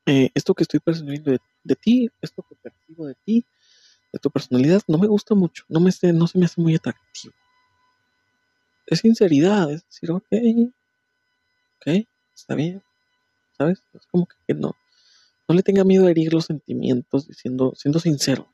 eh, 0.06 0.30
esto 0.36 0.54
que 0.54 0.64
estoy 0.64 0.82
percibiendo 0.82 1.32
de, 1.32 1.40
de 1.64 1.76
ti, 1.76 2.10
esto 2.22 2.46
que 2.48 2.56
percibo 2.62 3.08
de 3.08 3.16
ti, 3.26 3.46
de 4.12 4.20
tu 4.20 4.30
personalidad, 4.30 4.84
no 4.88 5.00
me 5.00 5.08
gusta 5.08 5.34
mucho, 5.34 5.64
no, 5.68 5.80
me 5.80 5.92
se, 5.92 6.14
no 6.14 6.28
se 6.28 6.38
me 6.38 6.46
hace 6.46 6.62
muy 6.62 6.76
atractivo. 6.76 7.34
Es 8.94 9.00
sinceridad, 9.00 9.72
es 9.72 9.84
decir, 9.88 10.12
ok, 10.12 10.28
ok, 11.80 12.06
está 12.36 12.54
bien, 12.54 12.84
¿sabes? 13.58 13.82
Es 13.96 14.06
como 14.06 14.28
que, 14.28 14.54
no, 14.54 14.76
No 15.48 15.56
le 15.56 15.64
tenga 15.64 15.84
miedo 15.84 16.06
a 16.06 16.12
herir 16.12 16.34
los 16.34 16.46
sentimientos 16.46 17.28
diciendo, 17.28 17.74
siendo 17.76 18.00
sincero. 18.00 18.48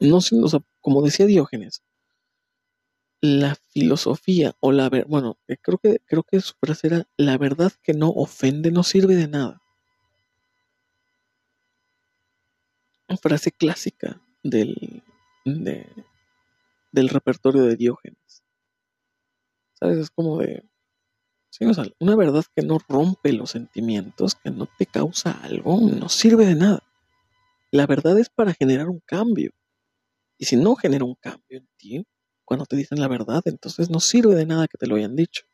No 0.00 0.20
siendo, 0.20 0.46
o 0.46 0.50
sea, 0.50 0.60
como 0.80 1.02
decía 1.02 1.26
Diógenes, 1.26 1.82
la 3.20 3.54
filosofía 3.70 4.56
o 4.60 4.72
la 4.72 4.88
ver, 4.88 5.06
bueno, 5.06 5.38
eh, 5.48 5.56
creo 5.60 5.78
que 5.78 6.00
creo 6.06 6.24
que 6.24 6.40
su 6.40 6.54
frase 6.60 6.88
era 6.88 7.08
la 7.16 7.38
verdad 7.38 7.72
que 7.84 7.94
no 7.94 8.10
ofende 8.10 8.72
no 8.72 8.82
sirve 8.82 9.14
de 9.14 9.28
nada. 9.28 9.62
Una 13.08 13.16
frase 13.18 13.52
clásica 13.52 14.20
del 14.42 15.02
del 16.92 17.08
repertorio 17.08 17.62
de 17.64 17.76
Diógenes. 17.76 18.43
Es 19.90 20.10
como 20.10 20.38
de 20.38 20.64
una 22.00 22.16
verdad 22.16 22.44
que 22.54 22.62
no 22.62 22.78
rompe 22.88 23.32
los 23.32 23.50
sentimientos, 23.50 24.34
que 24.34 24.50
no 24.50 24.68
te 24.78 24.86
causa 24.86 25.30
algo, 25.42 25.80
no 25.80 26.08
sirve 26.08 26.46
de 26.46 26.56
nada. 26.56 26.82
La 27.70 27.86
verdad 27.86 28.18
es 28.18 28.28
para 28.28 28.54
generar 28.54 28.88
un 28.88 29.00
cambio. 29.00 29.52
Y 30.36 30.46
si 30.46 30.56
no 30.56 30.74
genera 30.74 31.04
un 31.04 31.14
cambio 31.14 31.58
en 31.58 31.68
ti, 31.76 32.06
cuando 32.44 32.66
te 32.66 32.76
dicen 32.76 33.00
la 33.00 33.08
verdad, 33.08 33.42
entonces 33.44 33.88
no 33.88 34.00
sirve 34.00 34.34
de 34.34 34.46
nada 34.46 34.66
que 34.66 34.78
te 34.78 34.86
lo 34.86 34.96
hayan 34.96 35.16
dicho. 35.16 35.44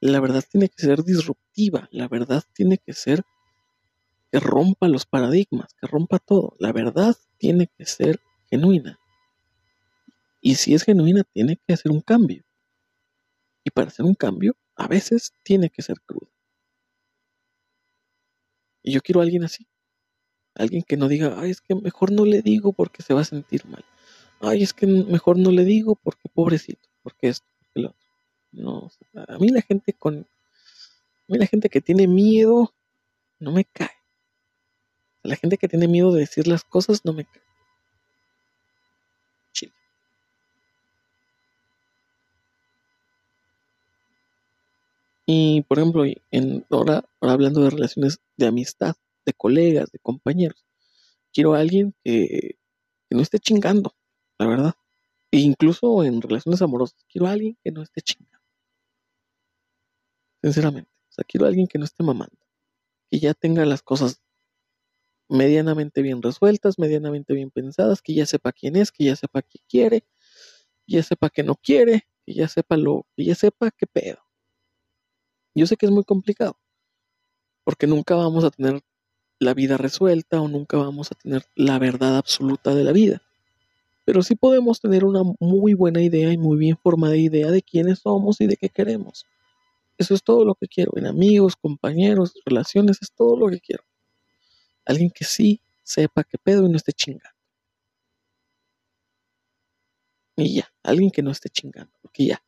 La 0.00 0.20
verdad 0.20 0.44
tiene 0.48 0.68
que 0.68 0.82
ser 0.82 1.02
disruptiva, 1.02 1.88
la 1.90 2.06
verdad 2.06 2.44
tiene 2.52 2.78
que 2.78 2.92
ser 2.92 3.24
que 4.30 4.40
rompa 4.40 4.88
los 4.88 5.06
paradigmas, 5.06 5.74
que 5.74 5.86
rompa 5.86 6.18
todo. 6.18 6.54
La 6.58 6.72
verdad 6.72 7.16
tiene 7.38 7.68
que 7.76 7.86
ser 7.86 8.20
genuina. 8.48 8.98
Y 10.40 10.54
si 10.56 10.74
es 10.74 10.84
genuina, 10.84 11.24
tiene 11.24 11.58
que 11.66 11.74
hacer 11.74 11.90
un 11.90 12.00
cambio. 12.00 12.45
Y 13.66 13.70
para 13.70 13.88
hacer 13.88 14.06
un 14.06 14.14
cambio, 14.14 14.54
a 14.76 14.88
veces 14.88 15.34
tiene 15.42 15.68
que 15.68 15.82
ser 15.82 16.00
crudo. 16.06 16.30
Y 18.82 18.92
yo 18.92 19.00
quiero 19.02 19.20
a 19.20 19.24
alguien 19.24 19.44
así. 19.44 19.66
Alguien 20.54 20.82
que 20.88 20.96
no 20.96 21.08
diga, 21.08 21.34
ay, 21.38 21.50
es 21.50 21.60
que 21.60 21.74
mejor 21.74 22.12
no 22.12 22.24
le 22.24 22.42
digo 22.42 22.72
porque 22.72 23.02
se 23.02 23.14
va 23.14 23.22
a 23.22 23.24
sentir 23.24 23.66
mal 23.66 23.84
ay, 24.40 24.62
es 24.62 24.72
que 24.72 24.86
mejor 24.86 25.38
no 25.38 25.50
le 25.50 25.64
digo 25.64 25.96
porque 25.96 26.28
pobrecito, 26.28 26.88
porque 27.02 27.28
esto, 27.28 27.46
porque 27.58 27.80
lo 27.80 27.88
otro. 27.90 28.00
No, 28.52 28.90
a 29.28 29.38
mí 29.38 29.48
la 29.50 29.62
gente 29.62 29.92
con, 29.92 30.18
a 30.18 31.32
mí 31.32 31.38
la 31.38 31.46
gente 31.46 31.68
que 31.68 31.80
tiene 31.80 32.06
miedo 32.06 32.74
no 33.38 33.52
me 33.52 33.64
cae. 33.64 33.90
La 35.22 35.36
gente 35.36 35.58
que 35.58 35.68
tiene 35.68 35.88
miedo 35.88 36.12
de 36.12 36.20
decir 36.20 36.46
las 36.46 36.64
cosas 36.64 37.04
no 37.04 37.12
me 37.12 37.24
cae. 37.24 37.42
Chile. 39.52 39.72
Y 45.26 45.62
por 45.62 45.78
ejemplo, 45.78 46.04
en, 46.30 46.64
ahora, 46.70 47.04
hablando 47.20 47.60
de 47.62 47.70
relaciones 47.70 48.20
de 48.36 48.46
amistad, 48.46 48.94
de 49.26 49.32
colegas, 49.32 49.90
de 49.90 49.98
compañeros, 49.98 50.64
quiero 51.32 51.54
a 51.54 51.60
alguien 51.60 51.94
que, 52.04 52.58
no 53.10 53.22
esté 53.22 53.38
chingando, 53.40 53.94
la 54.38 54.46
verdad. 54.46 54.74
E 55.32 55.38
incluso 55.38 56.04
en 56.04 56.22
relaciones 56.22 56.62
amorosas, 56.62 57.04
quiero 57.08 57.26
a 57.26 57.32
alguien 57.32 57.58
que 57.62 57.72
no 57.72 57.82
esté 57.82 58.02
chingando. 58.02 58.38
Sinceramente. 60.42 60.90
O 61.10 61.12
sea, 61.12 61.24
quiero 61.24 61.46
a 61.46 61.48
alguien 61.48 61.66
que 61.66 61.78
no 61.78 61.84
esté 61.84 62.04
mamando. 62.04 62.36
Que 63.10 63.18
ya 63.18 63.34
tenga 63.34 63.64
las 63.66 63.82
cosas 63.82 64.20
medianamente 65.28 66.02
bien 66.02 66.22
resueltas, 66.22 66.78
medianamente 66.78 67.34
bien 67.34 67.50
pensadas, 67.50 68.02
que 68.02 68.14
ya 68.14 68.26
sepa 68.26 68.52
quién 68.52 68.76
es, 68.76 68.92
que 68.92 69.04
ya 69.04 69.16
sepa 69.16 69.42
qué 69.42 69.58
quiere, 69.68 70.02
que 70.86 70.96
ya 70.96 71.02
sepa 71.02 71.30
que 71.30 71.42
no 71.42 71.56
quiere, 71.56 72.06
que 72.24 72.34
ya 72.34 72.48
sepa 72.48 72.76
lo, 72.76 73.06
que 73.16 73.24
ya 73.24 73.34
sepa 73.34 73.70
qué 73.72 73.86
pedo. 73.86 74.25
Yo 75.56 75.66
sé 75.66 75.76
que 75.76 75.86
es 75.86 75.92
muy 75.92 76.04
complicado, 76.04 76.56
porque 77.64 77.88
nunca 77.88 78.14
vamos 78.14 78.44
a 78.44 78.50
tener 78.50 78.82
la 79.40 79.54
vida 79.54 79.76
resuelta 79.76 80.40
o 80.40 80.48
nunca 80.48 80.76
vamos 80.76 81.10
a 81.10 81.14
tener 81.16 81.44
la 81.56 81.78
verdad 81.78 82.16
absoluta 82.16 82.74
de 82.74 82.84
la 82.84 82.92
vida 82.92 83.22
pero 84.06 84.22
sí 84.22 84.36
podemos 84.36 84.80
tener 84.80 85.04
una 85.04 85.22
muy 85.40 85.74
buena 85.74 86.00
idea 86.00 86.32
y 86.32 86.38
muy 86.38 86.56
bien 86.56 86.78
formada 86.80 87.16
idea 87.16 87.50
de 87.50 87.60
quiénes 87.60 87.98
somos 87.98 88.40
y 88.40 88.46
de 88.46 88.56
qué 88.56 88.68
queremos. 88.68 89.26
Eso 89.98 90.14
es 90.14 90.22
todo 90.22 90.44
lo 90.44 90.54
que 90.54 90.68
quiero. 90.68 90.92
En 90.94 91.06
amigos, 91.06 91.56
compañeros, 91.56 92.32
relaciones, 92.44 92.98
es 93.02 93.10
todo 93.12 93.36
lo 93.36 93.48
que 93.48 93.58
quiero. 93.58 93.82
Alguien 94.84 95.10
que 95.10 95.24
sí 95.24 95.60
sepa 95.82 96.22
qué 96.22 96.38
pedo 96.38 96.66
y 96.66 96.70
no 96.70 96.76
esté 96.76 96.92
chingando. 96.92 97.36
Y 100.36 100.54
ya, 100.54 100.72
alguien 100.84 101.10
que 101.10 101.22
no 101.22 101.32
esté 101.32 101.48
chingando. 101.48 101.92
Porque 102.00 102.26
ya, 102.26 102.40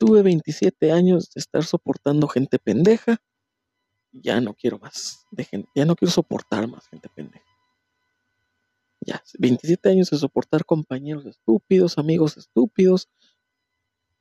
tuve 0.00 0.22
27 0.22 0.92
años 0.92 1.30
de 1.34 1.40
estar 1.40 1.62
soportando 1.62 2.26
gente 2.26 2.58
pendeja. 2.58 3.22
Ya 4.12 4.40
no 4.40 4.54
quiero 4.54 4.78
más. 4.78 5.26
ya 5.74 5.84
no 5.84 5.94
quiero 5.94 6.10
soportar 6.10 6.66
más 6.66 6.88
gente 6.88 7.10
pendeja. 7.10 7.44
Ya, 9.02 9.22
27 9.38 9.90
años 9.90 10.10
de 10.10 10.16
soportar 10.16 10.64
compañeros 10.64 11.26
estúpidos, 11.26 11.98
amigos 11.98 12.38
estúpidos, 12.38 13.08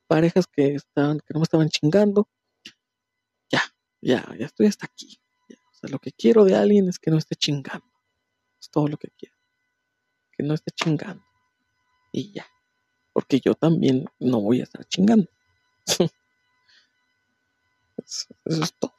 parejas 0.07 0.47
que 0.47 0.75
estaban, 0.75 1.19
que 1.19 1.33
no 1.33 1.39
me 1.39 1.43
estaban 1.43 1.69
chingando. 1.69 2.27
Ya, 3.49 3.61
ya, 4.01 4.35
ya 4.37 4.45
estoy 4.47 4.67
hasta 4.67 4.85
aquí. 4.85 5.21
O 5.49 5.73
sea, 5.73 5.89
lo 5.89 5.99
que 5.99 6.11
quiero 6.11 6.43
de 6.43 6.55
alguien 6.55 6.89
es 6.89 6.99
que 6.99 7.09
no 7.09 7.17
esté 7.17 7.35
chingando. 7.35 7.87
Es 8.59 8.69
todo 8.69 8.89
lo 8.89 8.97
que 8.97 9.09
quiero. 9.17 9.35
Que 10.33 10.43
no 10.43 10.53
esté 10.53 10.71
chingando. 10.71 11.23
Y 12.11 12.33
ya. 12.33 12.45
Porque 13.13 13.39
yo 13.39 13.55
también 13.55 14.05
no 14.19 14.41
voy 14.41 14.59
a 14.59 14.63
estar 14.63 14.85
chingando. 14.85 15.29
Eso 17.97 18.27
es 18.45 18.73
todo. 18.79 18.93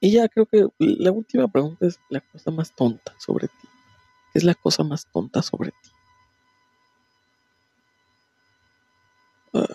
Y 0.00 0.10
ya 0.12 0.28
creo 0.28 0.46
que 0.46 0.66
la 0.80 1.12
última 1.12 1.46
pregunta 1.46 1.86
es 1.86 2.00
la 2.08 2.20
cosa 2.20 2.50
más 2.50 2.74
tonta 2.74 3.14
sobre 3.18 3.46
ti. 3.46 3.68
¿Qué 4.32 4.40
es 4.40 4.44
la 4.44 4.54
cosa 4.54 4.84
más 4.84 5.06
tonta 5.12 5.42
sobre 5.42 5.70
ti? 5.70 5.90
Ah, 9.52 9.66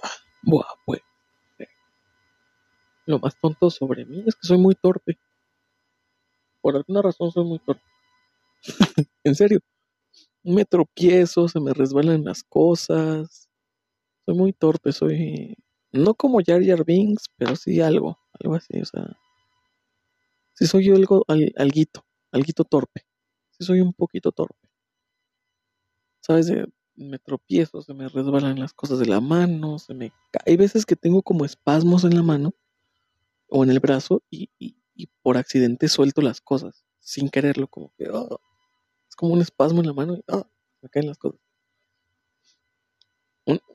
buah, 0.44 0.74
pues. 0.86 1.02
Lo 3.06 3.18
más 3.18 3.40
tonto 3.40 3.70
sobre 3.70 4.04
mí 4.04 4.26
es 4.28 4.36
que 4.36 4.46
soy 4.46 4.58
muy 4.58 4.76
torpe. 4.76 5.18
Por 6.64 6.76
alguna 6.76 7.04
razón 7.04 7.32
soy 7.32 7.46
muy 7.46 7.60
torpe. 7.60 7.84
en 9.24 9.36
serio. 9.36 9.60
Me 10.44 10.66
tropiezo, 10.66 11.48
se 11.48 11.60
me 11.60 11.74
resbalan 11.74 12.26
las 12.26 12.44
cosas. 12.44 13.50
Soy 14.26 14.36
muy 14.36 14.54
torpe, 14.54 14.92
soy. 14.92 15.56
No 15.92 16.16
como 16.16 16.40
Jar 16.46 16.64
Jar 16.64 16.86
Binks, 16.86 17.26
pero 17.38 17.56
sí 17.56 17.82
algo. 17.82 18.18
Algo 18.40 18.56
así, 18.56 18.80
o 18.82 18.86
sea 18.86 19.18
si 20.54 20.68
soy 20.68 20.86
yo 20.86 20.96
algo, 20.96 21.26
alguito, 21.58 22.06
alguito 22.32 22.64
torpe. 22.64 23.06
Si 23.52 23.66
soy 23.66 23.82
un 23.82 23.94
poquito 23.94 24.32
torpe. 24.32 24.70
¿Sabes? 26.22 26.52
me 26.96 27.18
tropiezo, 27.18 27.82
se 27.82 27.94
me 27.96 28.08
resbalan 28.08 28.60
las 28.60 28.72
cosas 28.72 29.00
de 29.00 29.08
la 29.08 29.20
mano, 29.20 29.80
se 29.80 29.96
me 29.96 30.14
Hay 30.46 30.58
veces 30.58 30.86
que 30.86 30.96
tengo 30.96 31.24
como 31.24 31.44
espasmos 31.44 32.04
en 32.04 32.14
la 32.14 32.22
mano 32.22 32.54
o 33.48 33.64
en 33.64 33.72
el 33.72 33.80
brazo 33.80 34.22
y, 34.30 34.50
por 35.24 35.38
accidente 35.38 35.90
suelto 35.90 36.22
las 36.22 36.40
cosas, 36.40 36.86
sin 37.00 37.30
quererlo, 37.30 37.68
como 37.68 37.92
que 37.98 38.10
oh, 38.12 38.40
es 39.14 39.16
como 39.16 39.34
un 39.34 39.42
espasmo 39.42 39.80
en 39.80 39.86
la 39.86 39.94
mano 39.94 40.16
y 40.16 40.24
oh, 40.28 40.44
me 40.82 40.90
caen 40.90 41.06
las 41.06 41.20
cosas. 41.20 41.40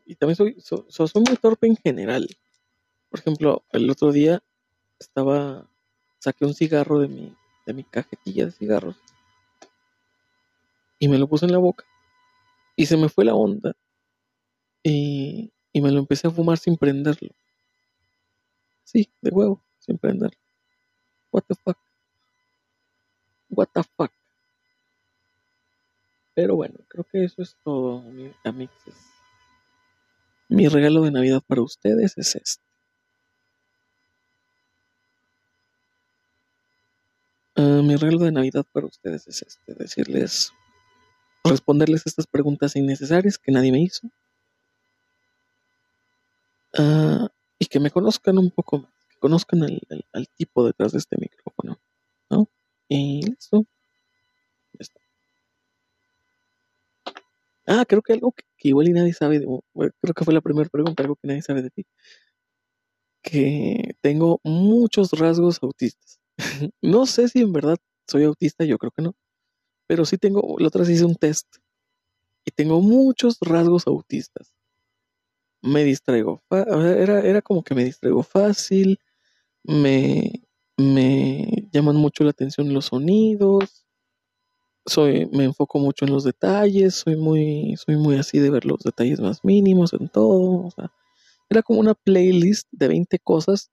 y 0.05 0.17
también 0.17 0.35
soy, 0.35 0.57
soy 0.61 1.23
muy 1.25 1.37
torpe 1.37 1.69
en 1.69 1.77
general. 1.77 2.27
Por 3.09 3.21
ejemplo, 3.21 3.65
el 3.71 3.89
otro 3.89 4.11
día 4.11 4.43
estaba 4.99 5.71
saqué 6.19 6.45
un 6.45 6.55
cigarro 6.55 6.99
de 6.99 7.07
mi, 7.07 7.37
de 7.67 7.73
mi 7.73 7.85
cajetilla 7.85 8.47
de 8.47 8.51
cigarros 8.51 8.97
y 10.99 11.07
me 11.07 11.19
lo 11.19 11.29
puse 11.29 11.47
en 11.47 11.53
la 11.53 11.59
boca 11.59 11.85
y 12.75 12.87
se 12.87 12.97
me 12.97 13.09
fue 13.09 13.25
la 13.25 13.37
onda 13.37 13.77
y, 14.83 15.53
y 15.73 15.81
me 15.81 15.93
lo 15.93 16.01
empecé 16.01 16.27
a 16.27 16.33
fumar 16.33 16.59
sin 16.59 16.77
prenderlo. 16.77 17.31
Sí, 18.83 19.09
de 19.21 19.31
huevo, 19.31 19.63
sin 19.79 19.99
prenderlo. 19.99 20.37
What 21.31 21.45
the 21.47 21.55
fuck. 21.55 21.79
What 23.51 23.69
the 23.73 23.85
fuck. 23.97 24.13
Pero 26.39 26.55
bueno, 26.55 26.77
creo 26.87 27.03
que 27.03 27.25
eso 27.25 27.43
es 27.43 27.57
todo, 27.65 28.05
amigos. 28.45 28.73
Mi 30.49 30.69
regalo 30.69 31.03
de 31.03 31.11
Navidad 31.11 31.43
para 31.45 31.63
ustedes 31.63 32.17
es 32.17 32.37
este. 32.37 32.63
Ah, 37.57 37.81
mi 37.83 37.97
regalo 37.97 38.21
de 38.21 38.31
Navidad 38.31 38.65
para 38.73 38.87
ustedes 38.87 39.27
es 39.27 39.43
este, 39.43 39.75
decirles, 39.75 40.53
responderles 41.43 42.07
estas 42.07 42.29
preguntas 42.29 42.77
innecesarias 42.77 43.37
que 43.37 43.51
nadie 43.51 43.73
me 43.73 43.81
hizo. 43.81 44.09
Ah, 46.79 47.27
y 47.59 47.67
que 47.67 47.81
me 47.81 47.91
conozcan 47.91 48.39
un 48.39 48.53
poco 48.53 48.79
más, 48.79 48.93
que 49.09 49.19
conozcan 49.19 49.65
al, 50.13 50.29
tipo 50.37 50.65
detrás 50.65 50.93
de 50.93 50.99
este 50.99 51.17
micrófono, 51.19 51.81
¿no? 52.31 52.49
Y 52.89 53.27
listo. 53.27 53.67
Ah, 57.69 57.85
creo 57.87 58.03
que 58.03 58.15
algo 58.15 58.33
que, 58.33 58.45
igual 58.69 58.89
y 58.89 58.93
nadie 58.93 59.13
sabe, 59.13 59.39
de, 59.41 59.47
creo 60.01 60.15
que 60.15 60.25
fue 60.25 60.35
la 60.35 60.41
primera 60.41 60.69
pregunta, 60.71 61.03
algo 61.03 61.17
que 61.17 61.29
nadie 61.29 61.43
sabe 61.43 61.63
de 61.63 61.71
ti. 61.71 61.85
que 63.23 63.95
tengo 64.01 64.41
muchos 64.45 65.13
rasgos 65.13 65.63
autistas. 65.63 66.21
no 66.83 67.07
sé 67.07 67.29
si 67.29 67.41
en 67.41 67.53
verdad 67.53 67.77
soy 68.07 68.25
autista, 68.25 68.65
yo 68.65 68.79
creo 68.79 68.93
que 68.93 69.03
no. 69.03 69.15
Pero 69.89 70.05
sí 70.05 70.19
tengo, 70.19 70.57
la 70.59 70.69
otra 70.69 70.83
vez 70.83 70.91
hice 70.91 71.05
un 71.05 71.17
test 71.17 71.47
y 72.45 72.51
tengo 72.53 72.81
muchos 72.81 73.39
rasgos 73.41 73.87
autistas. 73.87 74.53
Me 75.63 75.83
distraigo, 75.85 76.43
era, 76.51 77.21
era 77.21 77.43
como 77.43 77.63
que 77.65 77.75
me 77.75 77.85
distraigo 77.85 78.23
fácil, 78.23 78.99
me, 79.65 80.33
me 80.79 81.69
llaman 81.73 81.97
mucho 81.97 82.25
la 82.25 82.31
atención 82.31 82.75
los 82.75 82.87
sonidos, 82.87 83.87
soy, 84.89 85.27
me 85.33 85.45
enfoco 85.45 85.79
mucho 85.79 86.05
en 86.05 86.13
los 86.13 86.25
detalles, 86.25 86.95
soy 86.97 87.17
muy, 87.17 87.77
soy 87.77 87.97
muy 87.97 88.17
así 88.17 88.39
de 88.39 88.51
ver 88.51 88.65
los 88.65 88.81
detalles 88.81 89.21
más 89.21 89.45
mínimos 89.45 89.93
en 89.93 90.09
todo. 90.09 90.69
era 91.49 91.63
como 91.63 91.81
una 91.81 91.95
playlist 91.95 92.69
de 92.73 92.89
20 92.89 93.19
cosas. 93.21 93.71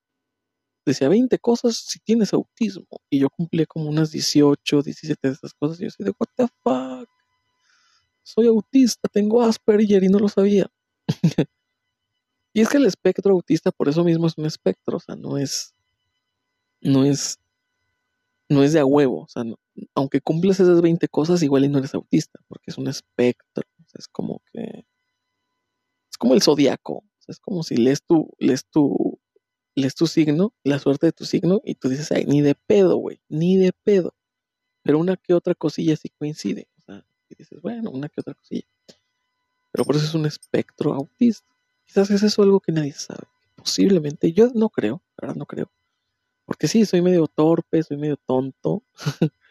Decía 0.85 1.09
20 1.09 1.39
cosas 1.39 1.77
si 1.77 1.99
tienes 1.99 2.33
autismo. 2.33 2.85
Y 3.09 3.19
yo 3.19 3.29
cumplí 3.29 3.65
como 3.65 3.89
unas 3.89 4.11
18, 4.11 4.83
17 4.83 5.27
de 5.27 5.33
esas 5.33 5.53
cosas. 5.53 5.81
Y 5.81 5.85
yo 5.85 5.89
soy 5.89 6.05
de, 6.05 6.13
what 6.19 6.29
the 6.35 6.47
fuck. 6.63 7.09
Soy 8.23 8.47
autista, 8.47 9.07
tengo 9.11 9.41
Asperger 9.41 10.03
y 10.03 10.09
no 10.09 10.19
lo 10.19 10.29
sabía. 10.29 10.69
y 12.53 12.61
es 12.61 12.69
que 12.69 12.77
el 12.77 12.85
espectro 12.85 13.33
autista 13.33 13.71
por 13.71 13.89
eso 13.89 14.03
mismo 14.03 14.27
es 14.27 14.37
un 14.37 14.45
espectro. 14.45 14.97
O 14.97 14.99
sea, 14.99 15.15
no 15.15 15.37
es, 15.37 15.73
no 16.81 17.03
es, 17.03 17.39
no 18.49 18.63
es 18.63 18.73
de 18.73 18.79
a 18.79 18.85
huevo. 18.85 19.21
O 19.21 19.27
sea, 19.27 19.43
aunque 19.93 20.21
cumples 20.21 20.59
esas 20.59 20.81
20 20.81 21.07
cosas, 21.07 21.43
igual 21.43 21.65
y 21.65 21.69
no 21.69 21.79
eres 21.79 21.93
autista, 21.93 22.39
porque 22.47 22.71
es 22.71 22.77
un 22.77 22.87
espectro. 22.87 23.63
es 23.93 24.07
como 24.07 24.41
que. 24.51 24.85
Es 26.11 26.17
como 26.17 26.33
el 26.33 26.41
zodiaco. 26.41 27.03
es 27.27 27.39
como 27.39 27.63
si 27.63 27.75
lees 27.75 28.03
tu, 28.03 28.29
lees 28.39 28.65
tu, 28.65 29.19
lees 29.75 29.95
tu 29.95 30.07
signo, 30.07 30.53
la 30.63 30.79
suerte 30.79 31.07
de 31.07 31.11
tu 31.11 31.25
signo, 31.25 31.61
y 31.63 31.75
tú 31.75 31.89
dices, 31.89 32.11
ay, 32.11 32.25
ni 32.25 32.41
de 32.41 32.55
pedo, 32.55 32.97
güey, 32.97 33.19
ni 33.29 33.57
de 33.57 33.71
pedo. 33.83 34.15
Pero 34.83 34.99
una 34.99 35.17
que 35.17 35.33
otra 35.33 35.55
cosilla 35.55 35.95
sí 35.95 36.09
coincide. 36.09 36.67
O 36.77 36.81
sea, 36.81 37.05
y 37.29 37.35
dices, 37.35 37.61
bueno, 37.61 37.89
una 37.91 38.07
que 38.07 38.21
otra 38.21 38.35
cosilla. 38.35 38.67
Pero 39.71 39.83
por 39.85 39.95
eso 39.95 40.05
es 40.05 40.13
un 40.13 40.25
espectro 40.25 40.93
autista. 40.93 41.53
Quizás 41.85 42.09
es 42.11 42.23
eso 42.23 42.43
algo 42.43 42.59
que 42.59 42.71
nadie 42.71 42.93
sabe. 42.93 43.27
Posiblemente, 43.55 44.31
yo 44.31 44.49
no 44.53 44.69
creo, 44.69 45.01
la 45.17 45.27
verdad 45.27 45.35
no 45.35 45.45
creo. 45.45 45.71
Porque 46.45 46.67
sí, 46.67 46.85
soy 46.85 47.01
medio 47.01 47.27
torpe, 47.27 47.83
soy 47.83 47.97
medio 47.97 48.17
tonto. 48.17 48.83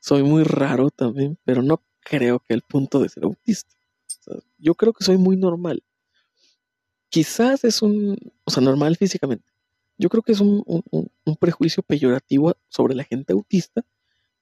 soy 0.00 0.22
muy 0.22 0.44
raro 0.44 0.90
también, 0.90 1.38
pero 1.44 1.62
no 1.62 1.82
creo 2.00 2.40
que 2.40 2.54
el 2.54 2.62
punto 2.62 3.00
de 3.00 3.08
ser 3.08 3.24
autista. 3.24 3.74
yo 4.58 4.74
creo 4.74 4.92
que 4.92 5.04
soy 5.04 5.18
muy 5.18 5.36
normal. 5.36 5.82
Quizás 7.10 7.64
es 7.64 7.82
un, 7.82 8.16
o 8.44 8.50
sea, 8.50 8.62
normal 8.62 8.96
físicamente. 8.96 9.46
Yo 9.96 10.08
creo 10.08 10.22
que 10.22 10.32
es 10.32 10.40
un, 10.40 10.64
prejuicio 11.40 11.82
peyorativo 11.82 12.54
sobre 12.68 12.94
la 12.94 13.04
gente 13.04 13.32
autista 13.32 13.84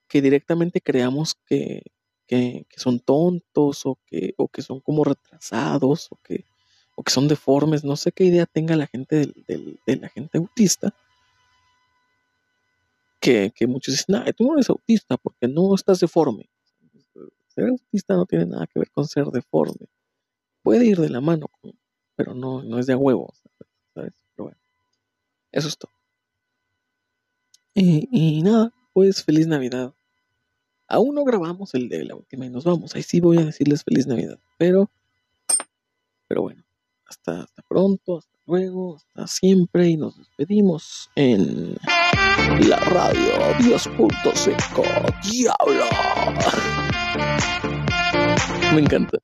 que 0.09 0.23
directamente 0.23 0.81
creamos 0.81 1.35
que, 1.47 1.83
son 2.77 3.01
tontos 3.01 3.87
o 3.87 3.99
que, 4.07 4.35
o 4.37 4.49
que 4.49 4.63
son 4.63 4.81
como 4.81 5.05
retrasados 5.05 6.09
o 6.11 6.17
que, 6.23 6.45
o 6.97 7.03
que 7.03 7.13
son 7.13 7.29
deformes. 7.29 7.85
No 7.85 7.97
sé 7.97 8.13
qué 8.13 8.25
idea 8.25 8.47
tenga 8.47 8.77
la 8.77 8.87
gente 8.87 9.33
de 9.47 9.97
la 9.97 10.09
gente 10.09 10.39
autista 10.39 10.95
que, 13.55 13.67
muchos 13.67 13.95
dicen, 13.95 14.15
nah, 14.15 14.33
tú 14.33 14.45
no 14.45 14.55
eres 14.55 14.71
autista 14.71 15.17
porque 15.17 15.49
no 15.49 15.75
estás 15.75 16.01
deforme. 16.01 16.49
Ser 17.49 17.69
autista 17.69 18.15
no 18.15 18.27
tiene 18.27 18.47
nada 18.47 18.67
que 18.67 18.79
ver 18.79 18.91
con 18.91 19.07
ser 19.07 19.27
deforme. 19.27 19.89
Puede 20.63 20.85
ir 20.87 20.99
de 20.99 21.09
la 21.09 21.21
mano, 21.21 21.47
pero 22.15 22.35
no, 22.35 22.63
no 22.63 22.79
es 22.79 22.87
de 22.87 22.95
huevo, 22.95 23.33
¿sabes? 23.95 24.13
Pero 24.35 24.45
bueno, 24.45 24.59
eso 25.53 25.69
es 25.69 25.79
todo. 25.79 25.93
Y, 27.75 28.09
y 28.11 28.43
nada, 28.43 28.73
pues 28.93 29.23
feliz 29.25 29.47
Navidad. 29.47 29.95
Aún 30.89 31.15
no 31.15 31.25
grabamos 31.25 31.75
el 31.75 31.89
de 31.89 32.05
la 32.05 32.15
última 32.15 32.47
y 32.47 32.51
nos 32.51 32.65
vamos. 32.65 32.95
Ahí 32.95 33.03
sí 33.03 33.21
voy 33.21 33.39
a 33.39 33.45
decirles 33.45 33.83
feliz 33.83 34.07
Navidad. 34.07 34.39
Pero, 34.57 34.91
pero 36.29 36.43
bueno, 36.43 36.65
hasta, 37.05 37.43
hasta 37.43 37.63
pronto, 37.63 38.19
hasta 38.19 38.36
luego, 38.47 38.97
hasta 38.97 39.27
siempre 39.27 39.89
y 39.89 39.97
nos 39.97 40.17
despedimos 40.17 41.11
en 41.17 41.77
la 42.69 42.79
radio 42.79 43.35
10.5. 43.59 45.31
¡Diablo! 45.31 45.85
Me 48.75 48.81
encanta. 48.81 49.19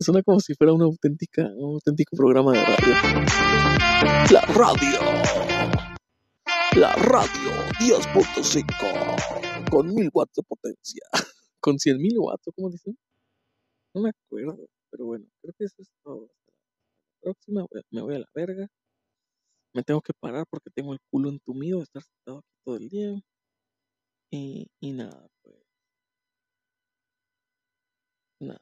Suena 0.00 0.22
como 0.22 0.40
si 0.40 0.54
fuera 0.54 0.72
una 0.72 0.84
auténtica, 0.84 1.42
un 1.56 1.74
auténtico 1.74 2.16
programa 2.16 2.52
de 2.52 2.64
radio. 2.64 2.94
La 4.30 4.40
radio. 4.42 5.00
La 6.76 6.92
radio 6.96 7.50
10.5 7.80 9.70
con 9.70 9.94
mil 9.94 10.10
watts 10.12 10.34
de 10.34 10.42
potencia. 10.42 11.02
Con 11.60 11.78
cien 11.78 11.96
mil 11.98 12.18
watts, 12.18 12.50
¿cómo 12.54 12.68
dicen? 12.70 12.96
No 13.94 14.02
me 14.02 14.10
acuerdo, 14.10 14.68
pero 14.90 15.06
bueno, 15.06 15.24
creo 15.40 15.54
que 15.56 15.64
eso 15.64 15.76
es 15.80 15.88
todo. 16.02 16.28
Próxima 17.24 17.66
me 17.90 18.02
voy 18.02 18.16
a 18.16 18.18
la 18.20 18.28
verga 18.34 18.68
me 19.74 19.82
tengo 19.82 20.00
que 20.00 20.12
parar 20.14 20.46
porque 20.48 20.70
tengo 20.70 20.92
el 20.92 21.00
culo 21.10 21.28
entumido 21.28 21.78
de 21.78 21.84
estar 21.84 22.02
sentado 22.02 22.38
aquí 22.38 22.54
todo 22.64 22.76
el 22.76 22.88
día. 22.88 23.20
Y, 24.30 24.68
y 24.80 24.92
nada, 24.92 25.26
pues. 25.42 25.56
Nada. 28.40 28.58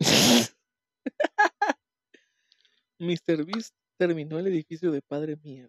Mr. 3.00 3.44
Beast 3.44 3.74
terminó 3.98 4.38
el 4.38 4.46
edificio 4.48 4.90
de 4.92 5.02
Padre 5.02 5.36
Mía. 5.42 5.68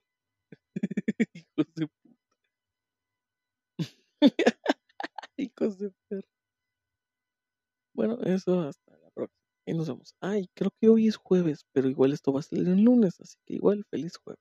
Hijos 1.33 1.67
de 1.75 1.87
puta. 1.87 2.17
Hijos 5.37 5.79
de 5.79 5.91
perro. 6.07 6.38
Bueno, 7.99 8.17
eso 8.23 8.61
hasta 8.61 8.93
la 8.95 9.09
próxima. 9.11 9.37
Y 9.65 9.73
nos 9.73 9.89
vemos. 9.89 10.15
Ay, 10.21 10.47
creo 10.55 10.71
que 10.79 10.87
hoy 10.87 11.09
es 11.09 11.17
jueves, 11.17 11.65
pero 11.73 11.89
igual 11.89 12.13
esto 12.13 12.31
va 12.31 12.39
a 12.39 12.43
salir 12.43 12.69
el 12.69 12.81
lunes, 12.81 13.19
así 13.19 13.35
que 13.45 13.55
igual 13.55 13.83
feliz 13.91 14.13
jueves. 14.23 14.39